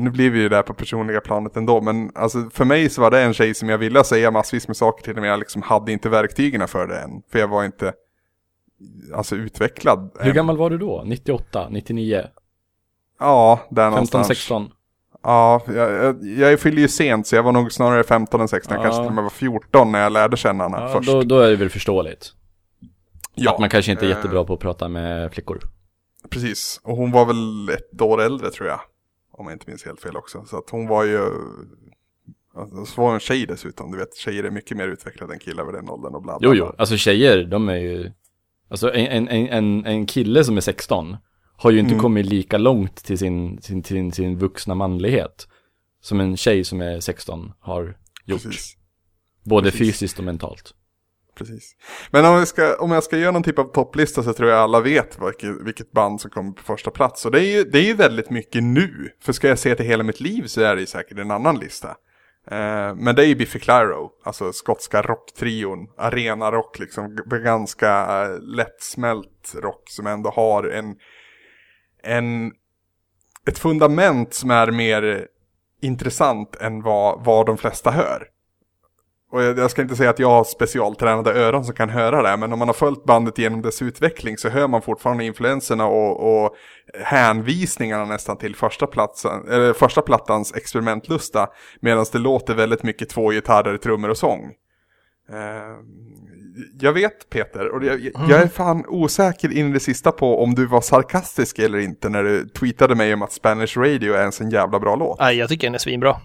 Nu 0.00 0.10
blir 0.10 0.30
vi 0.30 0.38
ju 0.40 0.48
där 0.48 0.62
på 0.62 0.74
personliga 0.74 1.20
planet 1.20 1.56
ändå, 1.56 1.80
men 1.80 2.12
alltså 2.14 2.50
för 2.50 2.64
mig 2.64 2.90
så 2.90 3.00
var 3.00 3.10
det 3.10 3.20
en 3.22 3.34
tjej 3.34 3.54
som 3.54 3.68
jag 3.68 3.78
ville 3.78 4.04
säga 4.04 4.30
massvis 4.30 4.68
med 4.68 4.76
saker 4.76 5.04
till, 5.04 5.14
men 5.14 5.24
jag 5.24 5.38
liksom 5.38 5.62
hade 5.62 5.92
inte 5.92 6.08
verktygen 6.08 6.68
för 6.68 6.86
det 6.86 6.98
än. 7.00 7.22
För 7.32 7.38
jag 7.38 7.48
var 7.48 7.64
inte, 7.64 7.92
alltså 9.14 9.36
utvecklad. 9.36 10.10
Hur 10.20 10.28
än. 10.28 10.34
gammal 10.34 10.56
var 10.56 10.70
du 10.70 10.78
då? 10.78 11.02
98? 11.06 11.68
99? 11.70 12.24
Ja, 13.20 13.60
där 13.70 13.82
15, 13.82 13.90
någonstans. 13.90 14.26
16? 14.26 14.70
Ja, 15.22 15.62
jag, 15.66 15.92
jag, 15.92 16.24
jag 16.50 16.60
fyllde 16.60 16.80
ju 16.80 16.88
sent 16.88 17.26
så 17.26 17.36
jag 17.36 17.42
var 17.42 17.52
nog 17.52 17.72
snarare 17.72 18.02
15 18.04 18.40
än 18.40 18.48
16, 18.48 18.76
Ja. 18.76 18.82
kanske 18.82 19.00
till 19.02 19.08
och 19.08 19.14
med 19.14 19.24
var 19.24 19.30
14 19.30 19.92
när 19.92 20.02
jag 20.02 20.12
lärde 20.12 20.36
känna 20.36 20.64
henne 20.64 20.76
Ja, 20.80 20.88
först. 20.88 21.08
då, 21.10 21.22
då 21.22 21.38
är 21.38 21.50
det 21.50 21.56
väl 21.56 21.70
förståeligt. 21.70 22.32
ja, 23.34 23.52
Att 23.52 23.58
man 23.60 23.68
kanske 23.70 23.92
inte 23.92 24.04
är 24.06 24.10
eh, 24.10 24.16
jättebra 24.16 24.44
på 24.44 24.54
att 24.54 24.60
prata 24.60 24.88
med 24.88 25.32
flickor. 25.32 25.60
Precis, 26.30 26.80
och 26.84 26.96
hon 26.96 27.12
var 27.12 27.24
väl 27.26 27.68
ett 27.68 28.02
år 28.02 28.22
äldre 28.22 28.50
tror 28.50 28.68
jag. 28.68 28.80
Om 29.40 29.46
jag 29.46 29.54
inte 29.54 29.70
minns 29.70 29.84
helt 29.84 30.00
fel 30.00 30.16
också. 30.16 30.44
Så 30.46 30.58
att 30.58 30.70
hon 30.70 30.86
var 30.86 31.04
ju, 31.04 31.18
alltså, 32.54 32.84
så 32.86 33.00
var 33.02 33.10
hon 33.10 33.20
tjej 33.20 33.46
dessutom. 33.46 33.90
Du 33.92 33.98
vet, 33.98 34.14
tjejer 34.16 34.44
är 34.44 34.50
mycket 34.50 34.76
mer 34.76 34.88
utvecklade 34.88 35.32
än 35.32 35.38
killar 35.38 35.64
vid 35.64 35.74
den 35.74 35.88
åldern 35.88 36.14
och 36.14 36.22
bla 36.22 36.38
bla. 36.38 36.48
Jo, 36.48 36.54
jo. 36.54 36.74
Alltså 36.78 36.96
tjejer, 36.96 37.44
de 37.44 37.68
är 37.68 37.76
ju... 37.76 38.12
Alltså 38.68 38.92
en, 38.92 39.28
en, 39.28 39.48
en, 39.48 39.86
en 39.86 40.06
kille 40.06 40.44
som 40.44 40.56
är 40.56 40.60
16 40.60 41.16
har 41.56 41.70
ju 41.70 41.78
inte 41.78 41.92
Mm. 41.92 42.02
kommit 42.02 42.26
lika 42.26 42.58
långt 42.58 42.96
till 43.04 43.18
sin, 43.18 43.62
sin, 43.62 43.84
sin, 43.84 44.12
sin 44.12 44.38
vuxna 44.38 44.74
manlighet 44.74 45.48
som 46.00 46.20
en 46.20 46.36
tjej 46.36 46.64
som 46.64 46.80
är 46.80 47.00
16 47.00 47.52
har 47.60 47.96
gjort. 48.24 48.42
Precis, 48.42 48.76
Både 49.44 49.70
precis. 49.70 49.78
fysiskt 49.88 50.18
och 50.18 50.24
mentalt 50.24 50.74
precis. 51.40 51.76
Men 52.10 52.24
om 52.24 52.34
jag, 52.34 52.48
ska, 52.48 52.76
om 52.76 52.90
jag 52.90 53.04
ska 53.04 53.16
göra 53.16 53.30
någon 53.30 53.42
typ 53.42 53.58
av 53.58 53.64
topplista 53.64 54.22
så 54.22 54.32
tror 54.32 54.50
jag 54.50 54.58
alla 54.58 54.80
vet 54.80 55.18
vilket, 55.20 55.66
vilket 55.66 55.92
band 55.92 56.20
som 56.20 56.30
kommer 56.30 56.52
på 56.52 56.62
första 56.62 56.90
plats. 56.90 57.26
Och 57.26 57.32
det 57.32 57.40
är 57.40 57.56
ju, 57.56 57.64
det 57.64 57.78
är 57.78 57.82
ju 57.82 57.94
väldigt 57.94 58.30
mycket 58.30 58.62
nu. 58.62 59.08
För 59.22 59.32
ska 59.32 59.48
jag 59.48 59.58
se 59.58 59.74
till 59.74 59.86
hela 59.86 60.04
mitt 60.04 60.20
liv 60.20 60.46
så 60.46 60.60
är 60.60 60.74
det 60.74 60.80
ju 60.80 60.86
säkert 60.86 61.18
en 61.18 61.30
annan 61.30 61.58
lista. 61.58 61.88
Eh, 62.50 62.94
men 62.94 63.14
det 63.14 63.24
är 63.24 63.26
ju 63.26 63.34
Biffy 63.34 63.58
Clyro, 63.58 64.10
alltså 64.24 64.52
skotska 64.52 65.02
rocktrion, 65.02 65.88
arenarock 65.96 66.78
liksom, 66.78 67.16
ganska 67.44 68.22
eh, 68.22 68.40
lättsmält 68.40 69.54
rock 69.54 69.82
som 69.90 70.06
ändå 70.06 70.30
har 70.30 70.64
en, 70.64 70.96
en, 72.02 72.52
ett 73.46 73.58
fundament 73.58 74.34
som 74.34 74.50
är 74.50 74.70
mer 74.70 75.26
intressant 75.82 76.56
än 76.56 76.82
vad, 76.82 77.24
vad 77.24 77.46
de 77.46 77.58
flesta 77.58 77.90
hör. 77.90 78.26
Och 79.32 79.42
jag, 79.42 79.58
jag 79.58 79.70
ska 79.70 79.82
inte 79.82 79.96
säga 79.96 80.10
att 80.10 80.18
jag 80.18 80.30
har 80.30 80.44
specialtränade 80.44 81.32
öron 81.32 81.64
som 81.64 81.74
kan 81.74 81.90
höra 81.90 82.22
det, 82.22 82.36
men 82.36 82.52
om 82.52 82.58
man 82.58 82.68
har 82.68 82.72
följt 82.74 83.04
bandet 83.04 83.38
genom 83.38 83.62
dess 83.62 83.82
utveckling 83.82 84.38
så 84.38 84.48
hör 84.48 84.68
man 84.68 84.82
fortfarande 84.82 85.24
influenserna 85.24 85.86
och, 85.86 86.44
och 86.44 86.54
hänvisningarna 87.04 88.04
nästan 88.04 88.36
till 88.36 88.56
första, 88.56 88.86
platsen, 88.86 89.48
eller 89.48 89.72
första 89.72 90.02
plattans 90.02 90.54
experimentlusta, 90.54 91.48
medan 91.80 92.06
det 92.12 92.18
låter 92.18 92.54
väldigt 92.54 92.82
mycket 92.82 93.08
två 93.08 93.30
gitarrer, 93.30 93.76
trummor 93.76 94.08
och 94.10 94.18
sång. 94.18 94.44
Eh, 95.32 95.76
jag 96.80 96.92
vet 96.92 97.30
Peter, 97.30 97.68
och 97.68 97.84
jag, 97.84 98.00
jag 98.28 98.42
är 98.42 98.48
fan 98.48 98.84
osäker 98.88 99.52
in 99.52 99.70
i 99.70 99.72
det 99.72 99.80
sista 99.80 100.12
på 100.12 100.42
om 100.42 100.54
du 100.54 100.66
var 100.66 100.80
sarkastisk 100.80 101.58
eller 101.58 101.78
inte 101.78 102.08
när 102.08 102.22
du 102.22 102.48
tweetade 102.48 102.94
mig 102.94 103.14
om 103.14 103.22
att 103.22 103.32
Spanish 103.32 103.78
Radio 103.78 104.14
är 104.14 104.24
en 104.24 104.32
sån 104.32 104.50
jävla 104.50 104.78
bra 104.78 104.96
låt. 104.96 105.18
Nej, 105.18 105.36
jag 105.36 105.48
tycker 105.48 105.66
den 105.66 105.74
är 105.74 105.78
svinbra. 105.78 106.16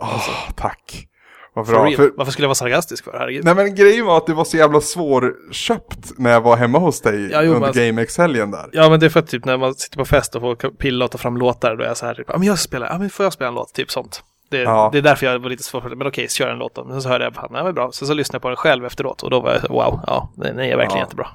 Åh, 0.00 0.28
tack. 0.56 1.08
Bra. 1.54 1.62
real. 1.84 1.96
För, 1.96 2.10
Varför 2.16 2.32
skulle 2.32 2.44
jag 2.44 2.48
vara 2.48 2.54
sarkastisk 2.54 3.04
för? 3.04 3.12
Herregud. 3.18 3.44
Nej 3.44 3.54
men 3.54 3.74
grejen 3.74 4.06
var 4.06 4.16
att 4.16 4.26
det 4.26 4.34
var 4.34 4.44
så 4.44 4.56
jävla 4.56 4.80
svårköpt 4.80 6.12
när 6.18 6.30
jag 6.32 6.40
var 6.40 6.56
hemma 6.56 6.78
hos 6.78 7.00
dig 7.00 7.28
Ja, 7.32 7.42
jo, 7.42 7.46
men 7.48 7.54
under 7.56 7.66
alltså- 7.68 7.82
GameX-helgen 7.82 8.50
där. 8.50 8.68
Ja, 8.72 8.90
men 8.90 9.00
det 9.00 9.06
är 9.06 9.10
för 9.10 9.20
att 9.20 9.28
typ 9.28 9.44
när 9.44 9.56
man 9.56 9.74
sitter 9.74 9.96
på 9.98 10.04
fest 10.04 10.34
och 10.34 10.40
får 10.40 10.54
pilla 10.70 11.04
och 11.04 11.10
ta 11.10 11.18
fram 11.18 11.36
låtar, 11.36 11.76
då 11.76 11.82
är 11.84 11.88
jag 11.88 11.96
så 11.96 12.06
här, 12.06 12.14
typ, 12.14 12.26
ja 12.28 12.38
men 12.38 12.46
jag 12.48 12.58
spelar, 12.58 12.86
ja 12.86 12.98
men 12.98 13.10
får 13.10 13.24
jag 13.26 13.32
spela 13.32 13.48
en 13.48 13.54
låt? 13.54 13.72
Typ 13.74 13.90
sånt. 13.90 14.22
Det, 14.50 14.58
Ja. 14.62 14.88
det 14.92 14.98
är 14.98 15.02
därför 15.02 15.26
jag 15.26 15.38
var 15.38 15.50
lite 15.50 15.62
svår 15.62 15.80
för 15.80 15.88
det, 15.90 15.96
men 15.96 16.06
okej, 16.06 16.28
kör 16.28 16.48
en 16.48 16.58
låt 16.58 16.74
då. 16.74 16.84
Men 16.84 17.02
så 17.02 17.08
hörde 17.08 17.24
jag, 17.24 17.34
fan, 17.34 17.52
det 17.52 17.62
var 17.62 17.72
bra. 17.72 17.92
Sen 17.92 18.08
så 18.08 18.14
lyssnade 18.14 18.36
jag 18.36 18.42
på 18.42 18.48
den 18.48 18.56
själv 18.56 18.84
efteråt 18.84 19.22
och 19.22 19.30
då 19.30 19.40
var 19.40 19.52
jag 19.62 19.68
wow, 19.68 20.00
ja, 20.06 20.32
den 20.36 20.58
är 20.58 20.76
verkligen 20.76 20.90
Ja. 20.90 20.98
jättebra. 20.98 21.28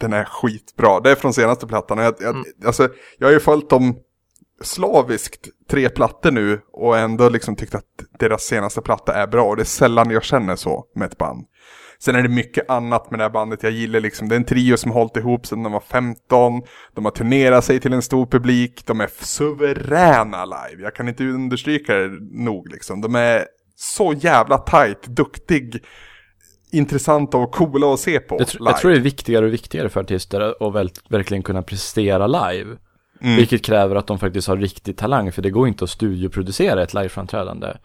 Den 0.00 0.12
är 0.12 0.24
skitbra. 0.24 1.00
Det 1.00 1.10
är 1.10 1.14
från 1.14 1.32
senaste 1.32 1.66
plattan. 1.66 1.98
Jag, 1.98 2.14
jag, 2.20 2.30
Mm. 2.30 2.44
alltså, 2.66 2.88
jag 3.18 3.26
har 3.26 3.32
ju 3.32 3.40
följt 3.40 3.70
dem 3.70 3.96
slaviskt 4.62 5.48
tre 5.70 5.88
plattor 5.88 6.30
nu 6.30 6.60
och 6.72 6.98
ändå 6.98 7.28
liksom 7.28 7.56
tyckt 7.56 7.74
att 7.74 7.84
deras 8.18 8.42
senaste 8.42 8.80
platta 8.80 9.14
är 9.14 9.26
bra. 9.26 9.44
Och 9.48 9.56
det 9.56 9.62
är 9.62 9.64
sällan 9.64 10.10
jag 10.10 10.24
känner 10.24 10.56
så 10.56 10.84
med 10.94 11.06
ett 11.06 11.18
band. 11.18 11.46
Sen 11.98 12.14
är 12.16 12.22
det 12.22 12.28
mycket 12.28 12.70
annat 12.70 13.10
med 13.10 13.20
det 13.20 13.24
här 13.24 13.30
bandet 13.30 13.62
jag 13.62 13.72
gillar 13.72 14.00
liksom. 14.00 14.28
Det 14.28 14.34
är 14.34 14.36
en 14.36 14.44
trio 14.44 14.76
som 14.76 14.90
har 14.90 14.98
hållit 15.00 15.16
ihop 15.16 15.46
sedan 15.46 15.62
de 15.62 15.72
var 15.72 15.80
15. 15.80 16.62
De 16.94 17.04
har 17.04 17.12
turnerat 17.12 17.64
sig 17.64 17.80
till 17.80 17.92
en 17.92 18.02
stor 18.02 18.26
publik. 18.26 18.86
De 18.86 19.00
är 19.00 19.10
suveräna 19.20 20.44
live. 20.44 20.82
Jag 20.82 20.94
kan 20.94 21.08
inte 21.08 21.24
understryka 21.24 21.94
det 21.94 22.08
nog 22.30 22.68
liksom. 22.72 23.00
De 23.00 23.14
är 23.14 23.46
så 23.76 24.12
jävla 24.12 24.58
tight, 24.58 25.02
duktig, 25.02 25.84
intressanta 26.72 27.36
och 27.38 27.52
coola 27.52 27.94
att 27.94 28.00
se 28.00 28.20
på 28.20 28.36
Jag, 28.38 28.46
tr- 28.48 28.58
live. 28.58 28.70
jag 28.70 28.78
tror 28.80 28.90
det 28.90 28.96
är 28.96 29.00
viktigare 29.00 29.46
och 29.46 29.52
viktigare 29.52 29.88
för 29.88 30.00
artister 30.00 30.40
att 30.40 31.10
verkligen 31.10 31.42
kunna 31.42 31.62
prestera 31.62 32.26
live. 32.26 32.76
Mm. 33.20 33.36
Vilket 33.36 33.64
kräver 33.64 33.96
att 33.96 34.06
de 34.06 34.18
faktiskt 34.18 34.48
har 34.48 34.56
riktig 34.56 34.96
talang, 34.96 35.32
för 35.32 35.42
det 35.42 35.50
går 35.50 35.68
inte 35.68 35.84
att 35.84 35.90
studioproducera 35.90 36.82
ett 36.82 36.94
liveframträdande. 36.94 37.76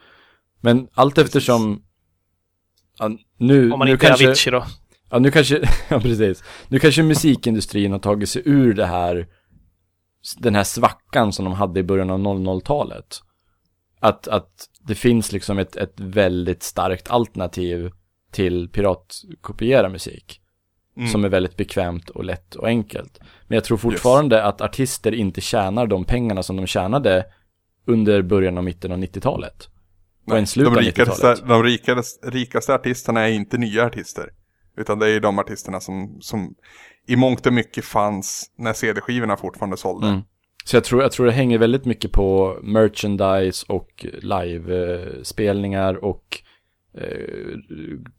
Men 0.62 0.88
allt 0.94 1.18
eftersom... 1.18 1.84
Ja, 2.98 3.12
nu, 3.38 3.72
Om 3.72 3.80
man 3.80 3.86
nu 3.86 3.92
inte 3.92 4.06
kanske, 4.06 4.26
är 4.26 4.28
Avicii 4.28 4.52
då. 4.52 4.66
Ja, 5.10 5.20
nu 5.20 5.32
kanske, 5.32 5.70
ja 5.90 6.00
precis. 6.00 6.44
Nu 6.68 6.80
kanske 6.80 7.04
musikindustrin 7.04 7.92
har 7.92 8.00
tagit 8.00 8.30
sig 8.30 8.42
ur 8.46 8.74
det 8.74 8.86
här, 8.86 9.28
den 10.38 10.56
här 10.56 10.64
svackan 10.64 11.34
som 11.34 11.46
de 11.46 11.54
hade 11.54 11.80
i 11.80 11.84
början 11.84 12.10
av 12.10 12.20
00-talet. 12.20 13.22
Att, 14.00 14.28
att 14.28 14.68
det 14.88 14.96
finns 14.96 15.32
liksom 15.32 15.60
ett, 15.60 15.76
ett 15.76 16.00
väldigt 16.00 16.64
starkt 16.64 17.12
alternativ 17.12 17.92
till 18.32 18.70
piratkopiera 18.70 19.90
musik. 19.90 20.42
Mm. 20.98 21.10
Som 21.10 21.26
är 21.26 21.30
väldigt 21.30 21.58
bekvämt 21.58 22.10
och 22.10 22.26
lätt 22.26 22.56
och 22.56 22.68
enkelt. 22.68 23.20
Men 23.52 23.56
jag 23.56 23.64
tror 23.64 23.78
fortfarande 23.78 24.44
att 24.44 24.62
artister 24.62 25.14
inte 25.14 25.42
tjänar 25.42 25.88
de 25.88 26.06
pengarna 26.06 26.44
som 26.44 26.56
de 26.56 26.68
tjänade 26.68 27.26
under 27.88 28.22
början 28.22 28.58
och 28.58 28.64
mitten 28.64 28.92
av 28.92 28.98
90-talet. 28.98 29.70
Och 30.28 30.38
en 30.38 30.48
slut 30.48 30.68
av 30.68 30.76
rikaste, 30.76 31.28
90-talet. 31.28 31.48
de 31.48 31.64
rikaste, 31.64 32.30
rikaste 32.30 32.74
artisterna 32.76 33.28
är 33.28 33.32
inte 33.32 33.58
nya 33.58 33.86
artister. 33.86 34.30
Utan 34.78 35.00
det 35.00 35.06
är 35.06 35.10
ju 35.10 35.20
de 35.20 35.40
artisterna 35.40 35.80
som, 35.80 36.18
som 36.22 36.56
i 37.08 37.16
mångt 37.16 37.46
och 37.46 37.54
mycket 37.54 37.86
fanns 37.86 38.52
när 38.58 38.74
CD-skivorna 38.74 39.38
fortfarande 39.38 39.78
sålde. 39.78 40.08
Mm. 40.08 40.22
Så 40.66 40.76
jag 40.76 40.84
tror, 40.84 41.02
jag 41.02 41.12
tror 41.12 41.26
det 41.26 41.32
hänger 41.32 41.58
väldigt 41.58 41.86
mycket 41.86 42.12
på 42.12 42.60
merchandise 42.64 43.66
och 43.70 44.06
live-spelningar 44.22 46.06
och 46.06 46.42
eh, 46.98 47.58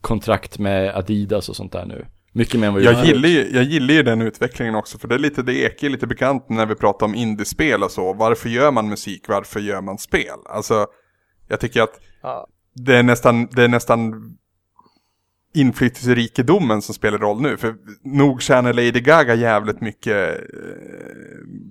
kontrakt 0.01 0.59
med 0.59 0.97
Adidas 0.97 1.49
och 1.49 1.57
sånt 1.57 1.73
där 1.73 1.87
nu. 1.87 2.07
Mycket 2.35 2.61
mer 2.61 2.67
än 2.67 2.75
vad 2.75 2.83
Jag 2.83 2.93
har 2.93 3.05
gillar, 3.05 3.29
ju, 3.29 3.51
jag 3.53 3.65
gillar 3.65 3.95
ju 3.95 4.03
den 4.03 4.23
utvecklingen 4.23 4.75
också, 4.75 4.99
för 4.99 5.09
det 5.09 5.15
är 5.15 5.19
lite, 5.19 5.43
det 5.43 5.55
ekar 5.55 5.89
lite 5.89 6.07
bekant 6.07 6.49
när 6.49 6.67
vi 6.67 6.75
pratar 6.75 7.07
om 7.07 7.15
indiespel 7.15 7.83
och 7.83 7.91
så. 7.91 8.13
Varför 8.13 8.49
gör 8.49 8.71
man 8.71 8.89
musik, 8.89 9.29
varför 9.29 9.61
gör 9.61 9.81
man 9.81 9.99
spel? 9.99 10.39
Alltså, 10.45 10.87
jag 11.49 11.61
tycker 11.61 11.83
att 11.83 12.01
Ja. 12.23 12.47
det 12.75 12.97
är 12.97 13.03
nästan, 13.03 13.47
det 13.47 13.63
är 13.65 13.69
nästan 13.69 14.15
inflytelserikedomen 15.55 16.83
som 16.83 16.95
spelar 16.95 17.19
roll 17.19 17.41
nu. 17.43 17.57
För 17.57 17.75
nog 18.05 18.43
tjänar 18.43 18.73
Lady 18.73 19.01
Gaga 19.01 19.35
jävligt 19.35 19.81
mycket 19.81 20.31
eh, 20.39 21.15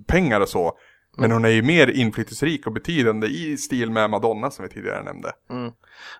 pengar 0.06 0.40
och 0.40 0.48
så. 0.48 0.72
Men 1.16 1.30
hon 1.30 1.44
är 1.44 1.48
ju 1.48 1.62
mer 1.62 1.90
inflytelserik 1.90 2.66
och 2.66 2.72
betydande 2.72 3.26
i 3.26 3.56
stil 3.56 3.90
med 3.90 4.10
Madonna 4.10 4.50
som 4.50 4.62
vi 4.62 4.68
tidigare 4.68 5.02
nämnde. 5.02 5.32
Mm. 5.50 5.72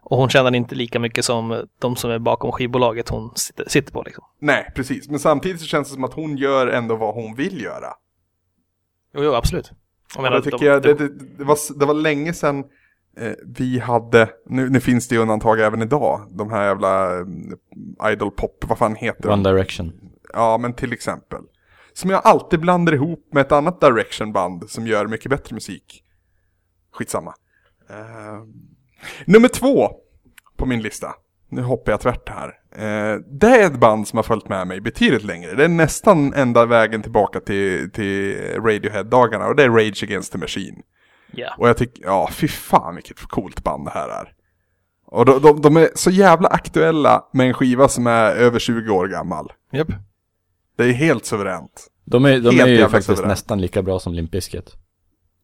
Och 0.02 0.18
hon 0.18 0.28
tjänar 0.28 0.54
inte 0.54 0.74
lika 0.74 0.98
mycket 0.98 1.24
som 1.24 1.66
de 1.78 1.96
som 1.96 2.10
är 2.10 2.18
bakom 2.18 2.52
skivbolaget 2.52 3.08
hon 3.08 3.32
sitter, 3.36 3.68
sitter 3.68 3.92
på 3.92 4.02
liksom. 4.02 4.24
Nej, 4.38 4.72
precis. 4.74 5.08
Men 5.08 5.18
samtidigt 5.18 5.60
så 5.60 5.66
känns 5.66 5.88
det 5.88 5.94
som 5.94 6.04
att 6.04 6.14
hon 6.14 6.36
gör 6.36 6.66
ändå 6.66 6.96
vad 6.96 7.14
hon 7.14 7.34
vill 7.34 7.62
göra. 7.62 7.94
Jo, 9.14 9.22
jo 9.24 9.34
absolut. 9.34 9.72
Jag 10.14 10.22
menar, 10.22 10.36
det, 10.36 10.42
tycker 10.42 10.58
de, 10.58 10.64
jag, 10.64 10.82
det, 10.82 10.94
det, 10.94 11.08
det, 11.38 11.44
var, 11.44 11.78
det 11.78 11.86
var 11.86 11.94
länge 11.94 12.32
sedan 12.32 12.64
eh, 13.16 13.32
vi 13.46 13.78
hade, 13.78 14.28
nu, 14.46 14.68
nu, 14.68 14.80
finns 14.80 15.08
det 15.08 15.14
ju 15.14 15.20
undantag 15.20 15.60
även 15.60 15.82
idag, 15.82 16.26
de 16.30 16.50
här 16.50 16.64
jävla 16.66 17.20
eh, 17.20 18.12
idol 18.12 18.30
pop, 18.30 18.64
vad 18.68 18.78
fan 18.78 18.94
heter 18.94 19.30
One 19.30 19.50
Direction. 19.50 19.92
Ja, 20.32 20.58
men 20.58 20.74
till 20.74 20.92
exempel. 20.92 21.40
Som 21.94 22.10
jag 22.10 22.20
alltid 22.24 22.60
blandar 22.60 22.92
ihop 22.92 23.28
med 23.32 23.40
ett 23.40 23.52
annat 23.52 23.80
Direction-band 23.80 24.70
som 24.70 24.86
gör 24.86 25.06
mycket 25.06 25.30
bättre 25.30 25.54
musik. 25.54 26.04
Skitsamma. 26.92 27.34
Uh, 27.90 28.42
nummer 29.24 29.48
två 29.48 29.90
på 30.56 30.66
min 30.66 30.82
lista. 30.82 31.14
Nu 31.48 31.62
hoppar 31.62 31.92
jag 31.92 32.00
tvärt 32.00 32.28
här. 32.28 32.48
Uh, 32.48 33.20
det 33.40 33.46
är 33.46 33.66
ett 33.66 33.80
band 33.80 34.08
som 34.08 34.16
har 34.16 34.22
följt 34.22 34.48
med 34.48 34.66
mig 34.66 34.80
betydligt 34.80 35.24
längre. 35.24 35.54
Det 35.54 35.64
är 35.64 35.68
nästan 35.68 36.34
enda 36.34 36.66
vägen 36.66 37.02
tillbaka 37.02 37.40
till, 37.40 37.90
till 37.90 38.36
Radiohead-dagarna 38.56 39.46
och 39.46 39.56
det 39.56 39.62
är 39.62 39.70
Rage 39.70 40.02
Against 40.02 40.32
the 40.32 40.38
Machine. 40.38 40.82
Yeah. 41.32 41.58
Och 41.58 41.68
jag 41.68 41.76
tycker, 41.76 42.04
ja 42.04 42.28
fy 42.32 42.48
fan 42.48 42.94
vilket 42.94 43.20
coolt 43.20 43.64
band 43.64 43.84
det 43.84 43.90
här 43.90 44.08
är. 44.08 44.32
Och 45.06 45.24
de, 45.24 45.42
de, 45.42 45.60
de, 45.60 45.76
är 45.76 45.88
så 45.94 46.10
jävla 46.10 46.48
aktuella 46.48 47.24
med 47.32 47.46
en 47.46 47.54
skiva 47.54 47.88
som 47.88 48.06
är 48.06 48.30
över 48.30 48.58
20 48.58 48.90
år 48.90 49.08
gammal. 49.08 49.52
Yep. 49.72 49.88
Det 50.76 50.84
är 50.84 50.92
helt 50.92 51.24
suveränt. 51.24 51.88
De 52.04 52.24
är, 52.24 52.40
de 52.40 52.60
är 52.60 52.66
ju 52.66 52.78
faktiskt 52.82 53.06
suveränt. 53.06 53.28
nästan 53.28 53.60
lika 53.60 53.82
bra 53.82 53.98
som 53.98 54.14
Limp 54.14 54.30
Bizkit. 54.30 54.72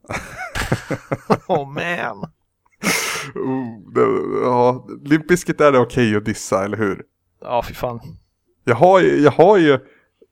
oh 1.46 1.66
man. 1.66 2.30
Oh, 3.34 3.92
det, 3.94 4.00
ja, 4.42 4.86
Limp 5.04 5.28
Bizkit 5.28 5.60
är 5.60 5.72
det 5.72 5.78
okej 5.78 6.08
okay 6.08 6.16
att 6.16 6.24
dissa, 6.24 6.64
eller 6.64 6.76
hur? 6.76 7.02
Ja, 7.40 7.62
fy 7.68 7.74
fan. 7.74 8.00
Jag 8.64 8.74
har 8.74 9.00
ju, 9.00 9.20
jag 9.20 9.30
har 9.30 9.56
ju 9.56 9.78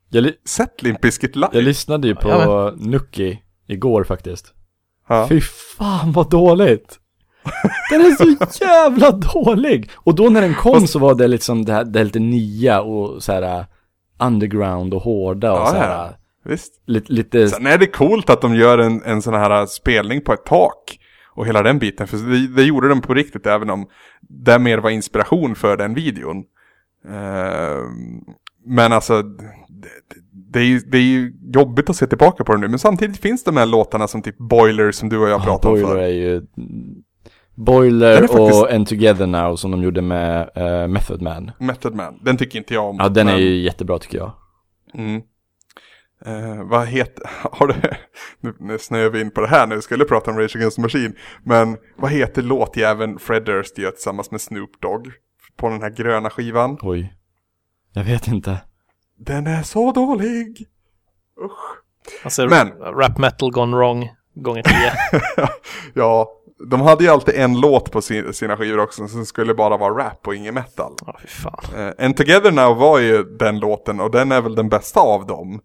jag 0.09 0.33
sett 0.45 0.83
Limp 0.83 1.01
Bizkit 1.01 1.35
live. 1.35 1.49
Jag 1.51 1.63
lyssnade 1.63 2.07
ju 2.07 2.15
på 2.15 2.29
ja, 2.29 2.73
Nucky 2.77 3.37
igår 3.67 4.03
faktiskt. 4.03 4.53
Ja. 5.07 5.27
Fy 5.29 5.41
fan 5.77 6.11
vad 6.11 6.29
dåligt! 6.29 6.99
Den 7.91 8.01
är 8.01 8.11
så 8.11 8.63
jävla 8.65 9.11
dålig! 9.11 9.89
Och 9.95 10.15
då 10.15 10.29
när 10.29 10.41
den 10.41 10.55
kom 10.55 10.87
så 10.87 10.99
var 10.99 11.15
det 11.15 11.27
liksom 11.27 11.65
det 11.65 11.73
här, 11.73 11.83
det 11.83 11.99
här 11.99 12.05
lite 12.05 12.19
nya 12.19 12.81
och 12.81 13.23
så 13.23 13.31
här 13.31 13.65
underground 14.19 14.93
och 14.93 15.01
hårda 15.01 15.51
och 15.51 15.59
ja, 15.59 15.65
så 15.65 15.75
här. 15.75 15.89
Ja. 15.89 16.13
Visst. 16.45 16.81
Lite, 16.85 17.13
lite... 17.13 17.47
Sen 17.47 17.67
är 17.67 17.77
det 17.77 17.87
coolt 17.87 18.29
att 18.29 18.41
de 18.41 18.55
gör 18.55 18.77
en, 18.77 19.01
en 19.03 19.21
sån 19.21 19.33
här 19.33 19.65
spelning 19.65 20.21
på 20.21 20.33
ett 20.33 20.45
tak. 20.45 20.99
Och 21.35 21.47
hela 21.47 21.63
den 21.63 21.79
biten. 21.79 22.07
För 22.07 22.17
det, 22.17 22.47
det 22.47 22.63
gjorde 22.63 22.89
de 22.89 23.01
på 23.01 23.13
riktigt 23.13 23.45
även 23.45 23.69
om 23.69 23.87
det 24.21 24.59
mer 24.59 24.77
var 24.77 24.89
inspiration 24.89 25.55
för 25.55 25.77
den 25.77 25.93
videon. 25.93 26.37
Uh, 27.05 27.83
men 28.65 28.93
alltså, 28.93 29.21
det, 29.21 29.89
det, 30.31 30.59
är 30.59 30.63
ju, 30.63 30.79
det 30.79 30.97
är 30.97 31.01
ju 31.01 31.33
jobbigt 31.53 31.89
att 31.89 31.95
se 31.95 32.07
tillbaka 32.07 32.43
på 32.43 32.53
det 32.53 32.59
nu. 32.59 32.67
Men 32.67 32.79
samtidigt 32.79 33.17
finns 33.17 33.43
de 33.43 33.57
här 33.57 33.65
låtarna 33.65 34.07
som 34.07 34.21
typ 34.21 34.37
Boiler 34.37 34.91
som 34.91 35.09
du 35.09 35.17
och 35.17 35.29
jag 35.29 35.43
pratade 35.43 35.73
om 35.73 35.87
förr. 35.87 35.95
Boiler 35.95 36.03
är 36.03 36.13
ju 36.13 36.41
Boiler 37.57 38.21
faktiskt... 38.21 38.39
och 38.39 38.71
And 38.71 38.87
Together 38.87 39.27
Now 39.27 39.55
som 39.55 39.71
de 39.71 39.83
gjorde 39.83 40.01
med 40.01 40.49
uh, 40.57 40.87
Method 40.87 41.21
Man. 41.21 41.51
Method 41.59 41.95
Man, 41.95 42.19
den 42.21 42.37
tycker 42.37 42.59
inte 42.59 42.73
jag 42.73 42.85
om. 42.85 42.97
Ja, 42.99 43.09
den 43.09 43.25
men... 43.25 43.35
är 43.35 43.39
ju 43.39 43.61
jättebra 43.61 43.99
tycker 43.99 44.17
jag. 44.17 44.31
Mm. 44.93 45.21
Uh, 46.27 46.63
vad 46.69 46.87
heter, 46.87 47.23
har 47.51 47.67
du, 47.67 47.73
nu, 48.39 48.53
nu 48.59 48.79
snöar 48.79 49.09
vi 49.09 49.21
in 49.21 49.31
på 49.31 49.41
det 49.41 49.47
här 49.47 49.67
när 49.67 49.75
vi 49.75 49.81
skulle 49.81 50.05
prata 50.05 50.31
om 50.31 50.37
Rage 50.37 50.55
Against 50.55 50.75
the 50.75 50.81
Machine. 50.81 51.13
Men 51.43 51.77
vad 51.95 52.11
heter 52.11 52.41
låtjäveln 52.41 53.19
Fred 53.19 53.45
Durst 53.45 53.77
gör 53.77 53.91
tillsammans 53.91 54.31
med 54.31 54.41
Snoop 54.41 54.81
Dogg? 54.81 55.11
På 55.57 55.69
den 55.69 55.81
här 55.81 55.89
gröna 55.89 56.29
skivan. 56.29 56.77
Oj. 56.81 57.13
Jag 57.93 58.03
vet 58.03 58.27
inte. 58.27 58.61
Den 59.19 59.47
är 59.47 59.63
så 59.63 59.91
dålig. 59.91 60.67
Usch. 61.45 61.83
Alltså, 62.23 62.47
Men. 62.47 62.71
rap 62.71 63.17
metal 63.17 63.51
gone 63.51 63.77
wrong 63.77 64.09
gånger 64.33 64.63
tio. 64.63 64.93
ja, 65.93 66.36
de 66.65 66.81
hade 66.81 67.03
ju 67.03 67.09
alltid 67.09 67.35
en 67.35 67.59
låt 67.59 67.91
på 67.91 68.01
sin, 68.01 68.33
sina 68.33 68.57
skivor 68.57 68.79
också 68.79 69.07
som 69.07 69.25
skulle 69.25 69.53
bara 69.53 69.77
vara 69.77 70.05
rap 70.05 70.27
och 70.27 70.35
ingen 70.35 70.53
metal. 70.53 70.93
Ja, 71.05 71.19
fy 71.21 71.27
fan. 71.27 71.63
Uh, 71.75 72.05
And 72.05 72.17
Together 72.17 72.51
Now 72.51 72.77
var 72.77 72.99
ju 72.99 73.23
den 73.23 73.59
låten 73.59 73.99
och 73.99 74.11
den 74.11 74.31
är 74.31 74.41
väl 74.41 74.55
den 74.55 74.69
bästa 74.69 74.99
av 74.99 75.25
dem. 75.25 75.61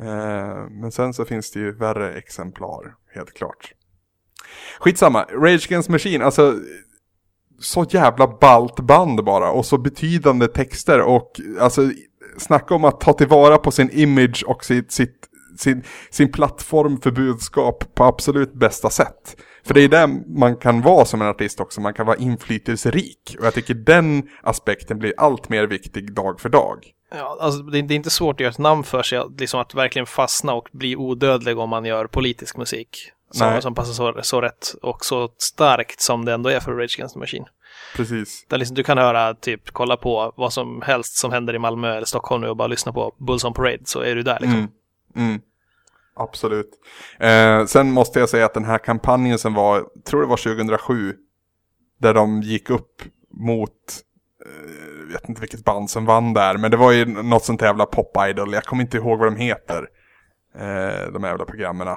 Uh, 0.00 0.70
men 0.70 0.92
sen 0.92 1.14
så 1.14 1.24
finns 1.24 1.50
det 1.50 1.60
ju 1.60 1.72
värre 1.72 2.12
exemplar, 2.12 2.94
helt 3.14 3.34
klart. 3.34 3.72
Skitsamma, 4.78 5.22
Rage 5.22 5.66
Against 5.68 5.88
Machine, 5.88 6.22
alltså 6.22 6.54
så 7.60 7.86
jävla 7.90 8.26
balt 8.26 8.80
band 8.80 9.24
bara 9.24 9.50
och 9.50 9.66
så 9.66 9.78
betydande 9.78 10.48
texter 10.48 11.00
och 11.00 11.40
alltså 11.60 11.90
snacka 12.38 12.74
om 12.74 12.84
att 12.84 13.00
ta 13.00 13.12
tillvara 13.12 13.58
på 13.58 13.70
sin 13.70 13.90
image 13.92 14.44
och 14.46 14.64
sitt, 14.64 14.92
sitt, 14.92 15.28
sin, 15.56 15.82
sin 16.10 16.32
plattform 16.32 17.00
för 17.00 17.10
budskap 17.10 17.84
på 17.94 18.04
absolut 18.04 18.52
bästa 18.52 18.90
sätt. 18.90 19.36
För 19.64 19.74
det 19.74 19.84
är 19.84 19.88
där 19.88 20.38
man 20.38 20.56
kan 20.56 20.82
vara 20.82 21.04
som 21.04 21.22
en 21.22 21.28
artist 21.28 21.60
också, 21.60 21.80
man 21.80 21.94
kan 21.94 22.06
vara 22.06 22.16
inflytelserik. 22.16 23.36
Och 23.38 23.46
jag 23.46 23.54
tycker 23.54 23.74
den 23.74 24.28
aspekten 24.42 24.98
blir 24.98 25.14
allt 25.16 25.48
mer 25.48 25.66
viktig 25.66 26.12
dag 26.12 26.40
för 26.40 26.48
dag. 26.48 26.92
Ja, 27.14 27.38
alltså 27.40 27.62
det, 27.62 27.82
det 27.82 27.94
är 27.94 27.96
inte 27.96 28.10
svårt 28.10 28.36
att 28.36 28.40
göra 28.40 28.50
ett 28.50 28.58
namn 28.58 28.84
för 28.84 29.02
sig, 29.02 29.22
liksom 29.38 29.60
att 29.60 29.74
verkligen 29.74 30.06
fastna 30.06 30.52
och 30.52 30.68
bli 30.72 30.96
odödlig 30.96 31.58
om 31.58 31.70
man 31.70 31.84
gör 31.84 32.06
politisk 32.06 32.56
musik. 32.56 33.12
Som, 33.30 33.62
som 33.62 33.74
passar 33.74 33.92
så, 33.92 34.22
så 34.22 34.40
rätt 34.40 34.74
och 34.82 35.04
så 35.04 35.28
starkt 35.38 36.00
som 36.00 36.24
det 36.24 36.32
ändå 36.32 36.50
är 36.50 36.60
för 36.60 36.72
Rage 36.72 36.96
Against 36.98 37.14
the 37.14 37.18
Machine. 37.18 37.44
Precis. 37.96 38.46
Där 38.48 38.58
liksom, 38.58 38.74
du 38.74 38.82
kan 38.82 38.98
höra, 38.98 39.34
typ, 39.34 39.70
kolla 39.72 39.96
på 39.96 40.32
vad 40.36 40.52
som 40.52 40.82
helst 40.82 41.16
som 41.16 41.32
händer 41.32 41.54
i 41.54 41.58
Malmö 41.58 41.96
eller 41.96 42.06
Stockholm 42.06 42.42
nu 42.42 42.48
och 42.48 42.56
bara 42.56 42.68
lyssna 42.68 42.92
på 42.92 43.14
Bulls 43.18 43.44
on 43.44 43.54
Parade 43.54 43.82
så 43.84 44.00
är 44.00 44.14
du 44.14 44.22
där 44.22 44.38
liksom. 44.40 44.58
Mm. 44.58 44.70
Mm. 45.16 45.40
Absolut. 46.16 46.70
Eh, 47.20 47.64
sen 47.64 47.92
måste 47.92 48.20
jag 48.20 48.28
säga 48.28 48.46
att 48.46 48.54
den 48.54 48.64
här 48.64 48.78
kampanjen 48.78 49.38
som 49.38 49.54
var, 49.54 49.84
tror 50.04 50.20
det 50.20 50.26
var 50.26 50.36
2007, 50.36 51.14
där 52.00 52.14
de 52.14 52.42
gick 52.42 52.70
upp 52.70 53.02
mot, 53.30 53.72
eh, 54.46 54.70
jag 55.00 55.12
vet 55.12 55.28
inte 55.28 55.40
vilket 55.40 55.64
band 55.64 55.90
som 55.90 56.04
vann 56.04 56.32
där, 56.32 56.56
men 56.56 56.70
det 56.70 56.76
var 56.76 56.92
ju 56.92 57.04
något 57.04 57.44
sånt 57.44 57.62
jävla 57.62 57.86
pop-idol, 57.86 58.54
jag 58.54 58.64
kommer 58.64 58.82
inte 58.82 58.96
ihåg 58.96 59.18
vad 59.18 59.28
de 59.28 59.36
heter, 59.36 59.88
eh, 60.54 61.12
de 61.12 61.24
jävla 61.24 61.44
programmen. 61.44 61.88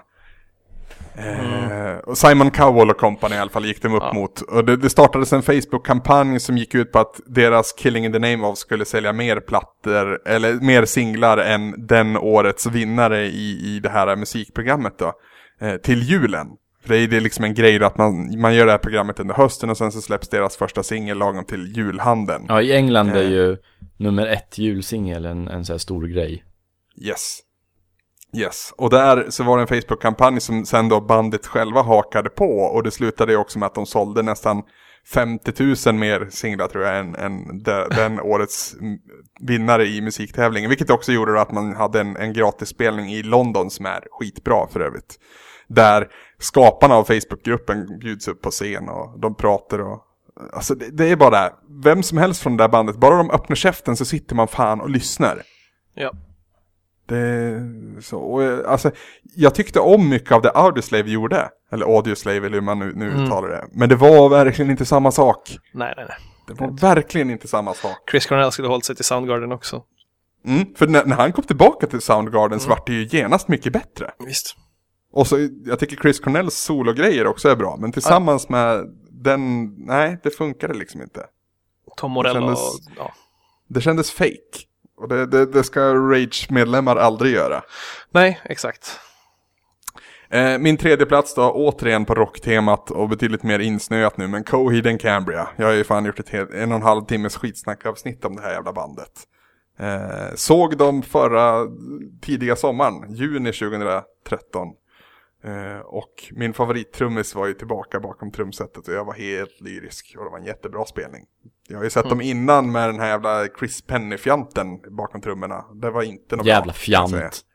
Mm. 1.17 1.99
och 1.99 2.17
Simon 2.17 2.51
Cowell 2.51 2.89
och 2.89 2.97
Company 2.97 3.35
i 3.35 3.37
alla 3.37 3.49
fall 3.49 3.65
gick 3.65 3.81
de 3.81 3.93
upp 3.93 4.03
ja. 4.03 4.13
mot. 4.13 4.41
Och 4.41 4.65
det, 4.65 4.77
det 4.77 4.89
startades 4.89 5.33
en 5.33 5.41
Facebook-kampanj 5.41 6.39
som 6.39 6.57
gick 6.57 6.75
ut 6.75 6.91
på 6.91 6.99
att 6.99 7.19
deras 7.25 7.73
Killing 7.73 8.05
in 8.05 8.11
the 8.11 8.19
Name 8.19 8.47
of 8.47 8.57
skulle 8.57 8.85
sälja 8.85 9.13
mer 9.13 9.39
plattor, 9.39 10.27
eller 10.27 10.53
mer 10.53 10.85
singlar 10.85 11.37
än 11.37 11.87
den 11.87 12.17
årets 12.17 12.65
vinnare 12.65 13.25
i, 13.25 13.75
i 13.75 13.79
det 13.83 13.89
här 13.89 14.15
musikprogrammet 14.15 14.93
då. 14.97 15.13
Eh, 15.61 15.75
till 15.75 16.03
julen. 16.03 16.47
För 16.81 16.89
det 16.89 16.99
är, 16.99 17.07
det 17.07 17.17
är 17.17 17.21
liksom 17.21 17.45
en 17.45 17.53
grej 17.53 17.83
att 17.83 17.97
man, 17.97 18.39
man 18.39 18.55
gör 18.55 18.65
det 18.65 18.71
här 18.71 18.79
programmet 18.79 19.19
under 19.19 19.35
hösten 19.35 19.69
och 19.69 19.77
sen 19.77 19.91
så 19.91 20.01
släpps 20.01 20.29
deras 20.29 20.57
första 20.57 20.83
singel 20.83 21.17
lagom 21.17 21.45
till 21.45 21.77
julhandeln. 21.77 22.45
Ja, 22.47 22.61
i 22.61 22.75
England 22.75 23.09
är 23.09 23.29
ju 23.29 23.57
nummer 23.97 24.27
ett 24.27 24.57
julsingel 24.57 25.25
en, 25.25 25.47
en 25.47 25.65
så 25.65 25.73
här 25.73 25.77
stor 25.77 26.07
grej. 26.07 26.43
Yes. 27.01 27.39
Yes, 28.37 28.73
och 28.77 28.89
där 28.89 29.25
så 29.29 29.43
var 29.43 29.57
det 29.57 29.63
en 29.63 29.67
Facebook-kampanj 29.67 30.39
som 30.39 30.65
sen 30.65 30.89
då 30.89 31.01
bandet 31.01 31.47
själva 31.47 31.81
hakade 31.81 32.29
på 32.29 32.59
och 32.59 32.83
det 32.83 32.91
slutade 32.91 33.31
ju 33.31 33.37
också 33.37 33.59
med 33.59 33.65
att 33.67 33.75
de 33.75 33.85
sålde 33.85 34.21
nästan 34.21 34.63
50 35.13 35.53
000 35.87 35.95
mer 35.95 36.27
singlar 36.29 36.67
tror 36.67 36.83
jag 36.83 36.99
än, 36.99 37.15
än 37.15 37.63
de, 37.63 37.87
den 37.89 38.19
årets 38.21 38.75
vinnare 39.39 39.85
i 39.85 40.01
musiktävlingen. 40.01 40.69
Vilket 40.69 40.89
också 40.89 41.11
gjorde 41.11 41.41
att 41.41 41.51
man 41.51 41.75
hade 41.75 42.01
en, 42.01 42.17
en 42.17 42.33
gratisspelning 42.33 43.11
i 43.11 43.23
London 43.23 43.69
som 43.69 43.85
är 43.85 44.03
skitbra 44.11 44.67
för 44.67 44.79
övrigt. 44.79 45.19
Där 45.67 46.07
skaparna 46.39 46.95
av 46.95 47.03
Facebook-gruppen 47.03 47.99
bjuds 47.99 48.27
upp 48.27 48.41
på 48.41 48.51
scen 48.51 48.89
och 48.89 49.19
de 49.19 49.35
pratar 49.35 49.79
och 49.79 50.05
Alltså 50.53 50.75
det, 50.75 50.89
det 50.91 51.09
är 51.09 51.15
bara 51.15 51.29
det, 51.29 51.53
vem 51.83 52.03
som 52.03 52.17
helst 52.17 52.41
från 52.41 52.57
det 52.57 52.63
där 52.63 52.69
bandet, 52.69 52.97
bara 52.97 53.17
de 53.17 53.31
öppnar 53.31 53.55
käften 53.55 53.97
så 53.97 54.05
sitter 54.05 54.35
man 54.35 54.47
fan 54.47 54.81
och 54.81 54.89
lyssnar. 54.89 55.41
Ja. 55.93 56.11
Det, 57.09 58.01
så, 58.01 58.19
och, 58.19 58.71
alltså, 58.71 58.91
jag 59.35 59.55
tyckte 59.55 59.79
om 59.79 60.09
mycket 60.09 60.31
av 60.31 60.41
det 60.41 60.51
Audioslave 60.51 61.09
gjorde. 61.09 61.49
Eller 61.71 61.85
Audioslave 61.85 62.37
eller 62.37 62.49
hur 62.49 62.61
man 62.61 62.79
nu, 62.79 62.93
nu 62.95 63.11
mm. 63.11 63.23
uttalar 63.23 63.49
det. 63.49 63.67
Men 63.71 63.89
det 63.89 63.95
var 63.95 64.29
verkligen 64.29 64.71
inte 64.71 64.85
samma 64.85 65.11
sak. 65.11 65.57
Nej, 65.73 65.93
nej, 65.97 66.05
nej. 66.09 66.17
Det 66.47 66.53
var 66.53 66.67
inte. 66.67 66.85
verkligen 66.85 67.29
inte 67.29 67.47
samma 67.47 67.73
sak. 67.73 68.09
Chris 68.11 68.25
Cornell 68.25 68.51
skulle 68.51 68.67
hållit 68.67 68.85
sig 68.85 68.95
till 68.95 69.05
Soundgarden 69.05 69.51
också. 69.51 69.83
Mm, 70.45 70.75
för 70.75 70.87
när, 70.87 71.05
när 71.05 71.15
han 71.15 71.33
kom 71.33 71.43
tillbaka 71.43 71.87
till 71.87 72.01
Soundgarden 72.01 72.51
mm. 72.51 72.59
så 72.59 72.69
vart 72.69 72.87
det 72.87 72.93
ju 72.93 73.07
genast 73.17 73.47
mycket 73.47 73.73
bättre. 73.73 74.11
Visst. 74.25 74.55
Och 75.11 75.27
så, 75.27 75.49
jag 75.65 75.79
tycker 75.79 75.95
Chris 75.95 76.19
Cornells 76.19 76.55
sologrejer 76.55 77.27
också 77.27 77.49
är 77.49 77.55
bra. 77.55 77.77
Men 77.79 77.91
tillsammans 77.91 78.45
ja. 78.49 78.55
med 78.55 78.85
den, 79.11 79.65
nej, 79.77 80.19
det 80.23 80.29
funkade 80.29 80.73
liksom 80.73 81.01
inte. 81.01 81.25
Tom 81.97 82.11
Morello, 82.11 82.39
kändes... 82.39 82.59
ja. 82.97 83.13
Det 83.67 83.81
kändes 83.81 84.11
fake. 84.11 84.68
Och 84.99 85.07
det, 85.07 85.25
det, 85.25 85.45
det 85.45 85.63
ska 85.63 85.93
Rage-medlemmar 85.93 86.95
aldrig 86.95 87.33
göra. 87.33 87.61
Nej, 88.11 88.39
exakt. 88.43 88.99
Eh, 90.29 90.57
min 90.57 90.77
tredje 90.77 91.05
plats 91.05 91.35
då, 91.35 91.51
återigen 91.51 92.05
på 92.05 92.15
rocktemat 92.15 92.91
och 92.91 93.09
betydligt 93.09 93.43
mer 93.43 93.59
insnöat 93.59 94.17
nu, 94.17 94.27
men 94.27 94.43
Coheed 94.43 94.87
and 94.87 95.01
Cambria. 95.01 95.47
Jag 95.55 95.65
har 95.65 95.73
ju 95.73 95.83
fan 95.83 96.05
gjort 96.05 96.19
ett 96.19 96.29
helt, 96.29 96.53
en 96.53 96.71
och 96.71 96.75
en 96.75 96.83
halv 96.83 97.05
timmes 97.05 97.37
skitsnackavsnitt 97.37 98.25
om 98.25 98.35
det 98.35 98.41
här 98.41 98.51
jävla 98.51 98.73
bandet. 98.73 99.11
Eh, 99.79 100.35
såg 100.35 100.77
dem 100.77 101.01
förra 101.01 101.67
tidiga 102.21 102.55
sommaren, 102.55 103.13
juni 103.13 103.51
2013. 103.51 104.67
Eh, 105.43 105.79
och 105.79 106.13
min 106.31 106.53
favorittrummis 106.53 107.35
var 107.35 107.47
ju 107.47 107.53
tillbaka 107.53 107.99
bakom 107.99 108.31
trumsetet 108.31 108.87
och 108.87 108.93
jag 108.93 109.05
var 109.05 109.13
helt 109.13 109.61
lyrisk 109.61 110.15
och 110.17 110.23
det 110.25 110.31
var 110.31 110.37
en 110.37 110.45
jättebra 110.45 110.85
spelning. 110.85 111.25
Jag 111.67 111.77
har 111.77 111.83
ju 111.83 111.89
sett 111.89 112.05
Mm. 112.05 112.17
dem 112.17 112.21
innan 112.21 112.71
med 112.71 112.89
den 112.89 112.99
här 112.99 113.07
jävla 113.07 113.47
Chris 113.59 113.81
Penny-fjanten 113.81 114.95
bakom 114.97 115.21
trummorna. 115.21 115.65
Det 115.73 115.91
var 115.91 116.03
inte 116.03 116.35
något 116.35 116.45
Jävla 116.45 116.65
bra, 116.65 116.73
fjant. 116.73 117.45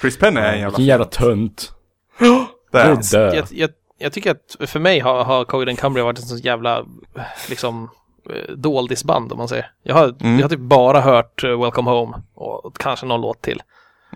Chris 0.00 0.18
Penny 0.18 0.40
är 0.40 0.52
en 0.52 0.58
jävla 0.60 0.68
Vilken 0.68 0.84
jävla 0.84 1.04
tönt. 1.04 1.72
Det 2.72 2.78
är 2.80 2.88
han. 2.88 3.02
Jag, 3.34 3.46
jag, 3.50 3.70
jag 3.98 4.12
tycker 4.12 4.30
att 4.30 4.56
för 4.70 4.80
mig 4.80 4.98
har, 5.00 5.24
har 5.24 5.44
Coheed 5.44 5.68
and 5.68 5.78
Cambria 5.78 6.04
varit 6.04 6.18
en 6.18 6.24
sån 6.24 6.38
jävla, 6.38 6.86
liksom, 7.48 7.90
eh, 8.30 8.54
doldisband 8.54 9.32
om 9.32 9.38
man 9.38 9.48
säger. 9.48 9.70
Jag 9.82 9.94
har, 9.94 10.04
Mm. 10.20 10.34
jag 10.36 10.42
har 10.42 10.48
typ 10.48 10.60
bara 10.60 11.00
hört 11.00 11.44
eh, 11.44 11.60
Welcome 11.62 11.90
Home 11.90 12.22
och 12.34 12.76
kanske 12.78 13.06
någon 13.06 13.20
låt 13.20 13.42
till. 13.42 13.62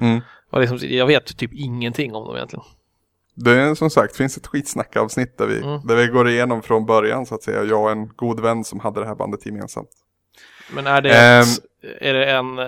Mm. 0.00 0.20
Och 0.50 0.60
liksom, 0.60 0.78
jag 0.82 1.06
vet 1.06 1.38
typ 1.38 1.50
ingenting 1.54 2.14
om 2.14 2.26
dem 2.26 2.36
egentligen. 2.36 2.64
Det 3.44 3.60
är 3.60 3.74
som 3.74 3.90
sagt, 3.90 4.16
finns 4.16 4.36
ett 4.36 4.46
skitsnackavsnitt 4.46 5.38
där 5.38 5.46
vi, 5.46 5.58
Mm. 5.58 5.86
där 5.86 5.96
vi 5.96 6.06
går 6.06 6.28
igenom 6.28 6.62
från 6.62 6.86
början 6.86 7.26
så 7.26 7.34
att 7.34 7.42
säga. 7.42 7.64
Jag 7.64 7.82
och 7.82 7.90
en 7.90 8.08
god 8.08 8.40
vän 8.40 8.64
som 8.64 8.80
hade 8.80 9.00
det 9.00 9.06
här 9.06 9.14
bandet 9.14 9.46
gemensamt. 9.46 9.88
Men 10.74 10.86
är 10.86 11.00
det, 11.02 11.10
ett, 11.10 11.46
är 12.00 12.14
det 12.14 12.30
en, 12.30 12.58
eh, 12.58 12.64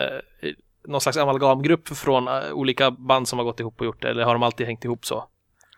någon 0.89 1.01
slags 1.01 1.19
amalgamgrupp 1.19 1.89
från 1.89 2.29
eh, 2.29 2.53
olika 2.53 2.91
band 2.91 3.29
som 3.29 3.39
har 3.39 3.47
gått 3.47 3.61
ihop 3.61 3.81
och 3.81 3.87
gjort 3.87 4.03
det? 4.03 4.09
Eller 4.09 4.25
har 4.25 4.33
de 4.33 4.43
alltid 4.43 4.67
hängt 4.67 4.85
ihop 4.85 5.07
så? 5.07 5.25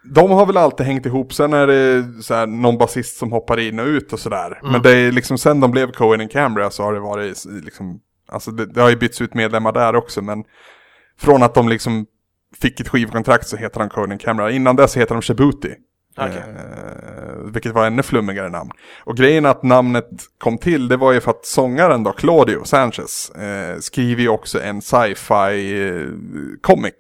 De 0.05 0.31
har 0.31 0.47
väl 0.47 0.57
alltid 0.57 0.87
hängt 0.87 1.07
ihop, 1.07 1.35
sen 1.35 1.53
är 1.53 1.67
det 1.67 2.05
så 2.23 2.35
här, 2.35 2.47
någon 2.47 2.79
basist 2.79 3.17
som 3.17 3.33
hoppar 3.33 3.59
in 3.61 3.79
och 3.81 3.87
ut 3.87 4.13
och 4.13 4.21
sådär. 4.21 4.59
Mm. 4.61 4.73
Men 4.73 4.83
det 4.83 4.91
är 4.97 5.13
liksom 5.13 5.39
sen 5.39 5.61
de 5.61 5.71
blev 5.71 5.93
Cohen 5.93 6.21
and 6.21 6.31
Cambria 6.31 6.71
så 6.71 6.83
har 6.83 6.93
det 6.95 7.01
varit 7.01 7.45
liksom, 7.65 8.01
alltså 8.29 8.51
det, 8.51 8.67
det 8.67 8.81
har 8.81 8.91
ju 8.91 8.97
bytts 8.97 9.21
ut 9.21 9.35
medlemmar 9.35 9.73
där 9.73 9.97
också 9.97 10.23
men 10.23 10.45
från 11.19 11.43
att 11.43 11.55
de 11.55 11.69
liksom 11.69 12.07
fick 12.61 12.81
ett 12.81 12.89
skivkontrakt 12.89 13.49
så 13.49 13.57
heter 13.57 13.81
de 13.81 13.89
Cohen 13.89 14.13
and 14.13 14.21
Cambria. 14.21 14.51
Innan 14.51 14.77
dess 14.77 14.97
heter 14.97 15.15
de 15.15 15.23
Shabuti. 15.23 15.75
Okej. 16.17 16.37
Eh, 16.37 17.53
vilket 17.53 17.73
var 17.73 17.87
ännu 17.87 18.03
flummigare 18.03 18.49
namn. 18.49 18.71
Och 19.05 19.17
grejen 19.17 19.47
att 19.47 19.63
namnet 19.63 20.09
kom 20.39 20.59
till, 20.59 20.89
det 20.89 20.97
var 20.97 21.13
ju 21.13 21.21
för 21.21 21.31
att 21.31 21.47
sångaren 21.47 22.03
då, 22.03 22.13
Claudio 22.13 22.65
Sanchez, 22.65 23.31
eh, 23.31 23.79
skriver 23.79 24.23
ju 24.23 24.29
också 24.29 24.61
en 24.63 24.83
sci-fi 24.83 25.89
eh, 25.89 26.07
comic 26.61 26.95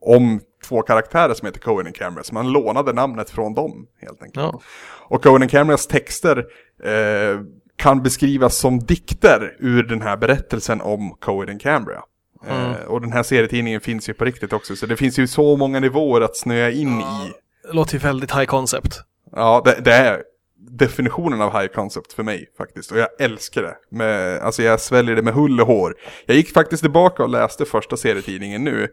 om 0.00 0.40
två 0.68 0.82
karaktärer 0.82 1.34
som 1.34 1.46
heter 1.46 1.60
Cohen 1.60 1.86
and 1.86 1.96
Cambria, 1.96 2.24
så 2.24 2.34
man 2.34 2.52
lånade 2.52 2.92
namnet 2.92 3.30
från 3.30 3.54
dem 3.54 3.86
helt 4.00 4.22
enkelt. 4.22 4.46
Ja. 4.46 4.60
Och 5.08 5.22
Cohen 5.22 5.42
and 5.42 5.50
Cambrias 5.50 5.86
texter 5.86 6.44
eh, 6.84 7.40
kan 7.76 8.02
beskrivas 8.02 8.56
som 8.56 8.78
dikter 8.78 9.56
ur 9.58 9.82
den 9.82 10.02
här 10.02 10.16
berättelsen 10.16 10.80
om 10.80 11.16
Cohen 11.20 11.48
and 11.48 11.60
Cambria. 11.60 12.02
Mm. 12.48 12.70
Eh, 12.70 12.86
och 12.86 13.00
den 13.00 13.12
här 13.12 13.22
serietidningen 13.22 13.80
finns 13.80 14.08
ju 14.08 14.14
på 14.14 14.24
riktigt 14.24 14.52
också, 14.52 14.76
så 14.76 14.86
det 14.86 14.96
finns 14.96 15.18
ju 15.18 15.26
så 15.26 15.56
många 15.56 15.80
nivåer 15.80 16.20
att 16.20 16.36
snöa 16.36 16.70
in 16.70 17.00
i. 17.00 17.32
Det 17.62 17.72
låter 17.72 17.92
ju 17.92 17.98
väldigt 17.98 18.34
high 18.34 18.44
concept. 18.44 19.00
Ja, 19.32 19.62
det, 19.64 19.80
det 19.84 19.92
är 19.92 20.22
definitionen 20.70 21.40
av 21.40 21.60
high 21.60 21.72
concept 21.72 22.12
för 22.12 22.22
mig 22.22 22.46
faktiskt. 22.58 22.92
Och 22.92 22.98
jag 22.98 23.08
älskar 23.18 23.62
det. 23.62 23.76
Med, 23.90 24.40
alltså 24.40 24.62
jag 24.62 24.80
sväljer 24.80 25.16
det 25.16 25.22
med 25.22 25.34
hull 25.34 25.60
och 25.60 25.66
hår. 25.66 25.94
Jag 26.26 26.36
gick 26.36 26.52
faktiskt 26.52 26.82
tillbaka 26.82 27.22
och 27.22 27.28
läste 27.28 27.64
första 27.64 27.96
serietidningen 27.96 28.64
nu. 28.64 28.88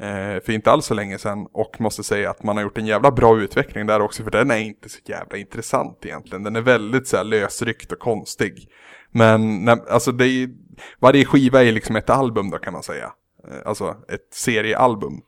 Eh, 0.00 0.42
för 0.44 0.50
inte 0.50 0.70
alls 0.70 0.86
så 0.86 0.94
länge 0.94 1.18
sedan. 1.18 1.46
Och 1.52 1.80
måste 1.80 2.02
säga 2.02 2.30
att 2.30 2.42
man 2.42 2.56
har 2.56 2.62
gjort 2.62 2.78
en 2.78 2.86
jävla 2.86 3.10
bra 3.10 3.40
utveckling 3.40 3.86
där 3.86 4.00
också. 4.00 4.22
För 4.22 4.30
den 4.30 4.50
är 4.50 4.56
inte 4.56 4.88
så 4.88 4.98
jävla 5.04 5.36
intressant 5.36 5.98
egentligen. 6.02 6.42
Den 6.42 6.56
är 6.56 6.60
väldigt 6.60 7.08
så 7.08 7.16
här 7.16 7.24
lösryckt 7.24 7.92
och 7.92 7.98
konstig. 7.98 8.68
Men 9.10 9.64
när, 9.64 9.90
alltså 9.90 10.12
det 10.12 10.26
är, 10.26 10.48
varje 11.00 11.24
skiva 11.24 11.64
är 11.64 11.72
liksom 11.72 11.96
ett 11.96 12.10
album 12.10 12.50
då 12.50 12.58
kan 12.58 12.72
man 12.72 12.82
säga. 12.82 13.12
Eh, 13.48 13.58
alltså 13.64 13.96
ett 14.08 14.28
seriealbum. 14.34 15.20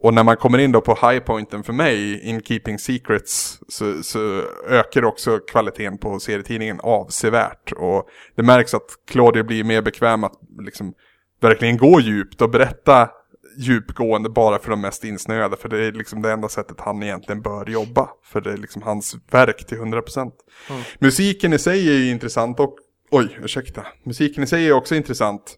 Och 0.00 0.14
när 0.14 0.24
man 0.24 0.36
kommer 0.36 0.58
in 0.58 0.72
då 0.72 0.80
på 0.80 0.94
highpointen 1.10 1.62
för 1.62 1.72
mig, 1.72 2.20
In 2.28 2.42
Keeping 2.42 2.78
Secrets, 2.78 3.58
så, 3.68 4.02
så 4.02 4.42
ökar 4.68 5.04
också 5.04 5.38
kvaliteten 5.38 5.98
på 5.98 6.20
serietidningen 6.20 6.80
avsevärt. 6.80 7.72
Och 7.72 8.08
det 8.36 8.42
märks 8.42 8.74
att 8.74 8.90
Claudio 9.10 9.44
blir 9.44 9.64
mer 9.64 9.82
bekväm 9.82 10.24
att 10.24 10.40
liksom 10.58 10.94
verkligen 11.40 11.76
gå 11.76 12.00
djupt 12.00 12.42
och 12.42 12.50
berätta 12.50 13.08
djupgående 13.56 14.28
bara 14.28 14.58
för 14.58 14.70
de 14.70 14.80
mest 14.80 15.04
insnöade. 15.04 15.56
För 15.56 15.68
det 15.68 15.86
är 15.86 15.92
liksom 15.92 16.22
det 16.22 16.32
enda 16.32 16.48
sättet 16.48 16.80
han 16.80 17.02
egentligen 17.02 17.42
bör 17.42 17.66
jobba. 17.66 18.08
För 18.24 18.40
det 18.40 18.52
är 18.52 18.56
liksom 18.56 18.82
hans 18.82 19.16
verk 19.30 19.66
till 19.66 19.78
100%. 19.78 20.18
Mm. 20.18 20.82
Musiken 20.98 21.52
i 21.52 21.58
sig 21.58 21.88
är 21.88 21.98
ju 21.98 22.10
intressant 22.10 22.60
och, 22.60 22.76
oj, 23.10 23.38
ursäkta. 23.42 23.86
Musiken 24.02 24.42
i 24.42 24.46
sig 24.46 24.68
är 24.68 24.72
också 24.72 24.94
intressant. 24.94 25.56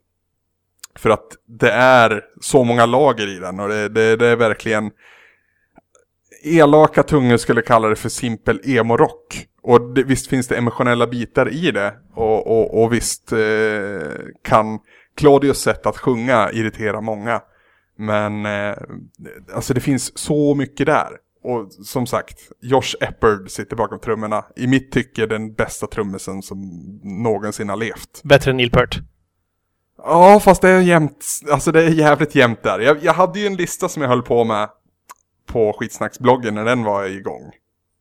För 0.98 1.10
att 1.10 1.26
det 1.46 1.70
är 1.72 2.24
så 2.40 2.64
många 2.64 2.86
lager 2.86 3.28
i 3.36 3.38
den 3.38 3.60
och 3.60 3.68
det, 3.68 3.88
det, 3.88 4.16
det 4.16 4.26
är 4.26 4.36
verkligen 4.36 4.90
elaka 6.42 7.02
tungor 7.02 7.36
skulle 7.36 7.62
kalla 7.62 7.88
det 7.88 7.96
för 7.96 8.08
simpel 8.08 8.60
emo-rock. 8.64 9.46
Och 9.62 9.94
det, 9.94 10.02
visst 10.02 10.26
finns 10.26 10.48
det 10.48 10.56
emotionella 10.56 11.06
bitar 11.06 11.52
i 11.52 11.70
det. 11.70 11.94
Och, 12.14 12.46
och, 12.46 12.82
och 12.82 12.92
visst 12.92 13.32
eh, 13.32 13.38
kan 14.42 14.78
Claudius 15.16 15.58
sätt 15.58 15.86
att 15.86 15.98
sjunga 15.98 16.50
irritera 16.52 17.00
många. 17.00 17.40
Men 17.96 18.46
eh, 18.46 18.76
alltså 19.54 19.74
det 19.74 19.80
finns 19.80 20.18
så 20.18 20.54
mycket 20.54 20.86
där. 20.86 21.08
Och 21.42 21.72
som 21.72 22.06
sagt, 22.06 22.38
Josh 22.60 22.94
Eppard 23.00 23.50
sitter 23.50 23.76
bakom 23.76 23.98
trummorna. 23.98 24.44
I 24.56 24.66
mitt 24.66 24.92
tycke 24.92 25.26
den 25.26 25.52
bästa 25.52 25.86
trummisen 25.86 26.42
som 26.42 26.58
någonsin 27.02 27.68
har 27.68 27.76
levt. 27.76 28.20
Bättre 28.24 28.50
än 28.50 28.56
Neil 28.56 28.70
Peart. 28.70 28.98
Ja, 29.98 30.40
fast 30.40 30.62
det 30.62 30.68
är 30.68 30.80
jämnt, 30.80 31.26
alltså 31.50 31.72
det 31.72 31.82
är 31.82 31.88
jävligt 31.88 32.34
jämnt 32.34 32.62
där. 32.62 32.78
Jag, 32.78 33.04
jag 33.04 33.12
hade 33.12 33.40
ju 33.40 33.46
en 33.46 33.56
lista 33.56 33.88
som 33.88 34.02
jag 34.02 34.08
höll 34.08 34.22
på 34.22 34.44
med 34.44 34.68
på 35.46 35.72
skitsnacksbloggen 35.78 36.54
när 36.54 36.64
den 36.64 36.84
var 36.84 37.04
igång. 37.04 37.52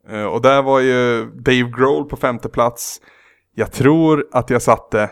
Eh, 0.09 0.23
och 0.23 0.41
där 0.41 0.61
var 0.61 0.79
ju 0.79 1.25
Dave 1.25 1.71
Grohl 1.77 2.05
på 2.05 2.17
femte 2.17 2.49
plats. 2.49 3.01
Jag 3.55 3.71
tror 3.71 4.27
att 4.31 4.49
jag 4.49 4.61
satte 4.61 5.09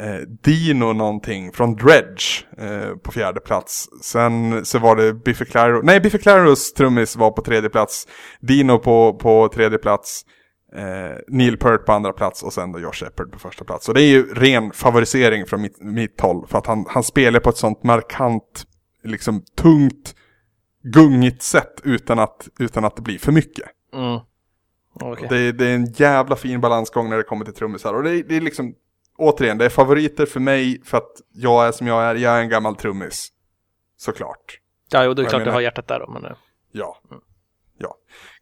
eh, 0.00 0.20
Dino 0.42 0.92
någonting 0.92 1.52
från 1.52 1.76
Dredge 1.76 2.46
eh, 2.58 2.96
på 2.96 3.12
fjärde 3.12 3.40
plats. 3.40 3.88
Sen 4.02 4.64
så 4.64 4.78
var 4.78 4.96
det 4.96 5.12
Biffy 5.12 5.44
Clyro, 5.44 5.82
nej 5.82 6.00
Biffy 6.00 6.18
Clyros 6.18 6.72
trummis 6.72 7.16
var 7.16 7.30
på 7.30 7.42
tredje 7.42 7.70
plats. 7.70 8.08
Dino 8.40 8.78
på, 8.78 9.14
på 9.14 9.48
tredje 9.48 9.78
plats. 9.78 10.22
Eh, 10.76 11.16
Neil 11.28 11.56
Peart 11.58 11.86
på 11.86 11.92
andra 11.92 12.12
plats 12.12 12.42
och 12.42 12.52
sen 12.52 12.72
då 12.72 12.80
Josh 12.80 12.92
Shepard 12.92 13.32
på 13.32 13.38
första 13.38 13.64
plats. 13.64 13.88
Och 13.88 13.94
det 13.94 14.02
är 14.02 14.08
ju 14.08 14.34
ren 14.34 14.72
favorisering 14.72 15.46
från 15.46 15.62
mitt, 15.62 15.80
mitt 15.80 16.20
håll. 16.20 16.46
För 16.46 16.58
att 16.58 16.66
han, 16.66 16.84
han 16.88 17.02
spelar 17.02 17.40
på 17.40 17.50
ett 17.50 17.56
sånt 17.56 17.82
markant, 17.82 18.66
liksom 19.04 19.42
tungt, 19.56 20.14
gungigt 20.82 21.42
sätt 21.42 21.80
utan 21.84 22.18
att, 22.18 22.48
utan 22.58 22.84
att 22.84 22.96
det 22.96 23.02
blir 23.02 23.18
för 23.18 23.32
mycket. 23.32 23.68
Mm. 23.94 24.20
Okej. 25.00 25.28
Det, 25.30 25.52
det 25.52 25.66
är 25.66 25.74
en 25.74 25.92
jävla 25.92 26.36
fin 26.36 26.60
balansgång 26.60 27.10
när 27.10 27.16
det 27.16 27.22
kommer 27.22 27.44
till 27.44 27.54
trummisar. 27.54 27.94
Och 27.94 28.02
det, 28.02 28.22
det 28.22 28.36
är 28.36 28.40
liksom, 28.40 28.74
återigen, 29.18 29.58
det 29.58 29.64
är 29.64 29.68
favoriter 29.68 30.26
för 30.26 30.40
mig 30.40 30.80
för 30.84 30.98
att 30.98 31.10
jag 31.32 31.66
är 31.68 31.72
som 31.72 31.86
jag 31.86 32.02
är. 32.04 32.14
Jag 32.14 32.36
är 32.36 32.40
en 32.40 32.48
gammal 32.48 32.76
trummis. 32.76 33.28
Såklart. 33.96 34.60
Ja, 34.92 35.04
jo, 35.04 35.14
det 35.14 35.22
är 35.22 35.24
klart 35.24 35.32
du 35.32 35.38
menar- 35.38 35.52
har 35.52 35.60
hjärtat 35.60 35.88
där 35.88 36.00
då, 36.00 36.10
men... 36.10 36.32
Ja. 36.72 36.96
Ja. 37.78 37.94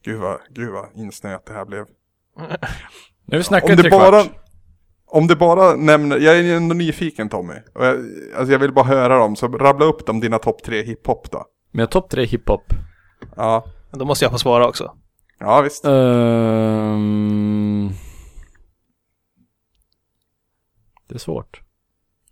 Gud 0.04 0.20
vad, 0.20 0.38
gud 0.50 0.70
vad 0.72 0.88
insnöat 0.94 1.46
det 1.46 1.52
här 1.52 1.64
blev. 1.64 1.84
Nu 3.26 3.36
har 3.36 3.68
vi 3.68 3.76
tre 3.76 3.90
bara, 3.90 4.22
kvart. 4.22 4.32
om 5.06 5.26
det 5.26 5.36
bara 5.36 5.76
nämner, 5.76 6.18
jag 6.18 6.38
är 6.38 6.56
ändå 6.56 6.74
nyfiken 6.74 7.28
Tommy. 7.28 7.54
Och 7.74 7.86
jag, 7.86 7.96
alltså 8.36 8.52
jag 8.52 8.58
vill 8.58 8.72
bara 8.72 8.84
höra 8.84 9.18
dem, 9.18 9.36
så 9.36 9.48
rabbla 9.48 9.86
upp 9.86 10.06
dem 10.06 10.20
dina 10.20 10.38
topp 10.38 10.62
tre 10.62 10.82
hiphop 10.82 11.30
då. 11.30 11.44
Har 11.78 11.86
topp 11.86 12.10
tre 12.10 12.24
hiphop. 12.24 12.64
Ja, 13.36 13.64
Men 13.90 13.98
då 13.98 14.04
måste 14.04 14.24
jag 14.24 14.32
få 14.32 14.38
svara 14.38 14.66
också. 14.68 14.96
ja 15.38 15.60
visst. 15.60 15.84
Ehm, 15.84 17.90
det 21.14 21.16
är 21.16 21.20
svårt. 21.20 21.60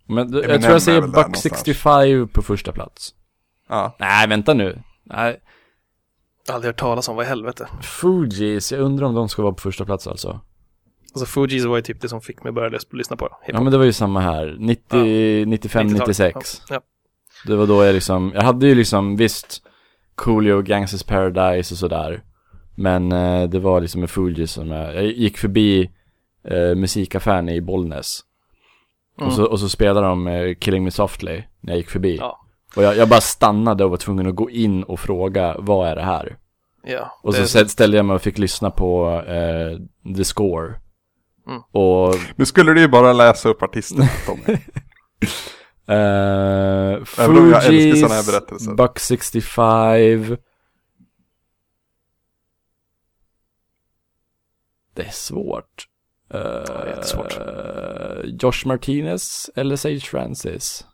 Men 0.07 0.31
det, 0.31 0.37
jag 0.47 0.61
tror 0.61 0.73
jag 0.73 0.81
säger 0.81 1.01
Buck 1.01 1.15
någonstans. 1.15 1.41
65 1.41 2.27
på 2.27 2.41
första 2.41 2.71
plats. 2.71 3.13
Ja. 3.69 3.95
Nej, 3.99 4.27
vänta 4.27 4.53
nu. 4.53 4.79
Nej, 5.03 5.39
Aldrig 6.49 6.69
hört 6.69 6.79
talas 6.79 7.07
om, 7.09 7.15
vad 7.15 7.25
i 7.25 7.29
helvete. 7.29 7.67
Fugees, 7.81 8.71
jag 8.71 8.81
undrar 8.81 9.07
om 9.07 9.13
de 9.15 9.29
ska 9.29 9.41
vara 9.41 9.53
på 9.53 9.61
första 9.61 9.85
plats 9.85 10.07
alltså. 10.07 10.39
Alltså 11.13 11.25
Fugees 11.25 11.65
var 11.65 11.75
ju 11.75 11.81
typ 11.81 12.01
det 12.01 12.09
som 12.09 12.21
fick 12.21 12.43
mig 12.43 12.49
att 12.49 12.55
börja 12.55 12.69
lys- 12.69 12.95
lyssna 12.95 13.15
på 13.15 13.25
Ja 13.31 13.39
hiphop. 13.45 13.63
men 13.63 13.71
det 13.71 13.77
var 13.77 13.85
ju 13.85 13.93
samma 13.93 14.19
här. 14.19 14.55
90, 14.59 15.45
95, 15.45 15.87
90-tal. 15.87 15.99
96. 16.07 16.61
Ja. 16.69 16.81
Det 17.47 17.55
var 17.55 17.67
då 17.67 17.83
jag 17.83 17.93
liksom, 17.93 18.31
jag 18.35 18.41
hade 18.41 18.67
ju 18.67 18.75
liksom 18.75 19.15
visst 19.15 19.61
Coolio, 20.15 20.61
Gangsters 20.61 21.03
Paradise 21.03 21.73
och 21.73 21.77
sådär. 21.77 22.23
Men 22.75 23.11
eh, 23.11 23.49
det 23.49 23.59
var 23.59 23.81
liksom 23.81 24.01
med 24.01 24.09
Fugees 24.09 24.51
som 24.51 24.67
jag, 24.71 24.95
jag 24.95 25.03
gick 25.05 25.37
förbi 25.37 25.91
eh, 26.47 26.75
musikaffären 26.75 27.49
i 27.49 27.61
Bollnäs. 27.61 28.19
Mm. 29.17 29.27
Och, 29.27 29.33
så, 29.33 29.45
och 29.45 29.59
så 29.59 29.69
spelade 29.69 30.07
de 30.07 30.27
eh, 30.27 30.55
Killing 30.55 30.83
Me 30.83 30.91
Softly 30.91 31.43
när 31.59 31.73
jag 31.73 31.77
gick 31.77 31.89
förbi. 31.89 32.17
Ja. 32.17 32.39
Och 32.75 32.83
jag, 32.83 32.97
jag 32.97 33.09
bara 33.09 33.21
stannade 33.21 33.83
och 33.83 33.89
var 33.89 33.97
tvungen 33.97 34.27
att 34.27 34.35
gå 34.35 34.49
in 34.49 34.83
och 34.83 34.99
fråga, 34.99 35.55
vad 35.59 35.87
är 35.89 35.95
det 35.95 36.01
här? 36.01 36.37
Ja, 36.83 37.19
Och 37.23 37.33
det- 37.33 37.47
så 37.47 37.59
stä- 37.59 37.67
ställde 37.67 37.97
jag 37.97 38.05
mig 38.05 38.15
och 38.15 38.21
fick 38.21 38.37
lyssna 38.37 38.71
på 38.71 39.21
eh, 39.27 39.79
The 40.15 40.23
Score. 40.23 40.67
Mm. 41.47 41.61
Och 41.71 42.15
Nu 42.35 42.45
skulle 42.45 42.73
du 42.73 42.81
ju 42.81 42.87
bara 42.87 43.13
läsa 43.13 43.49
upp 43.49 43.63
artisten 43.63 44.05
Tommy. 44.25 44.57
älskar 45.87 47.59
Fugees, 47.61 48.01
såna 48.01 48.13
här 48.13 48.31
berättelser. 48.31 48.73
Buck 48.73 48.99
65. 48.99 50.37
Det 54.95 55.01
är 55.03 55.11
svårt. 55.11 55.87
Uh, 56.33 56.87
jättesvårt. 56.87 57.37
Josh 58.41 58.67
Martinez 58.67 59.49
eller 59.55 59.75
Sage 59.75 60.01
Francis? 60.01 60.85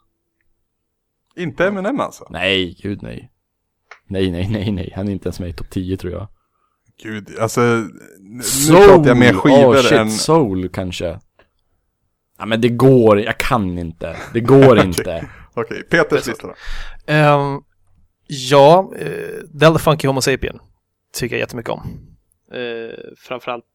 Inte 1.36 1.68
Eminem 1.68 2.00
alltså. 2.00 2.28
Nej, 2.30 2.78
gud 2.82 3.04
nej. 3.04 3.32
Nej, 4.08 4.32
nej, 4.32 4.48
nej, 4.50 4.72
nej. 4.72 4.94
Han 4.96 5.08
är 5.08 5.12
inte 5.12 5.28
ens 5.28 5.40
med 5.40 5.50
i 5.50 5.54
topp 5.54 5.70
10 5.70 5.98
tror 5.98 6.14
jag. 6.14 6.28
Gud, 7.04 7.40
alltså. 7.40 7.62
Nu 7.62 7.88
nu 8.70 8.76
pratar 8.76 9.08
jag 9.08 9.18
mer 9.18 9.34
skivor 9.34 9.76
oh, 9.76 9.82
shit, 9.82 9.92
än... 9.92 10.12
Soul 10.12 10.70
kanske. 10.70 11.20
Ja 12.38 12.46
men 12.46 12.62
det 12.62 12.70
går, 12.70 13.22
jag 13.22 13.38
kan 13.38 13.78
inte. 13.78 14.18
Det 14.34 14.40
går 14.40 14.72
Okej. 14.72 14.86
inte. 14.86 15.30
Okej, 15.54 15.84
Peters 15.84 16.28
lista 16.28 16.48
då. 16.48 16.54
Ehm, 17.14 17.62
ja, 18.28 18.92
uh, 19.02 19.44
Del 19.54 19.74
the 19.74 19.80
Funky 19.80 20.08
Homo 20.08 20.22
Sapien 20.22 20.60
tycker 21.14 21.36
jag 21.36 21.40
jättemycket 21.40 21.72
om. 21.72 21.82
Uh, 22.56 22.90
framförallt, 23.18 23.66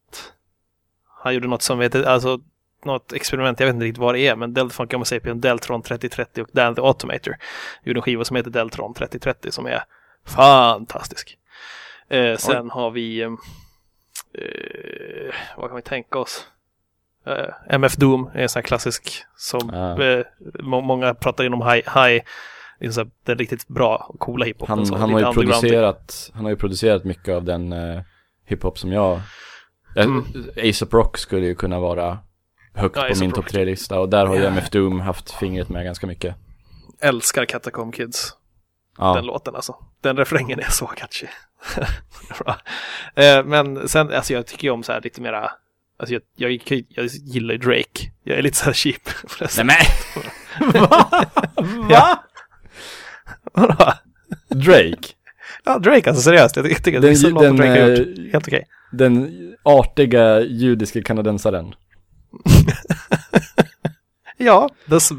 han 1.25 1.35
gjorde 1.35 1.49
något 1.49 1.63
som 1.63 1.81
heter, 1.81 2.03
alltså 2.05 2.39
något 2.85 3.13
experiment, 3.13 3.61
jag 3.61 3.67
vet 3.67 3.75
inte 3.75 3.85
riktigt 3.87 3.99
vad 4.01 4.15
det 4.15 4.21
är, 4.21 4.37
men 4.37 4.55
Del 4.55 4.71
the 4.71 4.75
Funky 4.75 4.95
Homo 4.97 5.05
Sapien, 5.05 5.41
Deltron 5.41 5.83
3030 5.83 6.43
och 6.43 6.49
Dan 6.53 6.75
the 6.75 6.81
Automator 6.81 7.37
gjorde 7.85 7.99
en 7.99 8.03
skiva 8.03 8.25
som 8.25 8.37
heter 8.37 8.51
Deltron 8.51 8.95
3030 8.95 9.51
som 9.51 9.67
är 9.67 9.83
fantastisk. 10.27 11.39
Eh, 12.09 12.37
sen 12.37 12.71
har 12.71 12.91
vi, 12.91 13.21
eh, 13.21 13.31
eh, 14.39 15.35
vad 15.57 15.69
kan 15.71 15.77
vi 15.77 15.83
tänka 15.83 16.19
oss? 16.19 16.47
Eh, 17.27 17.75
MF 17.75 17.97
Doom 17.97 18.31
är 18.35 18.43
en 18.43 18.49
sån 18.49 18.61
här 18.61 18.67
klassisk 18.67 19.25
som 19.37 19.71
eh, 20.01 20.25
må- 20.63 20.81
många 20.81 21.15
pratar 21.15 21.45
inom 21.45 21.63
high, 21.63 22.05
high 22.05 22.25
liksom 22.81 23.11
den 23.25 23.39
riktigt 23.39 23.69
bra 23.69 24.07
och 24.09 24.21
coola 24.21 24.45
hiphopen. 24.45 24.79
Han, 24.79 25.01
han, 25.01 25.01
har 25.01 25.21
ju 25.21 25.27
underground. 25.27 25.35
producerat, 25.61 26.31
han 26.35 26.45
har 26.45 26.51
ju 26.51 26.57
producerat 26.57 27.05
mycket 27.05 27.35
av 27.35 27.45
den 27.45 27.73
eh, 27.73 28.01
hiphop 28.47 28.79
som 28.79 28.93
jag... 28.93 29.21
Mm. 29.97 30.25
Mm. 30.35 30.71
Ace 30.71 30.87
Rock 30.91 31.19
skulle 31.19 31.47
ju 31.47 31.55
kunna 31.55 31.81
vara 31.81 32.19
högt 32.75 32.97
Ja, 32.97 33.09
på 33.13 33.21
min 33.21 33.33
topp 33.33 33.47
3-lista 33.47 34.01
och 34.01 34.09
där 34.09 34.27
har 34.27 34.35
ju. 34.35 34.45
MF 34.45 34.71
Doom 34.71 35.01
haft 35.01 35.31
fingret 35.31 35.69
med 35.69 35.85
ganska 35.85 36.07
mycket. 36.07 36.37
Älskar 37.01 37.45
Catacomb 37.45 37.95
Kids, 37.95 38.35
Ja, 38.99 39.15
den 39.15 39.27
låten 39.27 39.55
alltså. 39.55 39.77
Den 40.01 40.17
refrängen 40.17 40.61
är 40.61 40.71
så 40.71 40.87
catchy. 40.87 41.27
Eh, 43.15 43.45
men 43.45 43.89
sen, 43.89 44.13
alltså 44.13 44.33
jag 44.33 44.47
tycker 44.47 44.65
ju 44.65 44.71
om 44.71 44.83
så 44.83 44.93
här 44.93 45.01
lite 45.01 45.21
mera 45.21 45.51
Alltså 45.97 46.15
jag, 46.15 46.23
jag, 46.37 46.85
jag 46.89 47.07
gillar 47.07 47.55
ju 47.55 47.59
Drake. 47.59 48.11
Jag 48.23 48.39
är 48.39 48.43
lite 48.43 48.57
så 48.57 48.65
här 48.65 48.73
cheap. 48.73 49.03
Nej 49.57 49.65
men! 49.65 49.77
Va? 51.89 52.23
Va? 53.55 53.99
Drake? 54.49 55.09
Ja, 55.65 55.79
Drake 55.79 56.11
alltså 56.11 56.23
seriöst. 56.23 56.57
Jag 56.57 56.65
tycker 56.85 56.97
att 56.97 57.03
Den, 57.03 57.31
låtar 57.33 57.47
den, 57.47 57.57
Drake 57.57 57.71
har 57.83 57.89
eh, 57.91 57.95
gjort 57.99 58.33
helt 58.33 58.49
okej. 58.49 58.65
den 58.93 59.31
artiga 59.63 60.41
judiske 60.41 61.03
kanadensaren. 61.03 61.75
Ja, 64.37 64.69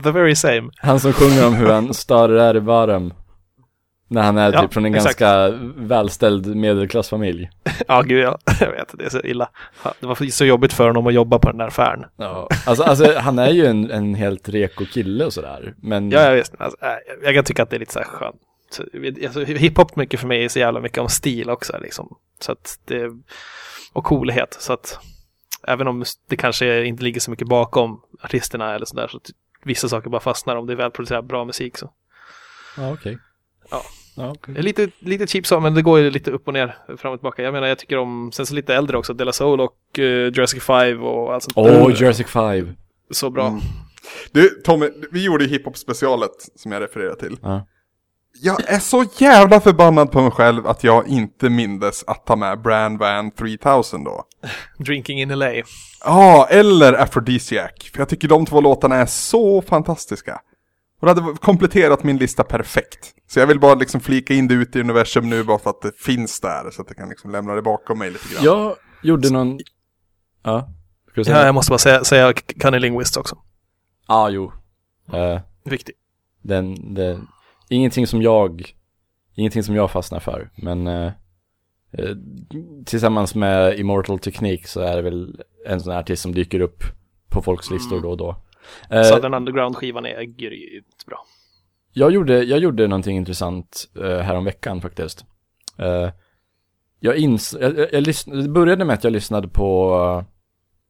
the 0.03 0.11
very 0.11 0.35
same. 0.35 0.69
Han 0.77 0.99
som 0.99 1.13
sjunger 1.13 1.47
om 1.47 1.53
hur 1.53 1.69
han 1.69 1.93
starrar 1.93 2.55
varm. 2.55 3.13
När 4.07 4.21
han 4.21 4.37
är 4.37 4.53
Ja, 4.53 4.61
typ 4.61 4.73
från 4.73 4.85
en 4.85 4.95
exakt. 4.95 5.19
ganska 5.19 5.49
välställd 5.77 6.55
medelklassfamilj. 6.55 7.49
Ja, 7.87 8.01
gud 8.01 8.23
ja. 8.23 8.37
Jag 8.59 8.71
vet, 8.71 8.95
det 8.97 9.05
är 9.05 9.09
så 9.09 9.19
illa. 9.21 9.49
Det 9.99 10.05
var 10.07 10.29
så 10.29 10.45
jobbigt 10.45 10.73
för 10.73 10.87
honom 10.87 11.07
att 11.07 11.13
jobba 11.13 11.39
på 11.39 11.49
den 11.49 11.57
där 11.57 11.67
affären. 11.67 12.05
Ja. 12.17 12.49
Alltså, 12.65 12.83
alltså 12.83 13.17
han 13.17 13.39
är 13.39 13.49
ju 13.49 13.65
en, 13.65 13.91
en 13.91 14.15
helt 14.15 14.49
reko 14.49 14.85
kille 14.85 15.25
och 15.25 15.33
sådär. 15.33 15.73
Men 15.77 16.09
Ja, 16.11 16.21
jag, 16.21 16.35
visst, 16.35 16.53
alltså, 16.59 16.77
jag 17.23 17.35
kan 17.35 17.43
tycka 17.43 17.63
att 17.63 17.69
det 17.69 17.75
är 17.75 17.79
lite 17.79 17.93
så 17.93 17.99
här 17.99 18.05
skönt. 18.05 18.35
Så, 18.69 18.83
Alltså, 19.23 19.43
hiphop 19.43 19.95
mycket 19.95 20.19
för 20.19 20.27
mig 20.27 20.45
är 20.45 20.49
så 20.49 20.59
jävla 20.59 20.79
mycket 20.79 20.97
om 20.97 21.09
stil 21.09 21.49
också 21.49 21.77
liksom. 21.81 22.17
Så 22.39 22.51
att 22.51 22.79
det, 22.85 23.11
och 23.93 24.03
coolhet. 24.03 24.57
Så 24.59 24.73
att 24.73 24.99
även 25.67 25.87
om 25.87 26.05
det 26.29 26.37
kanske 26.37 26.85
inte 26.85 27.03
ligger 27.03 27.19
så 27.19 27.31
mycket 27.31 27.47
bakom 27.47 28.01
artisterna 28.21 28.75
eller 28.75 28.85
sådär 28.85 29.07
så 29.07 29.17
att 29.17 29.29
vissa 29.63 29.89
saker 29.89 30.09
bara 30.09 30.21
fastnar 30.21 30.55
om 30.55 30.67
det 30.67 30.73
är 30.73 30.77
välproducerad 30.77 31.25
bra 31.25 31.45
musik 31.45 31.77
så. 31.77 31.91
ja 32.77 32.93
okej. 32.93 33.17
Ja. 33.71 33.81
Ja. 34.17 34.35
Det 34.47 34.59
är 34.59 34.63
lite, 34.63 34.89
lite 34.99 35.27
cheap 35.27 35.45
så, 35.45 35.59
men 35.59 35.73
det 35.73 35.81
går 35.81 35.99
ju 35.99 36.09
lite 36.09 36.31
upp 36.31 36.47
och 36.47 36.53
ner, 36.53 36.77
fram 36.97 37.13
och 37.13 37.19
tillbaka. 37.19 37.41
Jag 37.41 37.53
menar, 37.53 37.67
jag 37.67 37.79
tycker 37.79 37.97
om, 37.97 38.31
sen 38.31 38.45
så 38.45 38.53
lite 38.53 38.75
äldre 38.75 38.97
också, 38.97 39.13
Della 39.13 39.31
Soul 39.31 39.61
och 39.61 39.77
uh, 39.99 40.03
Jurassic 40.05 40.63
5 40.63 41.03
och 41.03 41.33
allt 41.33 41.43
sånt 41.43 41.57
Åh, 41.57 41.65
där. 41.65 41.89
Jurassic 41.89 42.27
5. 42.27 42.69
Så 43.11 43.29
bra. 43.29 43.47
Mm. 43.47 43.61
Du, 44.31 44.49
Tommy, 44.49 44.89
vi 45.11 45.23
gjorde 45.23 45.43
ju 45.43 45.49
hiphop-specialet 45.49 46.49
som 46.55 46.71
jag 46.71 46.81
refererade 46.81 47.15
till. 47.15 47.37
Ja. 47.41 47.67
Jag 48.41 48.69
är 48.69 48.79
så 48.79 49.05
jävla 49.17 49.59
förbannad 49.61 50.11
på 50.11 50.21
mig 50.21 50.31
själv 50.31 50.67
att 50.67 50.83
jag 50.83 51.07
inte 51.07 51.49
mindes 51.49 52.03
att 52.07 52.25
ta 52.25 52.35
med 52.35 52.61
Brand 52.61 52.99
Van 52.99 53.31
3000 53.31 54.03
då. 54.03 54.23
Drinking 54.77 55.21
in 55.21 55.29
LA. 55.39 55.51
Ja, 56.05 56.47
eller 56.49 56.93
Aphrodisiac. 56.93 57.71
För 57.93 57.99
jag 57.99 58.09
tycker 58.09 58.27
de 58.27 58.45
två 58.45 58.61
låtarna 58.61 58.95
är 58.95 59.05
så 59.05 59.61
fantastiska. 59.61 60.41
Och 60.99 61.07
det 61.07 61.21
hade 61.21 61.37
kompletterat 61.37 62.03
min 62.03 62.17
lista 62.17 62.43
perfekt. 62.43 63.13
Så 63.27 63.39
jag 63.39 63.47
vill 63.47 63.59
bara 63.59 63.75
liksom 63.75 64.01
flika 64.01 64.33
in 64.33 64.47
det 64.47 64.53
ut 64.53 64.75
i 64.75 64.79
universum 64.79 65.29
nu 65.29 65.43
bara 65.43 65.59
för 65.59 65.69
att 65.69 65.81
det 65.81 65.91
finns 65.97 66.39
där. 66.39 66.71
Så 66.71 66.81
att 66.81 66.87
jag 66.87 66.97
kan 66.97 67.09
liksom 67.09 67.31
lämna 67.31 67.53
det 67.55 67.61
bakom 67.61 67.99
mig 67.99 68.11
lite 68.11 68.33
grann. 68.33 68.43
Jag 68.43 68.75
gjorde 69.03 69.29
någon... 69.29 69.59
Ja. 70.43 70.69
Ska 71.11 71.21
du 71.21 71.25
säga? 71.25 71.37
Ja, 71.37 71.45
jag 71.45 71.55
måste 71.55 71.69
bara 71.69 71.77
säga, 71.79 72.03
säga 72.03 72.33
Cunning 72.33 72.81
Linguist 72.81 73.17
också. 73.17 73.37
Ja, 74.07 74.29
jo. 74.29 74.51
Eh, 75.13 75.41
Viktig. 75.63 75.95
den, 76.41 76.93
den, 76.93 77.27
ingenting 77.69 78.07
som 78.07 78.21
jag, 78.21 78.63
ingenting 79.35 79.63
som 79.63 79.75
jag 79.75 79.91
fastnar 79.91 80.19
för, 80.19 80.49
men 80.55 80.87
eh, 80.87 81.11
eh, 81.91 82.15
tillsammans 82.85 83.35
med 83.35 83.79
Immortal 83.79 84.19
Technique 84.19 84.67
så 84.67 84.81
är 84.81 84.95
det 84.95 85.01
väl 85.01 85.41
en 85.67 85.81
sån 85.81 85.91
här 85.93 85.99
artist 85.99 86.21
som 86.21 86.33
dyker 86.33 86.59
upp 86.59 86.83
på 87.29 87.41
folks 87.41 87.71
listor 87.71 88.01
då 88.01 88.09
och 88.09 88.17
då. 88.17 88.35
Eh, 88.89 89.03
Southern 89.03 89.33
Underground-skivan 89.33 90.05
är 90.05 90.23
grymt 90.23 91.05
bra. 91.07 91.25
jag, 91.93 92.11
gjorde, 92.11 92.43
jag 92.43 92.59
gjorde 92.59 92.87
någonting 92.87 93.17
intressant 93.17 93.85
eh, 93.95 94.17
häromveckan 94.19 94.81
faktiskt. 94.81 95.25
Eh, 95.77 96.09
jag, 96.99 97.15
ins- 97.17 97.57
jag, 97.61 97.77
jag, 97.77 97.93
jag 97.93 98.03
lyssn- 98.03 98.41
det 98.41 98.49
började 98.49 98.85
med 98.85 98.93
att 98.93 99.03
jag 99.03 99.13
lyssnade 99.13 99.47
på 99.47 99.95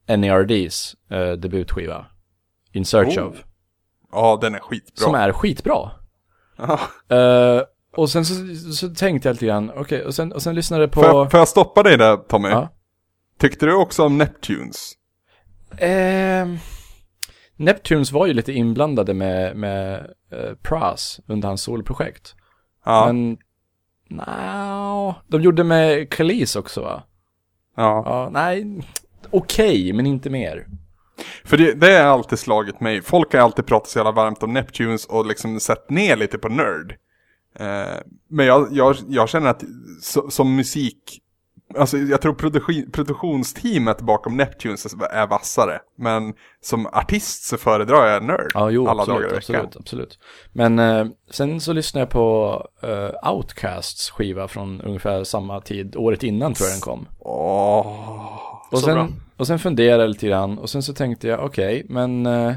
uh, 0.08 0.16
NERDs 0.18 0.96
eh, 1.10 1.32
debutskiva, 1.32 2.06
In 2.72 2.84
Search 2.84 3.18
Oh, 3.18 3.24
of, 3.26 3.44
Ja, 4.12 4.38
den 4.40 4.54
är 4.54 4.58
skitbra. 4.58 5.04
som 5.04 5.14
är 5.14 5.32
skitbra. 5.32 5.90
Eh, 7.08 7.62
och 7.96 8.10
sen 8.10 8.24
så, 8.24 8.34
så 8.72 8.88
tänkte 8.88 9.28
jag 9.28 9.34
lite 9.34 9.46
grann, 9.46 9.72
okej, 9.76 10.04
och, 10.04 10.14
sen, 10.14 10.32
och 10.32 10.42
sen 10.42 10.54
lyssnade 10.54 10.82
jag 10.82 10.90
på... 10.92 11.00
Får, 11.00 11.10
jag, 11.10 11.30
får 11.30 11.40
jag 11.40 11.48
stoppa 11.48 11.82
dig 11.82 11.98
där 11.98 12.16
Tommy? 12.16 12.48
Ja. 12.48 12.68
Tyckte 13.38 13.66
du 13.66 13.74
också 13.74 14.04
om 14.04 14.18
Neptunes? 14.18 14.92
Ehm, 15.78 16.58
Neptunes 17.56 18.12
var 18.12 18.26
ju 18.26 18.32
lite 18.32 18.52
inblandade 18.52 19.14
med, 19.14 19.56
med 19.56 20.10
uh, 20.32 20.54
Pras 20.62 21.20
under 21.26 21.48
hans 21.48 21.62
solprojekt. 21.62 22.34
Ja. 22.84 23.06
Men, 23.06 23.38
nja, 24.08 25.14
de 25.26 25.42
gjorde 25.42 25.64
med 25.64 26.10
Kalis 26.10 26.56
också 26.56 26.80
va? 26.80 27.02
ja. 27.76 28.02
Ja, 28.06 28.28
nej, 28.32 28.80
okej, 29.30 29.92
men 29.92 30.06
inte 30.06 30.30
mer. 30.30 30.66
För 31.44 31.56
det, 31.56 31.72
det 31.72 31.92
har 31.92 32.04
alltid 32.04 32.38
slagit 32.38 32.80
mig. 32.80 33.02
Folk 33.02 33.32
har 33.32 33.40
alltid 33.40 33.66
pratat 33.66 33.88
så 33.88 33.98
jävla 33.98 34.12
varmt 34.12 34.42
om 34.42 34.52
Neptunes 34.52 35.06
och 35.06 35.26
liksom 35.26 35.60
sett 35.60 35.90
ner 35.90 36.16
lite 36.16 36.38
på 36.38 36.48
nörd. 36.48 36.96
Eh, 37.58 38.00
men 38.30 38.46
jag, 38.46 38.68
jag, 38.70 38.96
jag 39.08 39.28
känner 39.28 39.50
att 39.50 39.64
så, 40.02 40.30
som 40.30 40.56
musik, 40.56 41.20
alltså 41.78 41.98
jag 41.98 42.22
tror 42.22 42.34
produktion, 42.34 42.90
produktionsteamet 42.92 44.00
bakom 44.00 44.36
Neptunes 44.36 44.86
är 45.10 45.26
vassare. 45.26 45.78
Men 45.98 46.34
som 46.60 46.86
artist 46.86 47.44
så 47.44 47.56
föredrar 47.56 48.06
jag 48.06 48.24
nörd 48.24 48.50
Ja, 48.54 48.70
jo, 48.70 48.88
alla 48.88 49.02
absolut, 49.02 49.20
dagar 49.22 49.32
i 49.32 49.36
veckan. 49.36 49.56
absolut, 49.56 49.76
absolut. 49.76 50.18
Men 50.52 50.78
eh, 50.78 51.06
sen 51.30 51.60
så 51.60 51.72
lyssnade 51.72 52.02
jag 52.02 52.10
på 52.10 52.62
uh, 52.84 53.32
Outcasts 53.32 54.10
skiva 54.10 54.48
från 54.48 54.80
ungefär 54.80 55.24
samma 55.24 55.60
tid, 55.60 55.96
året 55.96 56.22
innan 56.22 56.54
tror 56.54 56.66
jag 56.66 56.74
den 56.74 56.80
kom. 56.80 57.08
Åh. 57.18 58.35
Och 58.70 58.78
Så 58.78 58.86
bra. 58.86 59.06
sen, 59.06 59.20
och 59.36 59.46
sen 59.46 59.58
funderade 59.58 60.02
jag 60.02 60.10
lite 60.10 60.26
grann 60.26 60.58
och 60.58 60.70
sen 60.70 60.82
så 60.82 60.94
tänkte 60.94 61.28
jag, 61.28 61.44
okej, 61.44 61.86
men 61.88 62.26
eh, 62.26 62.54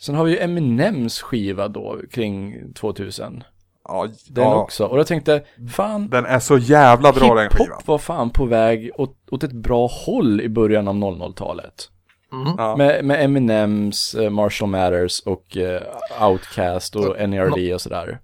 Sen 0.00 0.14
har 0.14 0.24
vi 0.24 0.30
ju 0.30 0.38
Eminems 0.38 1.20
skiva 1.22 1.68
då 1.68 2.00
kring 2.10 2.54
2000 2.74 3.44
Ja, 3.84 4.08
Den 4.28 4.44
ja. 4.44 4.54
också, 4.54 4.84
och 4.86 4.98
jag 4.98 5.06
tänkte, 5.06 5.44
fan 5.72 6.08
Den 6.08 6.26
är 6.26 6.38
så 6.38 6.58
jävla 6.58 7.12
bra 7.12 7.34
den 7.34 7.50
skivan. 7.50 7.66
Hiphop 7.68 7.86
var 7.86 7.98
fan 7.98 8.30
på 8.30 8.44
väg 8.44 8.90
åt, 8.94 9.16
åt 9.30 9.42
ett 9.42 9.52
bra 9.52 9.86
håll 10.06 10.40
i 10.40 10.48
början 10.48 10.88
av 10.88 10.94
00-talet 10.94 11.90
Mhm. 12.32 12.54
Ja. 12.58 12.76
Med, 12.76 13.04
med 13.04 13.24
Eminems, 13.24 14.14
eh, 14.14 14.30
Marshall 14.30 14.68
Matters 14.68 15.20
och 15.20 15.56
eh, 15.56 15.82
Outcast 16.28 16.96
och 16.96 17.28
NERD 17.28 17.74
och 17.74 17.80
sådär. 17.80 18.18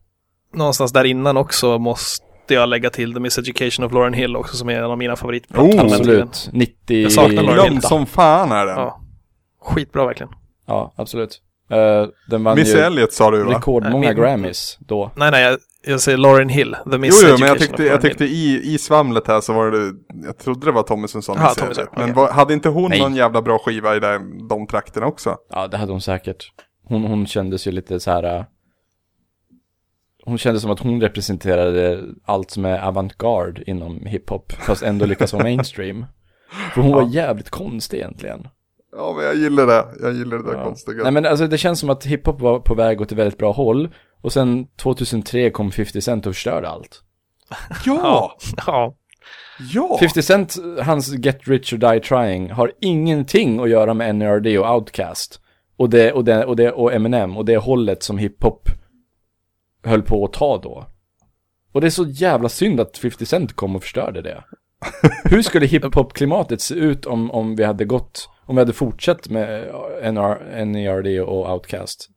Någonstans 0.55 0.93
där 0.93 1.05
innan 1.05 1.37
också 1.37 1.79
måste 1.79 2.25
jag 2.51 2.69
lägga 2.69 2.91
till 2.91 3.15
The 3.15 3.21
Miseducation 3.21 3.87
of 3.87 3.93
Lauren 3.93 4.13
Hill 4.13 4.37
också 4.37 4.57
som 4.57 4.69
är 4.69 4.75
en 4.79 4.85
av 4.85 4.99
mina 4.99 5.17
favoriter. 5.17 5.59
Oh, 5.59 5.81
Absolut. 5.81 6.49
90... 6.53 7.03
Jag 7.03 7.13
saknar 7.13 7.43
Lauryn 7.43 7.73
Hill. 7.73 7.83
Som 7.83 8.07
fan 8.07 8.53
är 8.53 8.67
den. 8.67 8.77
Ja. 8.79 9.01
Skitbra 9.63 10.07
verkligen. 10.07 10.33
Ja, 10.67 10.93
absolut. 10.97 11.41
Eh, 11.71 12.07
den 12.31 12.45
vann 12.45 12.57
Missy 12.59 12.77
ju 12.77 12.83
Elliott 12.83 13.13
sa 13.13 13.31
du 13.31 13.43
va? 13.45 13.55
rekordmånga 13.55 14.09
min- 14.09 14.17
Grammys 14.17 14.79
då. 14.81 15.11
Nej, 15.17 15.31
nej, 15.31 15.43
jag, 15.43 15.59
jag 15.87 16.01
säger 16.01 16.19
Lauren 16.19 16.49
Hill. 16.49 16.73
The 16.73 16.79
Jo, 16.85 16.93
jo, 16.93 16.99
Miseducation 16.99 17.41
men 17.41 17.49
jag 17.49 17.59
tyckte, 17.59 17.85
jag 17.85 18.01
tyckte 18.01 18.25
i, 18.25 18.75
i 18.75 18.79
svamlet 18.79 19.27
här 19.29 19.41
så 19.41 19.53
var 19.53 19.71
det, 19.71 19.93
jag 20.27 20.39
trodde 20.39 20.67
det 20.67 20.73
var 20.73 20.83
Tommy 20.83 21.09
som 21.09 21.23
sa 21.23 21.33
Elliott. 21.35 21.77
sa, 21.77 21.83
Men 21.93 22.03
okej. 22.03 22.15
var, 22.15 22.33
hade 22.33 22.55
inte 22.55 22.69
hon 22.69 22.91
Nej. 22.91 23.01
någon 23.01 23.15
jävla 23.15 23.43
bra 23.43 23.59
skiva 23.59 23.97
i 23.97 24.01
den, 24.01 24.49
de 24.49 24.67
trakterna 24.67 25.07
också? 25.07 25.37
Ja, 25.51 25.67
det 25.67 25.77
hade 25.77 25.93
hon 25.93 26.01
säkert. 26.01 26.53
Hon, 26.89 27.05
hon 27.05 27.27
kändes 27.27 27.67
ju 27.67 27.73
lite 27.73 28.01
så 28.01 28.11
här. 28.11 28.47
Hon 30.27 30.39
kände 30.39 30.61
som 30.61 30.71
att 30.71 30.81
hon 30.81 31.01
representerade 31.01 32.03
allt 32.25 32.51
som 32.51 32.65
är 32.65 32.79
avantgarde 32.79 33.71
inom 33.71 34.07
hiphop, 34.07 34.53
fast 34.53 34.83
ändå 34.83 35.07
lyckas 35.07 35.33
vara 35.33 35.43
mainstream. 35.43 36.07
För 36.75 36.81
hon 36.83 36.93
var 36.93 37.09
jävligt 37.15 37.51
konstig 37.51 37.97
egentligen. 37.97 38.49
Ja, 38.97 39.13
men 39.17 39.25
jag 39.25 39.35
gillar 39.37 39.67
det. 39.67 39.85
Jag 40.03 40.13
gillar 40.13 40.37
det 40.39 40.45
där 40.45 40.59
Ja. 40.59 40.65
konstiga. 40.65 41.03
Nej 41.03 41.13
men 41.13 41.27
alltså 41.27 41.47
det 41.47 41.59
känns 41.59 41.81
som 41.81 41.91
att 41.91 42.05
hiphop 42.07 42.41
var 42.41 42.59
på 42.59 42.75
väg 42.75 43.01
åt 43.01 43.13
ett 43.13 43.19
väldigt 43.19 43.39
bra 43.39 43.53
håll. 43.53 43.89
Och 44.23 44.33
sen 44.33 44.67
2003 44.77 45.51
kom 45.51 45.71
50 45.71 46.01
Cent 46.01 46.27
och 46.27 46.35
förstörde 46.35 46.69
allt. 46.69 47.03
Ja! 47.87 48.37
Ja, 48.67 48.95
Ja! 49.75 49.97
50 50.01 50.23
Cent, 50.23 50.55
hans 50.83 51.13
Get 51.19 51.49
Rich 51.49 51.73
or 51.73 51.77
Die 51.77 52.01
Trying, 52.01 52.51
har 52.51 52.73
ingenting 52.81 53.61
att 53.61 53.71
göra 53.71 53.95
med 53.95 54.15
NERD 54.17 54.47
och 54.59 54.75
Outkast. 54.77 55.41
Och 55.77 55.91
det, 55.91 56.13
och 56.13 56.25
det, 56.25 56.45
och 56.45 56.57
det, 56.57 56.73
och 56.73 56.93
Eminem, 56.93 57.37
och 57.37 57.45
det 57.45 57.57
hållet 57.57 58.03
som 58.03 58.19
hiphop 58.19 58.69
höll 59.85 60.03
på 60.03 60.25
att 60.25 60.33
ta 60.33 60.59
då. 60.59 60.87
Och 61.73 61.81
det 61.81 61.87
är 61.87 61.91
så 61.91 62.05
jävla 62.05 62.49
synd 62.49 62.81
att 62.81 62.99
50 62.99 63.27
Cent 63.27 63.57
kom 63.57 63.77
och 63.77 63.83
förstörde 63.83 64.23
det. 64.23 64.45
Hur 65.25 65.43
skulle 65.43 65.67
hiphop-klimatet 65.67 66.61
se 66.61 66.75
ut 66.75 67.07
om, 67.07 67.31
om 67.31 67.57
vi 67.57 67.65
hade 67.65 67.85
gått, 67.85 68.29
om 68.47 68.57
vi 68.57 68.61
hade 68.61 68.73
fortsatt 68.73 69.29
med 69.29 69.65
NR, 70.03 70.65
NERD 70.65 71.21
och 71.21 71.53
Outkast? 71.53 72.09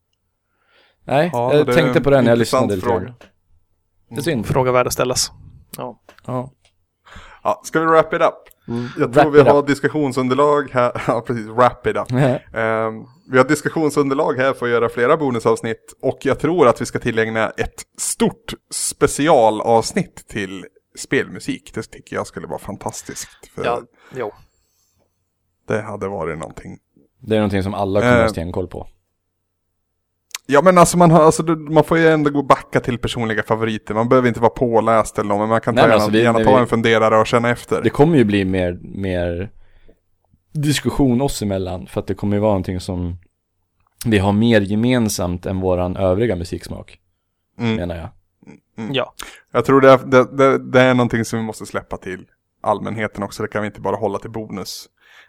Nej, 1.05 1.30
Ja, 1.34 1.53
jag 1.53 1.74
tänkte 1.74 2.01
på 2.01 2.09
det 2.09 2.22
när 2.22 2.30
jag 2.30 2.39
lyssnade 2.39 2.76
lite 2.76 2.88
fråga. 2.88 3.13
Det 4.09 4.18
är 4.18 4.22
synd. 4.22 4.45
fråga 4.45 4.72
värd 4.72 4.88
att 4.88 4.93
ställas. 4.93 5.32
Ja. 5.78 6.01
Ja. 6.26 6.51
Ja, 7.43 7.61
ska 7.63 7.80
vi 7.80 7.86
wrap 7.86 8.13
it 8.13 8.22
up? 8.22 8.57
Jag 8.68 9.07
Wrap 9.07 9.13
tror 9.13 9.32
vi 9.32 9.41
har 9.41 9.59
up. 9.59 9.68
diskussionsunderlag 9.68 10.70
här. 10.72 11.01
Ja, 11.07 11.22
precis. 11.22 11.45
Wrap 11.47 11.88
it 11.88 11.95
up. 11.97 12.11
Ehm, 12.11 13.05
vi 13.32 13.38
har 13.38 13.43
diskussionsunderlag 13.47 14.34
här 14.38 14.53
för 14.53 14.65
att 14.65 14.72
göra 14.72 14.89
flera 14.89 15.18
bonusavsnitt 15.18 15.93
och 16.01 16.18
jag 16.22 16.39
tror 16.39 16.68
att 16.68 16.82
vi 16.82 16.86
ska 16.86 16.99
tillägna 16.99 17.49
ett 17.49 17.84
stort 17.97 18.53
specialavsnitt 18.72 20.28
till 20.28 20.65
spelmusik. 20.97 21.72
Det 21.74 21.82
tycker 21.84 22.15
jag 22.15 22.28
skulle 22.28 22.47
vara 22.47 22.59
fantastiskt. 22.59 23.30
För 23.55 23.65
Ja, 23.65 23.82
jo. 24.15 24.32
det 25.68 25.82
hade 25.82 26.07
varit 26.07 26.38
någonting. 26.38 26.78
Det 27.20 27.36
är 27.36 27.39
någonting 27.39 27.63
som 27.63 27.74
alla 27.74 27.99
kommer 27.99 28.15
Eh. 28.15 28.22
ha 28.22 28.30
stenkoll 28.30 28.68
på. 28.68 28.88
Ja 30.50 30.62
men 30.62 30.78
alltså 30.78 30.98
man, 30.98 31.12
har, 31.12 31.24
alltså 31.24 31.43
man 31.43 31.84
får 31.84 31.98
ju 31.98 32.08
ändå 32.08 32.30
gå 32.30 32.43
backa 32.43 32.80
till 32.80 32.98
personliga 32.98 33.43
favoriter. 33.43 33.93
Man 33.93 34.10
behöver 34.10 34.28
inte 34.28 34.39
vara 34.39 34.50
påläst 34.50 35.20
eller 35.20 35.30
något, 35.30 35.39
men 35.39 35.50
man 35.50 35.62
kan 35.62 35.76
ta 35.76 35.82
Nej, 35.82 35.84
men 35.84 35.91
gärna, 35.91 36.04
alltså 36.04 36.12
vi- 36.18 36.24
gärna 36.24 36.39
ta 36.39 36.56
vi- 36.56 36.62
en 36.62 36.68
funderare 36.68 37.18
och 37.20 37.28
känna 37.28 37.50
efter. 37.50 37.82
Det 37.82 37.89
kommer 37.89 38.18
ju 38.18 38.24
bli 38.24 38.45
mer, 38.45 38.80
mer 38.82 39.52
diskussion 40.54 41.22
oss 41.22 41.41
emellan 41.41 41.88
för 41.88 42.00
att 42.02 42.08
det 42.08 42.14
kommer 42.14 42.36
ju 42.36 42.39
vara 42.41 42.52
någonting 42.52 42.80
som 42.80 43.16
vi 44.06 44.18
har 44.18 44.32
mer 44.34 44.62
gemensamt 44.62 45.45
än 45.45 45.60
våran 45.60 45.98
övriga 45.98 46.36
musiksmak, 46.36 46.98
Mm. 47.60 47.76
menar 47.76 47.95
jag. 47.95 48.10
Ja. 48.95 49.14
Jag 49.52 49.66
tror 49.66 49.82
det 49.82 49.91
är, 49.91 49.98
det, 49.98 50.38
det, 50.38 50.58
det 50.72 50.82
är 50.82 50.93
någonting 50.93 51.26
som 51.26 51.39
vi 51.39 51.45
måste 51.45 51.66
släppa 51.66 51.98
till 51.98 52.26
allmänheten 52.64 53.24
också. 53.24 53.43
Det 53.43 53.50
kan 53.50 53.62
vi 53.62 53.66
inte 53.68 53.82
bara 53.82 53.95
hålla 53.95 54.20
till 54.20 54.32
bonus. 54.32 54.86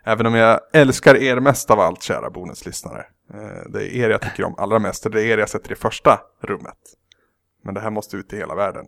Även 0.08 0.26
om 0.26 0.34
jag 0.34 0.60
älskar 0.72 1.16
er 1.16 1.40
mest 1.40 1.70
av 1.70 1.80
allt, 1.80 2.02
kära 2.02 2.30
bonuslyssnare. 2.30 3.06
Eh, 3.34 3.70
Det 3.72 3.82
är 3.82 4.04
er 4.04 4.10
jag 4.10 4.22
tycker 4.22 4.44
om 4.44 4.54
allra 4.58 4.78
mest 4.78 5.06
och 5.06 5.12
det 5.12 5.22
är 5.22 5.26
er 5.26 5.38
jag 5.38 5.48
sätter 5.48 5.72
i 5.72 5.74
första 5.74 6.20
rummet. 6.42 6.78
Men 7.64 7.74
det 7.74 7.80
här 7.80 7.90
måste 7.90 8.16
ut 8.16 8.32
i 8.32 8.36
hela 8.36 8.54
världen. 8.54 8.86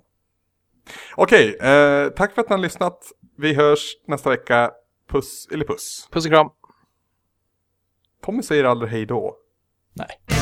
Okej, 1.16 1.56
eh, 1.60 2.08
tack 2.08 2.34
för 2.34 2.42
att 2.42 2.48
ni 2.48 2.54
har 2.54 2.62
lyssnat. 2.62 3.12
Vi 3.38 3.54
hörs 3.54 3.96
nästa 4.06 4.30
vecka. 4.30 4.70
Puss 5.08 5.48
eller 5.52 5.64
puss. 5.64 6.08
Puss 6.12 6.24
och 6.24 6.30
kram. 6.30 6.48
Tommy 8.24 8.42
säger 8.42 8.64
aldrig 8.64 8.90
hej 8.92 9.06
då. 9.06 9.36
Nej. 9.94 10.39